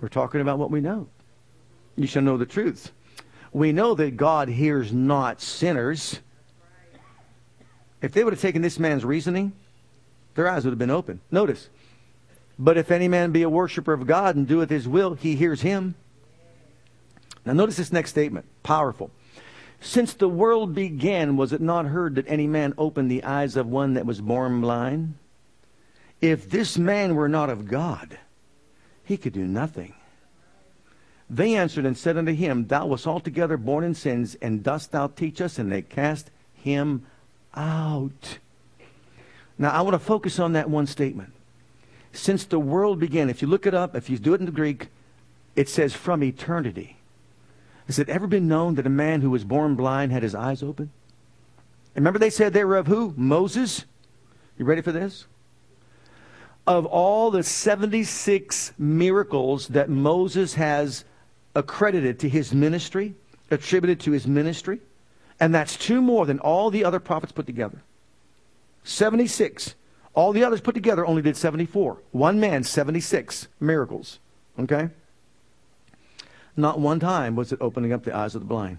we're 0.00 0.08
talking 0.08 0.40
about 0.40 0.58
what 0.58 0.70
we 0.70 0.80
know. 0.80 1.08
You 1.96 2.06
shall 2.06 2.22
know 2.22 2.36
the 2.36 2.46
truth. 2.46 2.92
We 3.52 3.72
know 3.72 3.94
that 3.94 4.16
God 4.16 4.48
hears 4.48 4.92
not 4.92 5.40
sinners. 5.40 6.20
If 8.00 8.12
they 8.12 8.22
would 8.22 8.32
have 8.32 8.40
taken 8.42 8.62
this 8.62 8.78
man's 8.78 9.04
reasoning, 9.04 9.52
their 10.34 10.48
eyes 10.48 10.64
would 10.64 10.70
have 10.70 10.78
been 10.78 10.90
open. 10.90 11.20
Notice. 11.30 11.68
But 12.58 12.76
if 12.76 12.90
any 12.90 13.08
man 13.08 13.32
be 13.32 13.42
a 13.42 13.48
worshiper 13.48 13.92
of 13.92 14.06
God 14.06 14.36
and 14.36 14.46
doeth 14.46 14.70
his 14.70 14.86
will, 14.86 15.14
he 15.14 15.34
hears 15.34 15.62
him. 15.62 15.94
Now 17.44 17.52
notice 17.54 17.76
this 17.76 17.92
next 17.92 18.10
statement. 18.10 18.46
Powerful. 18.62 19.10
Since 19.80 20.14
the 20.14 20.28
world 20.28 20.74
began, 20.74 21.36
was 21.36 21.52
it 21.52 21.60
not 21.60 21.86
heard 21.86 22.16
that 22.16 22.28
any 22.28 22.46
man 22.46 22.74
opened 22.76 23.10
the 23.10 23.24
eyes 23.24 23.56
of 23.56 23.66
one 23.66 23.94
that 23.94 24.06
was 24.06 24.20
born 24.20 24.60
blind? 24.60 25.14
If 26.20 26.50
this 26.50 26.76
man 26.76 27.14
were 27.14 27.28
not 27.28 27.48
of 27.48 27.66
God, 27.66 28.18
he 29.08 29.16
could 29.16 29.32
do 29.32 29.46
nothing. 29.46 29.94
They 31.30 31.54
answered 31.54 31.86
and 31.86 31.96
said 31.96 32.18
unto 32.18 32.34
him, 32.34 32.66
Thou 32.66 32.86
wast 32.86 33.06
altogether 33.06 33.56
born 33.56 33.82
in 33.82 33.94
sins, 33.94 34.36
and 34.42 34.62
dost 34.62 34.92
thou 34.92 35.06
teach 35.06 35.40
us? 35.40 35.58
And 35.58 35.72
they 35.72 35.80
cast 35.80 36.30
him 36.52 37.06
out. 37.54 38.38
Now, 39.56 39.70
I 39.70 39.80
want 39.80 39.94
to 39.94 39.98
focus 39.98 40.38
on 40.38 40.52
that 40.52 40.68
one 40.68 40.86
statement. 40.86 41.32
Since 42.12 42.44
the 42.44 42.58
world 42.58 43.00
began, 43.00 43.30
if 43.30 43.40
you 43.40 43.48
look 43.48 43.66
it 43.66 43.74
up, 43.74 43.96
if 43.96 44.10
you 44.10 44.18
do 44.18 44.34
it 44.34 44.40
in 44.40 44.46
the 44.46 44.52
Greek, 44.52 44.88
it 45.56 45.70
says 45.70 45.94
from 45.94 46.22
eternity. 46.22 46.98
Has 47.86 47.98
it 47.98 48.10
ever 48.10 48.26
been 48.26 48.46
known 48.46 48.74
that 48.74 48.86
a 48.86 48.90
man 48.90 49.22
who 49.22 49.30
was 49.30 49.44
born 49.44 49.74
blind 49.74 50.12
had 50.12 50.22
his 50.22 50.34
eyes 50.34 50.62
open? 50.62 50.90
Remember 51.94 52.18
they 52.18 52.30
said 52.30 52.52
they 52.52 52.64
were 52.64 52.76
of 52.76 52.86
who? 52.86 53.14
Moses? 53.16 53.86
You 54.58 54.66
ready 54.66 54.82
for 54.82 54.92
this? 54.92 55.26
Of 56.68 56.84
all 56.84 57.30
the 57.30 57.42
76 57.42 58.72
miracles 58.78 59.68
that 59.68 59.88
Moses 59.88 60.52
has 60.52 61.06
accredited 61.54 62.18
to 62.20 62.28
his 62.28 62.52
ministry, 62.52 63.14
attributed 63.50 64.00
to 64.00 64.12
his 64.12 64.26
ministry, 64.26 64.78
and 65.40 65.54
that's 65.54 65.78
two 65.78 66.02
more 66.02 66.26
than 66.26 66.38
all 66.40 66.70
the 66.70 66.84
other 66.84 67.00
prophets 67.00 67.32
put 67.32 67.46
together. 67.46 67.80
76. 68.84 69.76
All 70.12 70.32
the 70.32 70.44
others 70.44 70.60
put 70.60 70.74
together 70.74 71.06
only 71.06 71.22
did 71.22 71.38
74. 71.38 72.02
One 72.12 72.38
man, 72.38 72.62
76 72.62 73.48
miracles. 73.60 74.18
Okay? 74.58 74.90
Not 76.54 76.80
one 76.80 77.00
time 77.00 77.34
was 77.34 77.50
it 77.50 77.58
opening 77.62 77.94
up 77.94 78.04
the 78.04 78.14
eyes 78.14 78.34
of 78.34 78.42
the 78.42 78.46
blind. 78.46 78.76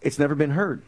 It's 0.00 0.18
never 0.18 0.34
been 0.34 0.50
heard. 0.50 0.82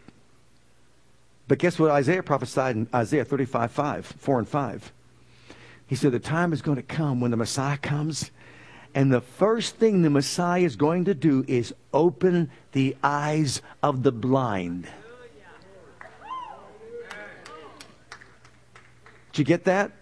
But 1.49 1.59
guess 1.59 1.79
what 1.79 1.91
Isaiah 1.91 2.23
prophesied 2.23 2.77
in 2.77 2.89
Isaiah 2.95 3.25
35 3.25 3.73
5, 3.73 4.07
4 4.07 4.39
and 4.39 4.49
5? 4.49 4.93
He 5.87 5.97
said, 5.97 6.13
The 6.13 6.19
time 6.19 6.53
is 6.53 6.61
going 6.61 6.77
to 6.77 6.83
come 6.83 7.21
when 7.21 7.31
the 7.31 7.39
Messiah 7.39 7.79
comes, 7.79 8.31
and 8.95 9.11
the 9.11 9.23
first 9.23 9.77
thing 9.77 10.03
the 10.03 10.11
Messiah 10.11 10.61
is 10.61 10.77
going 10.77 11.07
to 11.07 11.15
do 11.15 11.45
is 11.49 11.75
open 11.95 12.51
the 12.73 12.95
eyes 13.03 13.63
of 13.83 14.03
the 14.03 14.13
blind. 14.13 14.87
Did 19.33 19.39
you 19.39 19.45
get 19.45 19.65
that? 19.65 19.93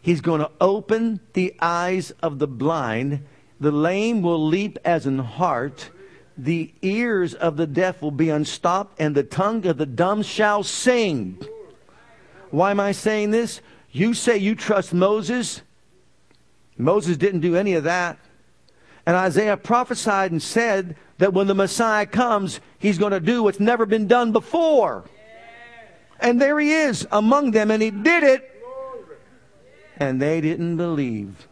He's 0.00 0.20
going 0.20 0.40
to 0.40 0.50
open 0.60 1.18
the 1.32 1.54
eyes 1.60 2.12
of 2.22 2.38
the 2.38 2.46
blind. 2.46 3.26
The 3.58 3.72
lame 3.72 4.22
will 4.22 4.46
leap 4.46 4.78
as 4.84 5.06
an 5.06 5.18
hart. 5.18 5.90
The 6.38 6.72
ears 6.82 7.34
of 7.34 7.56
the 7.56 7.66
deaf 7.66 8.02
will 8.02 8.10
be 8.10 8.28
unstopped, 8.28 9.00
and 9.00 9.14
the 9.14 9.22
tongue 9.22 9.66
of 9.66 9.78
the 9.78 9.86
dumb 9.86 10.22
shall 10.22 10.62
sing. 10.62 11.42
Why 12.50 12.70
am 12.70 12.80
I 12.80 12.92
saying 12.92 13.30
this? 13.30 13.60
You 13.90 14.12
say 14.12 14.36
you 14.36 14.54
trust 14.54 14.92
Moses. 14.92 15.62
Moses 16.76 17.16
didn't 17.16 17.40
do 17.40 17.56
any 17.56 17.74
of 17.74 17.84
that. 17.84 18.18
And 19.06 19.16
Isaiah 19.16 19.56
prophesied 19.56 20.32
and 20.32 20.42
said 20.42 20.96
that 21.18 21.32
when 21.32 21.46
the 21.46 21.54
Messiah 21.54 22.06
comes, 22.06 22.60
he's 22.78 22.98
going 22.98 23.12
to 23.12 23.20
do 23.20 23.42
what's 23.42 23.60
never 23.60 23.86
been 23.86 24.06
done 24.06 24.32
before. 24.32 25.04
And 26.20 26.40
there 26.40 26.58
he 26.58 26.72
is 26.72 27.06
among 27.12 27.52
them, 27.52 27.70
and 27.70 27.82
he 27.82 27.90
did 27.90 28.22
it. 28.22 28.64
And 29.96 30.20
they 30.20 30.40
didn't 30.40 30.76
believe. 30.76 31.48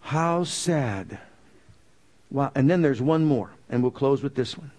How 0.00 0.44
sad. 0.44 1.18
And 2.32 2.70
then 2.70 2.82
there's 2.82 3.02
one 3.02 3.24
more, 3.24 3.50
and 3.68 3.82
we'll 3.82 3.90
close 3.90 4.22
with 4.22 4.34
this 4.34 4.56
one. 4.56 4.70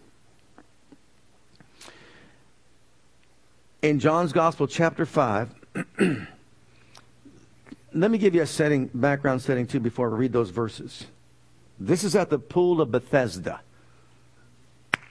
In 3.81 3.99
John's 3.99 4.31
Gospel, 4.31 4.67
chapter 4.67 5.05
5, 5.05 5.53
let 7.93 8.11
me 8.11 8.17
give 8.17 8.35
you 8.35 8.43
a 8.43 8.47
setting, 8.47 8.89
background 8.93 9.41
setting 9.41 9.65
too, 9.65 9.79
before 9.79 10.13
I 10.13 10.17
read 10.17 10.33
those 10.33 10.51
verses. 10.51 11.07
This 11.79 12.03
is 12.03 12.15
at 12.15 12.29
the 12.29 12.37
pool 12.37 12.79
of 12.79 12.91
Bethesda. 12.91 13.61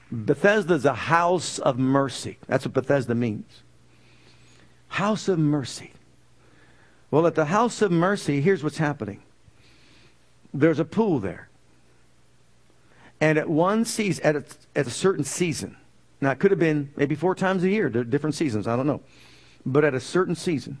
Bethesda 0.09 0.73
is 0.73 0.85
a 0.85 0.93
house 0.93 1.59
of 1.59 1.77
mercy. 1.77 2.37
That's 2.47 2.65
what 2.65 2.73
Bethesda 2.73 3.13
means. 3.13 3.61
House 4.87 5.27
of 5.27 5.37
mercy. 5.37 5.91
Well, 7.11 7.27
at 7.27 7.35
the 7.35 7.45
house 7.45 7.81
of 7.81 7.91
mercy, 7.91 8.41
here's 8.41 8.63
what's 8.63 8.77
happening. 8.77 9.21
There's 10.53 10.79
a 10.79 10.85
pool 10.85 11.19
there. 11.19 11.49
And 13.21 13.37
at 13.37 13.47
one 13.47 13.85
season, 13.85 14.25
at 14.25 14.35
a, 14.35 14.43
at 14.75 14.87
a 14.87 14.89
certain 14.89 15.23
season, 15.23 15.77
now 16.19 16.31
it 16.31 16.39
could 16.39 16.49
have 16.49 16.59
been 16.59 16.91
maybe 16.97 17.13
four 17.13 17.35
times 17.35 17.63
a 17.63 17.69
year, 17.69 17.87
different 17.89 18.35
seasons, 18.35 18.67
I 18.67 18.75
don't 18.75 18.87
know. 18.87 19.01
But 19.63 19.85
at 19.85 19.93
a 19.93 19.99
certain 19.99 20.35
season, 20.35 20.79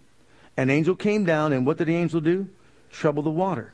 an 0.57 0.71
angel 0.71 0.95
came 0.95 1.23
down, 1.23 1.53
and 1.53 1.65
what 1.65 1.77
did 1.77 1.87
the 1.87 1.95
angel 1.95 2.19
do? 2.19 2.49
Trouble 2.91 3.21
the 3.21 3.29
water. 3.29 3.73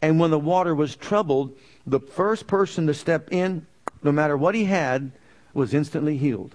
And 0.00 0.20
when 0.20 0.30
the 0.30 0.38
water 0.38 0.76
was 0.76 0.94
troubled, 0.94 1.56
the 1.86 1.98
first 1.98 2.46
person 2.46 2.86
to 2.86 2.94
step 2.94 3.32
in, 3.32 3.66
no 4.02 4.12
matter 4.12 4.36
what 4.36 4.54
he 4.54 4.64
had, 4.64 5.10
was 5.52 5.74
instantly 5.74 6.16
healed. 6.16 6.54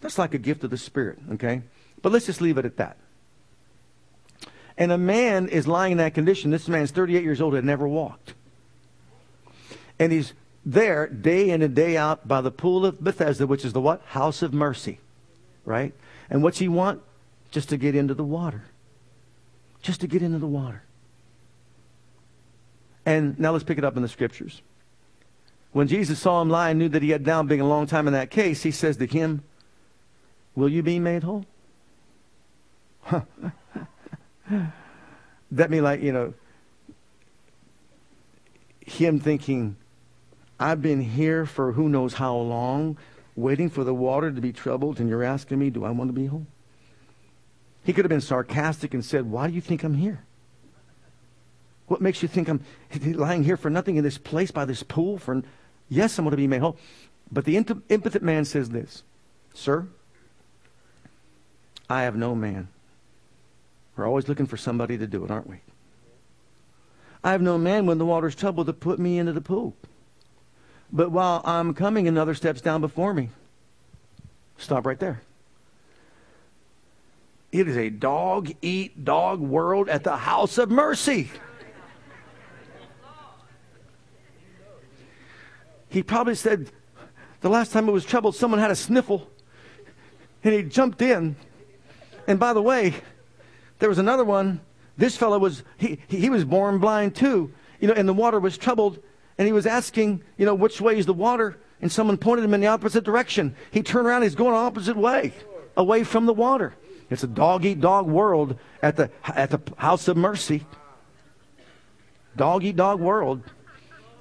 That's 0.00 0.18
like 0.18 0.34
a 0.34 0.38
gift 0.38 0.64
of 0.64 0.70
the 0.70 0.76
Spirit, 0.76 1.20
okay? 1.34 1.62
But 2.02 2.10
let's 2.10 2.26
just 2.26 2.40
leave 2.40 2.58
it 2.58 2.64
at 2.64 2.76
that. 2.78 2.96
And 4.76 4.90
a 4.90 4.98
man 4.98 5.48
is 5.48 5.68
lying 5.68 5.92
in 5.92 5.98
that 5.98 6.14
condition. 6.14 6.50
This 6.50 6.66
man's 6.66 6.90
38 6.90 7.22
years 7.22 7.40
old, 7.40 7.54
had 7.54 7.64
never 7.64 7.86
walked. 7.86 8.34
And 10.00 10.10
he's 10.10 10.32
there 10.64 11.06
day 11.08 11.50
in 11.50 11.62
and 11.62 11.74
day 11.74 11.96
out 11.96 12.26
by 12.26 12.40
the 12.40 12.50
pool 12.50 12.86
of 12.86 13.02
Bethesda, 13.02 13.46
which 13.46 13.64
is 13.64 13.72
the 13.72 13.80
what? 13.80 14.02
House 14.06 14.42
of 14.42 14.52
mercy, 14.52 15.00
right? 15.64 15.92
And 16.30 16.42
what's 16.42 16.58
he 16.58 16.68
want? 16.68 17.02
Just 17.50 17.68
to 17.70 17.76
get 17.76 17.94
into 17.94 18.14
the 18.14 18.24
water. 18.24 18.64
Just 19.82 20.00
to 20.02 20.06
get 20.06 20.22
into 20.22 20.38
the 20.38 20.46
water. 20.46 20.84
And 23.04 23.38
now 23.38 23.50
let's 23.52 23.64
pick 23.64 23.78
it 23.78 23.84
up 23.84 23.96
in 23.96 24.02
the 24.02 24.08
scriptures. 24.08 24.62
When 25.72 25.88
Jesus 25.88 26.20
saw 26.20 26.40
him 26.42 26.52
and 26.52 26.78
knew 26.78 26.88
that 26.90 27.02
he 27.02 27.10
had 27.10 27.26
now 27.26 27.42
been 27.42 27.60
a 27.60 27.66
long 27.66 27.86
time 27.86 28.06
in 28.06 28.12
that 28.12 28.30
case, 28.30 28.62
he 28.62 28.70
says 28.70 28.96
to 28.98 29.06
him, 29.06 29.42
Will 30.54 30.68
you 30.68 30.82
be 30.82 30.98
made 30.98 31.22
whole? 31.22 31.46
that 35.50 35.70
mean 35.70 35.82
like, 35.82 36.02
you 36.02 36.12
know, 36.12 36.34
him 38.80 39.18
thinking, 39.18 39.76
I've 40.62 40.80
been 40.80 41.00
here 41.00 41.44
for 41.44 41.72
who 41.72 41.88
knows 41.88 42.14
how 42.14 42.36
long, 42.36 42.96
waiting 43.34 43.68
for 43.68 43.82
the 43.82 43.92
water 43.92 44.30
to 44.30 44.40
be 44.40 44.52
troubled, 44.52 45.00
and 45.00 45.08
you're 45.08 45.24
asking 45.24 45.58
me, 45.58 45.70
do 45.70 45.84
I 45.84 45.90
want 45.90 46.08
to 46.08 46.12
be 46.12 46.26
whole? 46.26 46.46
He 47.82 47.92
could 47.92 48.04
have 48.04 48.10
been 48.10 48.20
sarcastic 48.20 48.94
and 48.94 49.04
said, 49.04 49.28
Why 49.28 49.48
do 49.48 49.54
you 49.54 49.60
think 49.60 49.82
I'm 49.82 49.94
here? 49.94 50.22
What 51.88 52.00
makes 52.00 52.22
you 52.22 52.28
think 52.28 52.48
I'm 52.48 52.60
lying 53.04 53.42
here 53.42 53.56
for 53.56 53.70
nothing 53.70 53.96
in 53.96 54.04
this 54.04 54.18
place 54.18 54.52
by 54.52 54.64
this 54.64 54.84
pool? 54.84 55.18
For 55.18 55.42
yes, 55.88 56.16
I'm 56.16 56.24
going 56.24 56.30
to 56.30 56.36
be 56.36 56.46
made 56.46 56.60
whole. 56.60 56.76
But 57.32 57.44
the 57.44 57.56
impotent 57.56 58.22
man 58.22 58.44
says 58.44 58.70
this, 58.70 59.02
Sir, 59.54 59.88
I 61.90 62.02
have 62.02 62.14
no 62.14 62.36
man. 62.36 62.68
We're 63.96 64.06
always 64.06 64.28
looking 64.28 64.46
for 64.46 64.56
somebody 64.56 64.96
to 64.96 65.08
do 65.08 65.24
it, 65.24 65.30
aren't 65.32 65.48
we? 65.48 65.56
I 67.24 67.32
have 67.32 67.42
no 67.42 67.58
man 67.58 67.84
when 67.84 67.98
the 67.98 68.06
water's 68.06 68.36
troubled 68.36 68.68
to 68.68 68.72
put 68.72 69.00
me 69.00 69.18
into 69.18 69.32
the 69.32 69.40
pool. 69.40 69.74
But 70.92 71.10
while 71.10 71.40
I'm 71.44 71.72
coming, 71.72 72.06
another 72.06 72.34
steps 72.34 72.60
down 72.60 72.82
before 72.82 73.14
me. 73.14 73.30
Stop 74.58 74.84
right 74.86 74.98
there. 74.98 75.22
It 77.50 77.66
is 77.66 77.76
a 77.76 77.90
dog 77.90 78.50
eat 78.62 79.04
dog 79.04 79.40
world 79.40 79.88
at 79.88 80.04
the 80.04 80.16
house 80.16 80.58
of 80.58 80.70
mercy. 80.70 81.30
He 85.88 86.02
probably 86.02 86.34
said, 86.34 86.70
the 87.42 87.50
last 87.50 87.72
time 87.72 87.88
it 87.88 87.92
was 87.92 88.06
troubled, 88.06 88.34
someone 88.34 88.60
had 88.60 88.70
a 88.70 88.76
sniffle 88.76 89.28
and 90.44 90.54
he 90.54 90.62
jumped 90.62 91.02
in. 91.02 91.36
And 92.26 92.38
by 92.38 92.52
the 92.54 92.62
way, 92.62 92.94
there 93.78 93.88
was 93.88 93.98
another 93.98 94.24
one. 94.24 94.60
This 94.96 95.16
fellow 95.16 95.38
was, 95.38 95.62
he, 95.76 95.98
he 96.08 96.30
was 96.30 96.44
born 96.44 96.78
blind 96.78 97.14
too. 97.14 97.52
You 97.80 97.88
know, 97.88 97.94
and 97.94 98.08
the 98.08 98.14
water 98.14 98.40
was 98.40 98.56
troubled 98.56 99.00
and 99.42 99.48
he 99.48 99.52
was 99.52 99.66
asking, 99.66 100.22
you 100.38 100.46
know, 100.46 100.54
which 100.54 100.80
way 100.80 100.96
is 100.96 101.04
the 101.04 101.12
water? 101.12 101.58
And 101.80 101.90
someone 101.90 102.16
pointed 102.16 102.44
him 102.44 102.54
in 102.54 102.60
the 102.60 102.68
opposite 102.68 103.02
direction. 103.02 103.56
He 103.72 103.82
turned 103.82 104.06
around, 104.06 104.22
he's 104.22 104.36
going 104.36 104.52
the 104.52 104.56
opposite 104.56 104.96
way, 104.96 105.34
away 105.76 106.04
from 106.04 106.26
the 106.26 106.32
water. 106.32 106.76
It's 107.10 107.24
a 107.24 107.26
dog 107.26 107.64
eat 107.64 107.80
dog 107.80 108.06
world 108.06 108.56
at 108.82 108.94
the, 108.94 109.10
at 109.26 109.50
the 109.50 109.60
house 109.76 110.06
of 110.06 110.16
mercy. 110.16 110.64
Dog 112.36 112.62
eat 112.62 112.76
dog 112.76 113.00
world. 113.00 113.42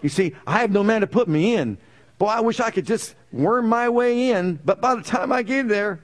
You 0.02 0.10
see, 0.10 0.36
I 0.48 0.62
have 0.62 0.72
no 0.72 0.84
man 0.84 1.02
to 1.02 1.08
put 1.08 1.28
me 1.28 1.54
in. 1.54 1.78
Boy, 2.18 2.26
I 2.26 2.40
wish 2.40 2.60
I 2.60 2.72
could 2.72 2.88
just 2.88 3.14
worm 3.32 3.70
my 3.70 3.90
way 3.90 4.32
in, 4.32 4.56
but 4.66 4.82
by 4.82 4.96
the 4.96 5.04
time 5.04 5.32
I 5.32 5.44
get 5.44 5.68
there, 5.68 6.04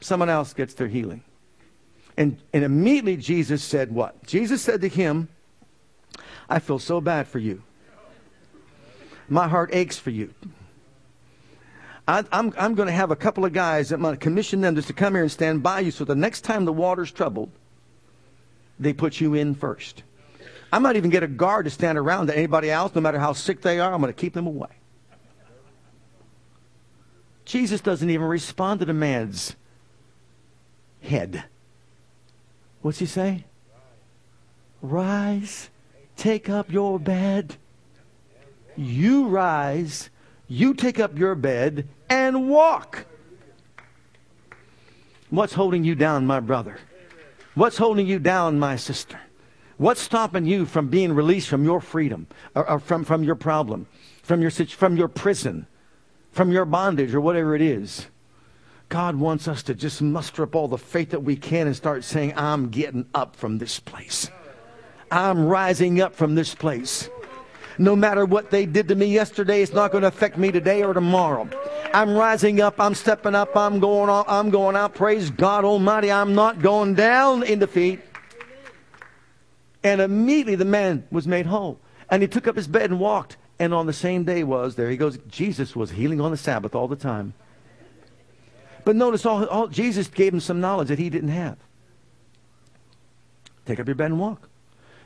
someone 0.00 0.30
else 0.30 0.54
gets 0.54 0.72
their 0.72 0.88
healing. 0.88 1.24
And, 2.16 2.40
and 2.54 2.64
immediately 2.64 3.18
Jesus 3.18 3.62
said, 3.62 3.92
What? 3.92 4.24
Jesus 4.26 4.62
said 4.62 4.80
to 4.80 4.88
him, 4.88 5.28
I 6.48 6.58
feel 6.58 6.78
so 6.78 7.02
bad 7.02 7.28
for 7.28 7.38
you. 7.38 7.64
My 9.28 9.48
heart 9.48 9.70
aches 9.72 9.98
for 9.98 10.10
you. 10.10 10.32
I, 12.06 12.24
I'm, 12.32 12.54
I'm 12.56 12.74
going 12.74 12.86
to 12.86 12.92
have 12.92 13.10
a 13.10 13.16
couple 13.16 13.44
of 13.44 13.52
guys, 13.52 13.90
that 13.90 13.96
I'm 13.96 14.02
going 14.02 14.14
to 14.14 14.18
commission 14.18 14.62
them 14.62 14.74
just 14.74 14.88
to 14.88 14.94
come 14.94 15.14
here 15.14 15.22
and 15.22 15.30
stand 15.30 15.62
by 15.62 15.80
you 15.80 15.90
so 15.90 16.04
the 16.04 16.14
next 16.14 16.40
time 16.40 16.64
the 16.64 16.72
water's 16.72 17.12
troubled, 17.12 17.50
they 18.80 18.94
put 18.94 19.20
you 19.20 19.34
in 19.34 19.54
first. 19.54 20.02
I 20.72 20.78
might 20.78 20.96
even 20.96 21.10
get 21.10 21.22
a 21.22 21.28
guard 21.28 21.66
to 21.66 21.70
stand 21.70 21.98
around 21.98 22.28
to 22.28 22.36
anybody 22.36 22.70
else, 22.70 22.94
no 22.94 23.00
matter 23.02 23.18
how 23.18 23.34
sick 23.34 23.60
they 23.60 23.78
are, 23.78 23.92
I'm 23.92 24.00
going 24.00 24.12
to 24.12 24.18
keep 24.18 24.32
them 24.32 24.46
away. 24.46 24.68
Jesus 27.44 27.80
doesn't 27.80 28.08
even 28.08 28.26
respond 28.26 28.80
to 28.80 28.86
the 28.86 28.94
man's 28.94 29.56
head. 31.02 31.44
What's 32.82 32.98
he 32.98 33.06
say? 33.06 33.44
Rise, 34.80 35.70
take 36.16 36.48
up 36.48 36.70
your 36.70 36.98
bed. 36.98 37.56
You 38.78 39.26
rise, 39.26 40.08
you 40.46 40.72
take 40.72 41.00
up 41.00 41.18
your 41.18 41.34
bed, 41.34 41.88
and 42.08 42.48
walk. 42.48 43.06
What's 45.30 45.54
holding 45.54 45.82
you 45.82 45.96
down, 45.96 46.28
my 46.28 46.38
brother? 46.38 46.78
What's 47.56 47.76
holding 47.76 48.06
you 48.06 48.20
down, 48.20 48.60
my 48.60 48.76
sister? 48.76 49.18
What's 49.78 50.00
stopping 50.00 50.46
you 50.46 50.64
from 50.64 50.86
being 50.86 51.12
released 51.12 51.48
from 51.48 51.64
your 51.64 51.80
freedom, 51.80 52.28
or, 52.54 52.70
or 52.70 52.78
from, 52.78 53.04
from 53.04 53.24
your 53.24 53.34
problem, 53.34 53.88
from 54.22 54.40
your, 54.40 54.52
from 54.52 54.96
your 54.96 55.08
prison, 55.08 55.66
from 56.30 56.52
your 56.52 56.64
bondage, 56.64 57.12
or 57.12 57.20
whatever 57.20 57.56
it 57.56 57.62
is? 57.62 58.06
God 58.88 59.16
wants 59.16 59.48
us 59.48 59.64
to 59.64 59.74
just 59.74 60.00
muster 60.00 60.44
up 60.44 60.54
all 60.54 60.68
the 60.68 60.78
faith 60.78 61.10
that 61.10 61.24
we 61.24 61.34
can 61.34 61.66
and 61.66 61.74
start 61.74 62.04
saying, 62.04 62.32
I'm 62.36 62.68
getting 62.68 63.06
up 63.12 63.34
from 63.34 63.58
this 63.58 63.80
place. 63.80 64.30
I'm 65.10 65.46
rising 65.46 66.00
up 66.00 66.14
from 66.14 66.36
this 66.36 66.54
place. 66.54 67.10
No 67.78 67.94
matter 67.94 68.24
what 68.24 68.50
they 68.50 68.66
did 68.66 68.88
to 68.88 68.96
me 68.96 69.06
yesterday, 69.06 69.62
it's 69.62 69.72
not 69.72 69.92
going 69.92 70.02
to 70.02 70.08
affect 70.08 70.36
me 70.36 70.50
today 70.50 70.82
or 70.82 70.92
tomorrow. 70.92 71.48
I'm 71.94 72.14
rising 72.14 72.60
up. 72.60 72.80
I'm 72.80 72.94
stepping 72.94 73.36
up. 73.36 73.56
I'm 73.56 73.78
going 73.78 74.10
on. 74.10 74.24
I'm 74.26 74.50
going 74.50 74.74
out. 74.74 74.94
Praise 74.94 75.30
God 75.30 75.64
Almighty. 75.64 76.10
I'm 76.10 76.34
not 76.34 76.60
going 76.60 76.94
down 76.94 77.44
in 77.44 77.60
defeat. 77.60 78.00
And 79.84 80.00
immediately 80.00 80.56
the 80.56 80.64
man 80.64 81.06
was 81.12 81.28
made 81.28 81.46
whole. 81.46 81.78
And 82.10 82.20
he 82.20 82.28
took 82.28 82.48
up 82.48 82.56
his 82.56 82.66
bed 82.66 82.90
and 82.90 82.98
walked. 82.98 83.36
And 83.60 83.72
on 83.72 83.86
the 83.86 83.92
same 83.92 84.24
day 84.24 84.42
was, 84.44 84.74
there 84.74 84.90
he 84.90 84.96
goes, 84.96 85.18
Jesus 85.28 85.76
was 85.76 85.92
healing 85.92 86.20
on 86.20 86.30
the 86.32 86.36
Sabbath 86.36 86.74
all 86.74 86.88
the 86.88 86.96
time. 86.96 87.34
But 88.84 88.96
notice 88.96 89.24
all, 89.24 89.44
all 89.46 89.68
Jesus 89.68 90.08
gave 90.08 90.32
him 90.32 90.40
some 90.40 90.60
knowledge 90.60 90.88
that 90.88 90.98
he 90.98 91.10
didn't 91.10 91.30
have. 91.30 91.58
Take 93.66 93.78
up 93.78 93.86
your 93.86 93.94
bed 93.94 94.12
and 94.12 94.20
walk. 94.20 94.48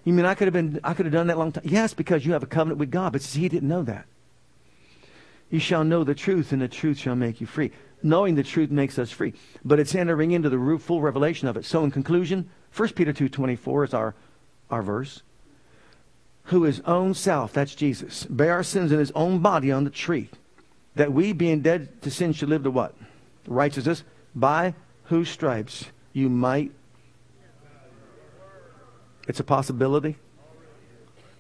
You 0.04 0.12
mean 0.12 0.26
I 0.26 0.34
could 0.34 0.46
have 0.46 0.52
been 0.52 0.80
I 0.82 0.94
could 0.94 1.06
have 1.06 1.12
done 1.12 1.28
that 1.28 1.38
long 1.38 1.52
time? 1.52 1.64
Yes, 1.66 1.94
because 1.94 2.26
you 2.26 2.32
have 2.32 2.42
a 2.42 2.46
covenant 2.46 2.78
with 2.78 2.90
God, 2.90 3.12
but 3.12 3.22
see, 3.22 3.40
he 3.40 3.48
didn't 3.48 3.68
know 3.68 3.82
that. 3.84 4.06
You 5.50 5.60
shall 5.60 5.84
know 5.84 6.02
the 6.02 6.14
truth, 6.14 6.52
and 6.52 6.62
the 6.62 6.68
truth 6.68 6.98
shall 6.98 7.14
make 7.14 7.40
you 7.40 7.46
free. 7.46 7.72
Knowing 8.02 8.34
the 8.34 8.42
truth 8.42 8.70
makes 8.70 8.98
us 8.98 9.10
free. 9.10 9.34
But 9.64 9.78
it's 9.78 9.94
entering 9.94 10.32
into 10.32 10.48
the 10.48 10.78
full 10.78 11.02
revelation 11.02 11.46
of 11.46 11.56
it. 11.56 11.64
So 11.64 11.84
in 11.84 11.90
conclusion, 11.90 12.48
1 12.74 12.88
Peter 12.90 13.12
2.24 13.12 13.88
is 13.88 13.94
our, 13.94 14.14
our 14.70 14.82
verse. 14.82 15.22
Who 16.44 16.64
his 16.64 16.80
own 16.80 17.14
self, 17.14 17.52
that's 17.52 17.74
Jesus, 17.74 18.24
bear 18.24 18.54
our 18.54 18.62
sins 18.62 18.90
in 18.90 18.98
his 18.98 19.12
own 19.12 19.38
body 19.38 19.70
on 19.70 19.84
the 19.84 19.90
tree. 19.90 20.30
That 20.96 21.12
we, 21.12 21.32
being 21.32 21.60
dead 21.60 22.02
to 22.02 22.10
sin, 22.10 22.32
should 22.32 22.48
live 22.48 22.64
to 22.64 22.70
what? 22.70 22.94
Righteousness. 23.46 24.02
By 24.34 24.74
whose 25.04 25.28
stripes 25.28 25.84
you 26.12 26.28
might. 26.28 26.72
It's 29.28 29.40
a 29.40 29.44
possibility. 29.44 30.16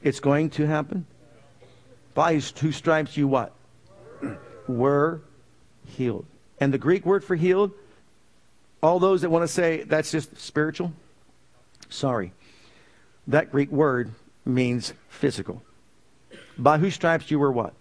It's 0.02 0.20
going 0.20 0.50
to 0.50 0.66
happen. 0.66 1.06
By 2.14 2.34
whose 2.34 2.76
stripes 2.76 3.16
you 3.16 3.28
what? 3.28 3.52
Were 4.68 5.22
healed. 5.86 6.26
And 6.60 6.72
the 6.72 6.78
Greek 6.78 7.04
word 7.04 7.24
for 7.24 7.34
healed, 7.34 7.72
all 8.82 8.98
those 8.98 9.22
that 9.22 9.30
want 9.30 9.42
to 9.42 9.48
say 9.48 9.82
that's 9.84 10.10
just 10.10 10.36
spiritual, 10.38 10.92
sorry. 11.88 12.32
That 13.26 13.50
Greek 13.50 13.70
word 13.70 14.12
means 14.44 14.92
physical. 15.08 15.62
By 16.58 16.78
whose 16.78 16.94
stripes 16.94 17.30
you 17.30 17.38
were 17.38 17.52
what? 17.52 17.74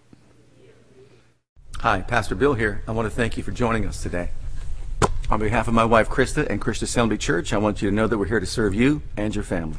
Hi, 1.80 2.02
Pastor 2.02 2.36
Bill 2.36 2.54
here. 2.54 2.84
I 2.88 2.92
want 2.92 3.08
to 3.08 3.16
thank 3.16 3.38
you 3.38 3.44
for 3.44 3.52
joining 3.52 3.88
us 3.88 4.04
today. 4.04 4.30
On 5.32 5.40
behalf 5.40 5.68
of 5.68 5.74
my 5.74 5.86
wife 5.86 6.10
Krista 6.10 6.48
and 6.48 6.62
Christian 6.62 6.86
Assembly 6.86 7.18
Church, 7.18 7.54
I 7.54 7.58
want 7.58 7.82
you 7.82 7.90
to 7.90 7.96
know 7.96 8.06
that 8.06 8.18
we're 8.18 8.26
here 8.26 8.40
to 8.40 8.46
serve 8.46 8.76
you 8.76 9.02
and 9.18 9.34
your 9.34 9.44
family. 9.44 9.78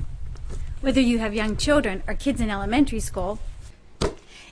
Whether 0.82 1.00
you 1.00 1.20
have 1.20 1.32
young 1.32 1.56
children 1.56 2.02
or 2.08 2.14
kids 2.14 2.40
in 2.40 2.50
elementary 2.50 2.98
school, 2.98 3.38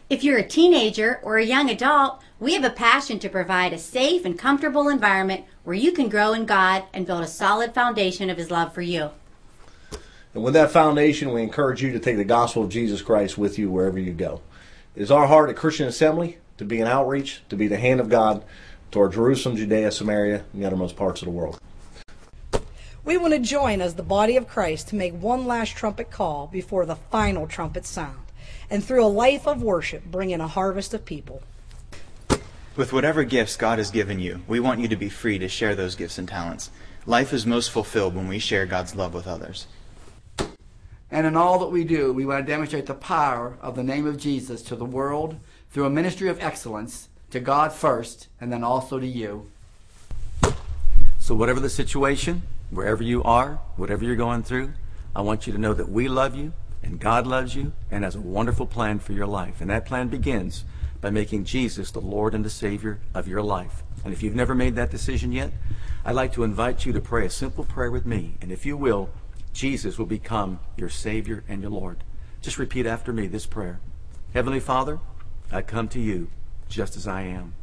if 0.08 0.22
you're 0.22 0.38
a 0.38 0.46
teenager 0.46 1.18
or 1.24 1.38
a 1.38 1.44
young 1.44 1.68
adult, 1.68 2.20
we 2.38 2.54
have 2.54 2.62
a 2.62 2.70
passion 2.70 3.18
to 3.18 3.28
provide 3.28 3.72
a 3.72 3.78
safe 3.78 4.24
and 4.24 4.38
comfortable 4.38 4.88
environment 4.88 5.44
where 5.64 5.74
you 5.74 5.90
can 5.90 6.08
grow 6.08 6.32
in 6.32 6.46
God 6.46 6.84
and 6.94 7.04
build 7.04 7.24
a 7.24 7.26
solid 7.26 7.74
foundation 7.74 8.30
of 8.30 8.36
His 8.36 8.48
love 8.48 8.72
for 8.72 8.80
you. 8.80 9.10
And 10.32 10.44
with 10.44 10.54
that 10.54 10.70
foundation, 10.70 11.32
we 11.32 11.42
encourage 11.42 11.82
you 11.82 11.90
to 11.90 11.98
take 11.98 12.16
the 12.16 12.22
gospel 12.22 12.62
of 12.62 12.70
Jesus 12.70 13.02
Christ 13.02 13.36
with 13.36 13.58
you 13.58 13.68
wherever 13.68 13.98
you 13.98 14.12
go. 14.12 14.40
It 14.94 15.02
is 15.02 15.10
our 15.10 15.26
heart 15.26 15.50
at 15.50 15.56
Christian 15.56 15.88
Assembly 15.88 16.38
to 16.58 16.64
be 16.64 16.80
an 16.80 16.86
outreach, 16.86 17.42
to 17.48 17.56
be 17.56 17.66
the 17.66 17.76
hand 17.76 17.98
of 17.98 18.08
God 18.08 18.44
toward 18.92 19.14
Jerusalem, 19.14 19.56
Judea, 19.56 19.90
Samaria, 19.90 20.44
and 20.52 20.62
the 20.62 20.66
uttermost 20.68 20.94
parts 20.94 21.22
of 21.22 21.26
the 21.26 21.32
world. 21.32 21.60
We 23.02 23.16
want 23.16 23.32
to 23.32 23.40
join 23.40 23.80
as 23.80 23.94
the 23.94 24.02
body 24.02 24.36
of 24.36 24.46
Christ 24.46 24.88
to 24.88 24.96
make 24.96 25.14
one 25.14 25.46
last 25.46 25.74
trumpet 25.74 26.10
call 26.10 26.48
before 26.48 26.84
the 26.84 26.96
final 26.96 27.46
trumpet 27.46 27.86
sound 27.86 28.26
and 28.68 28.84
through 28.84 29.04
a 29.04 29.08
life 29.08 29.46
of 29.46 29.62
worship 29.62 30.04
bring 30.04 30.30
in 30.30 30.40
a 30.40 30.46
harvest 30.46 30.92
of 30.92 31.06
people. 31.06 31.42
With 32.76 32.92
whatever 32.92 33.24
gifts 33.24 33.56
God 33.56 33.78
has 33.78 33.90
given 33.90 34.20
you, 34.20 34.42
we 34.46 34.60
want 34.60 34.80
you 34.80 34.88
to 34.88 34.96
be 34.96 35.08
free 35.08 35.38
to 35.38 35.48
share 35.48 35.74
those 35.74 35.96
gifts 35.96 36.18
and 36.18 36.28
talents. 36.28 36.70
Life 37.06 37.32
is 37.32 37.46
most 37.46 37.70
fulfilled 37.70 38.14
when 38.14 38.28
we 38.28 38.38
share 38.38 38.66
God's 38.66 38.94
love 38.94 39.14
with 39.14 39.26
others. 39.26 39.66
And 41.10 41.26
in 41.26 41.36
all 41.36 41.58
that 41.60 41.70
we 41.70 41.84
do, 41.84 42.12
we 42.12 42.26
want 42.26 42.46
to 42.46 42.52
demonstrate 42.52 42.86
the 42.86 42.94
power 42.94 43.56
of 43.62 43.76
the 43.76 43.82
name 43.82 44.06
of 44.06 44.18
Jesus 44.18 44.62
to 44.62 44.76
the 44.76 44.84
world 44.84 45.36
through 45.70 45.86
a 45.86 45.90
ministry 45.90 46.28
of 46.28 46.40
excellence 46.40 47.08
to 47.30 47.40
God 47.40 47.72
first 47.72 48.28
and 48.40 48.52
then 48.52 48.62
also 48.62 49.00
to 49.00 49.06
you. 49.06 49.50
So, 51.18 51.34
whatever 51.34 51.60
the 51.60 51.70
situation, 51.70 52.42
wherever 52.70 53.02
you 53.02 53.22
are, 53.24 53.60
whatever 53.76 54.04
you're 54.04 54.16
going 54.16 54.42
through, 54.42 54.72
I 55.14 55.22
want 55.22 55.46
you 55.46 55.52
to 55.52 55.58
know 55.58 55.74
that 55.74 55.90
we 55.90 56.08
love 56.08 56.36
you 56.36 56.52
and 56.82 57.00
God 57.00 57.26
loves 57.26 57.54
you 57.54 57.72
and 57.90 58.04
has 58.04 58.14
a 58.14 58.20
wonderful 58.20 58.66
plan 58.66 58.98
for 58.98 59.12
your 59.12 59.26
life. 59.26 59.60
And 59.60 59.68
that 59.70 59.86
plan 59.86 60.08
begins 60.08 60.64
by 61.00 61.10
making 61.10 61.44
Jesus 61.44 61.90
the 61.90 62.00
Lord 62.00 62.34
and 62.34 62.44
the 62.44 62.50
Savior 62.50 63.00
of 63.14 63.28
your 63.28 63.42
life. 63.42 63.82
And 64.04 64.12
if 64.12 64.22
you've 64.22 64.34
never 64.34 64.54
made 64.54 64.76
that 64.76 64.90
decision 64.90 65.32
yet, 65.32 65.52
I'd 66.04 66.14
like 66.14 66.32
to 66.34 66.44
invite 66.44 66.86
you 66.86 66.92
to 66.92 67.00
pray 67.00 67.26
a 67.26 67.30
simple 67.30 67.64
prayer 67.64 67.90
with 67.90 68.06
me. 68.06 68.36
And 68.40 68.50
if 68.50 68.64
you 68.64 68.76
will, 68.76 69.10
Jesus 69.52 69.98
will 69.98 70.06
become 70.06 70.60
your 70.76 70.88
Savior 70.88 71.44
and 71.48 71.60
your 71.60 71.70
Lord. 71.70 72.04
Just 72.40 72.58
repeat 72.58 72.86
after 72.86 73.12
me 73.12 73.26
this 73.26 73.46
prayer 73.46 73.80
Heavenly 74.32 74.60
Father, 74.60 75.00
I 75.50 75.62
come 75.62 75.88
to 75.88 76.00
you 76.00 76.30
just 76.68 76.96
as 76.96 77.06
I 77.06 77.22
am. 77.22 77.54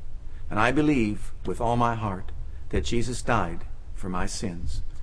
And 0.50 0.60
I 0.60 0.72
believe 0.72 1.32
with 1.46 1.62
all 1.62 1.78
my 1.78 1.96
heart 1.96 2.32
that 2.70 2.84
Jesus 2.84 3.22
died 3.22 3.66
for 3.96 4.10
my 4.10 4.26
sins 4.26 4.82